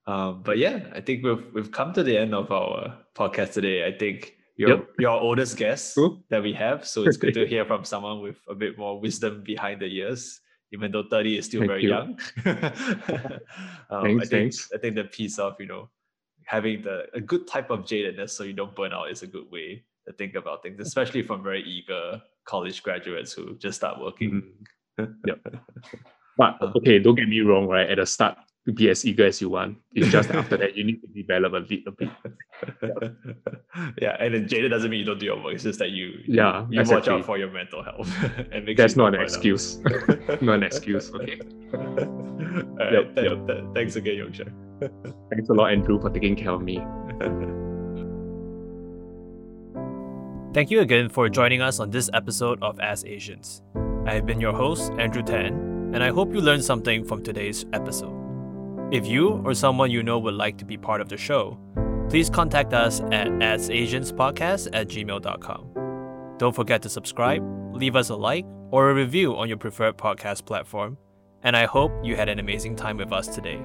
Um, 0.09 0.41
but 0.41 0.57
yeah, 0.57 0.89
I 0.91 1.01
think 1.01 1.23
we've 1.23 1.45
we've 1.53 1.71
come 1.71 1.93
to 1.93 2.01
the 2.01 2.17
end 2.17 2.33
of 2.33 2.51
our 2.51 2.97
podcast 3.13 3.53
today. 3.53 3.85
I 3.85 3.95
think 3.95 4.33
you're 4.57 4.69
yep. 4.69 4.89
your 4.97 5.11
oldest 5.11 5.55
guest 5.55 5.93
cool. 5.93 6.23
that 6.31 6.41
we 6.41 6.51
have, 6.53 6.87
so 6.87 7.03
it's 7.03 7.17
good 7.17 7.35
to 7.35 7.45
hear 7.45 7.63
from 7.63 7.85
someone 7.85 8.19
with 8.19 8.37
a 8.49 8.55
bit 8.55 8.75
more 8.75 8.99
wisdom 8.99 9.43
behind 9.43 9.81
the 9.81 9.87
years, 9.87 10.41
even 10.73 10.91
though 10.91 11.03
30 11.11 11.37
is 11.37 11.45
still 11.45 11.61
Thank 11.61 11.69
very 11.69 11.83
you. 11.83 11.89
young. 11.89 12.19
um, 13.91 14.01
thanks, 14.01 14.25
I 14.25 14.25
think 14.25 14.29
thanks. 14.31 14.69
I 14.73 14.77
think 14.79 14.95
the 14.95 15.03
piece 15.03 15.37
of, 15.37 15.55
you 15.59 15.67
know, 15.67 15.89
having 16.45 16.81
the 16.81 17.05
a 17.13 17.21
good 17.21 17.47
type 17.47 17.69
of 17.69 17.81
jadedness 17.81 18.31
so 18.31 18.43
you 18.43 18.53
don't 18.53 18.75
burn 18.75 18.93
out 18.93 19.11
is 19.11 19.21
a 19.21 19.27
good 19.27 19.45
way 19.51 19.83
to 20.07 20.13
think 20.13 20.33
about 20.33 20.63
things, 20.63 20.79
especially 20.79 21.21
from 21.21 21.43
very 21.43 21.61
eager 21.61 22.19
college 22.45 22.81
graduates 22.81 23.31
who 23.31 23.55
just 23.59 23.77
start 23.77 23.99
working. 24.01 24.41
Mm-hmm. 24.97 25.13
yep. 25.27 25.39
But 26.35 26.57
uh. 26.61 26.71
okay, 26.77 26.97
don't 26.97 27.13
get 27.13 27.29
me 27.29 27.41
wrong, 27.41 27.67
right? 27.67 27.87
At 27.87 27.97
the 27.97 28.07
start, 28.07 28.37
be 28.75 28.89
as 28.89 29.05
eager 29.05 29.25
as 29.25 29.41
you 29.41 29.49
want. 29.49 29.77
It's 29.93 30.09
just 30.09 30.29
after 30.39 30.57
that 30.57 30.75
you 30.75 30.83
need 30.83 31.01
to 31.01 31.07
develop 31.07 31.53
a 31.53 31.57
little 31.57 31.91
bit. 31.93 32.09
yeah, 34.01 34.17
and 34.19 34.33
then 34.33 34.47
jaded 34.47 34.71
doesn't 34.71 34.89
mean 34.89 34.99
you 34.99 35.05
don't 35.05 35.19
do 35.19 35.25
your 35.27 35.43
work. 35.43 35.55
It's 35.55 35.63
just 35.63 35.79
that 35.79 35.91
you 35.91 36.19
yeah 36.25 36.61
you, 36.61 36.75
you 36.75 36.79
exactly. 36.81 37.13
watch 37.13 37.19
out 37.21 37.25
for 37.25 37.37
your 37.37 37.51
mental 37.51 37.83
health 37.83 38.09
and 38.51 38.65
make 38.65 38.77
That's 38.77 38.93
sure 38.93 39.09
not 39.09 39.15
an 39.15 39.21
excuse. 39.21 39.77
not 40.41 40.55
an 40.55 40.63
excuse. 40.63 41.11
Okay. 41.11 41.39
All 41.73 41.79
right. 42.77 42.93
Yep, 42.93 43.15
th- 43.15 43.31
yep. 43.31 43.47
Th- 43.47 43.63
thanks 43.73 43.95
again, 43.95 44.15
Yongsha. 44.15 44.51
thanks 45.29 45.49
a 45.49 45.53
lot, 45.53 45.71
Andrew, 45.71 45.99
for 45.99 46.09
taking 46.09 46.35
care 46.35 46.51
of 46.51 46.61
me. 46.61 46.79
Thank 50.53 50.71
you 50.71 50.79
again 50.81 51.09
for 51.09 51.29
joining 51.29 51.61
us 51.61 51.79
on 51.79 51.91
this 51.91 52.09
episode 52.13 52.61
of 52.63 52.79
As 52.79 53.05
Asians. 53.05 53.61
I 54.07 54.13
have 54.13 54.25
been 54.25 54.41
your 54.41 54.53
host, 54.53 54.91
Andrew 54.93 55.21
Tan, 55.21 55.53
and 55.93 56.03
I 56.03 56.09
hope 56.09 56.33
you 56.33 56.41
learned 56.41 56.65
something 56.65 57.05
from 57.05 57.21
today's 57.23 57.65
episode. 57.71 58.18
If 58.91 59.05
you 59.05 59.41
or 59.45 59.53
someone 59.53 59.91
you 59.91 60.01
know 60.01 60.17
would 60.17 60.33
like 60.33 60.57
to 60.57 60.65
be 60.65 60.75
part 60.75 60.99
of 60.99 61.09
the 61.09 61.17
show, 61.17 61.59
please 62.09 62.27
contact 62.27 62.73
us 62.73 63.01
at 63.11 63.27
asasianspodcast 63.27 64.69
at 64.73 64.87
gmail.com. 64.87 66.35
Don't 66.39 66.55
forget 66.55 66.81
to 66.81 66.89
subscribe, 66.89 67.43
leave 67.75 67.95
us 67.95 68.09
a 68.09 68.15
like, 68.15 68.47
or 68.71 68.89
a 68.89 68.93
review 68.95 69.35
on 69.35 69.47
your 69.47 69.57
preferred 69.57 69.95
podcast 69.97 70.45
platform, 70.45 70.97
and 71.43 71.55
I 71.55 71.65
hope 71.65 71.91
you 72.03 72.15
had 72.15 72.29
an 72.29 72.39
amazing 72.39 72.75
time 72.75 72.97
with 72.97 73.13
us 73.13 73.27
today. 73.27 73.63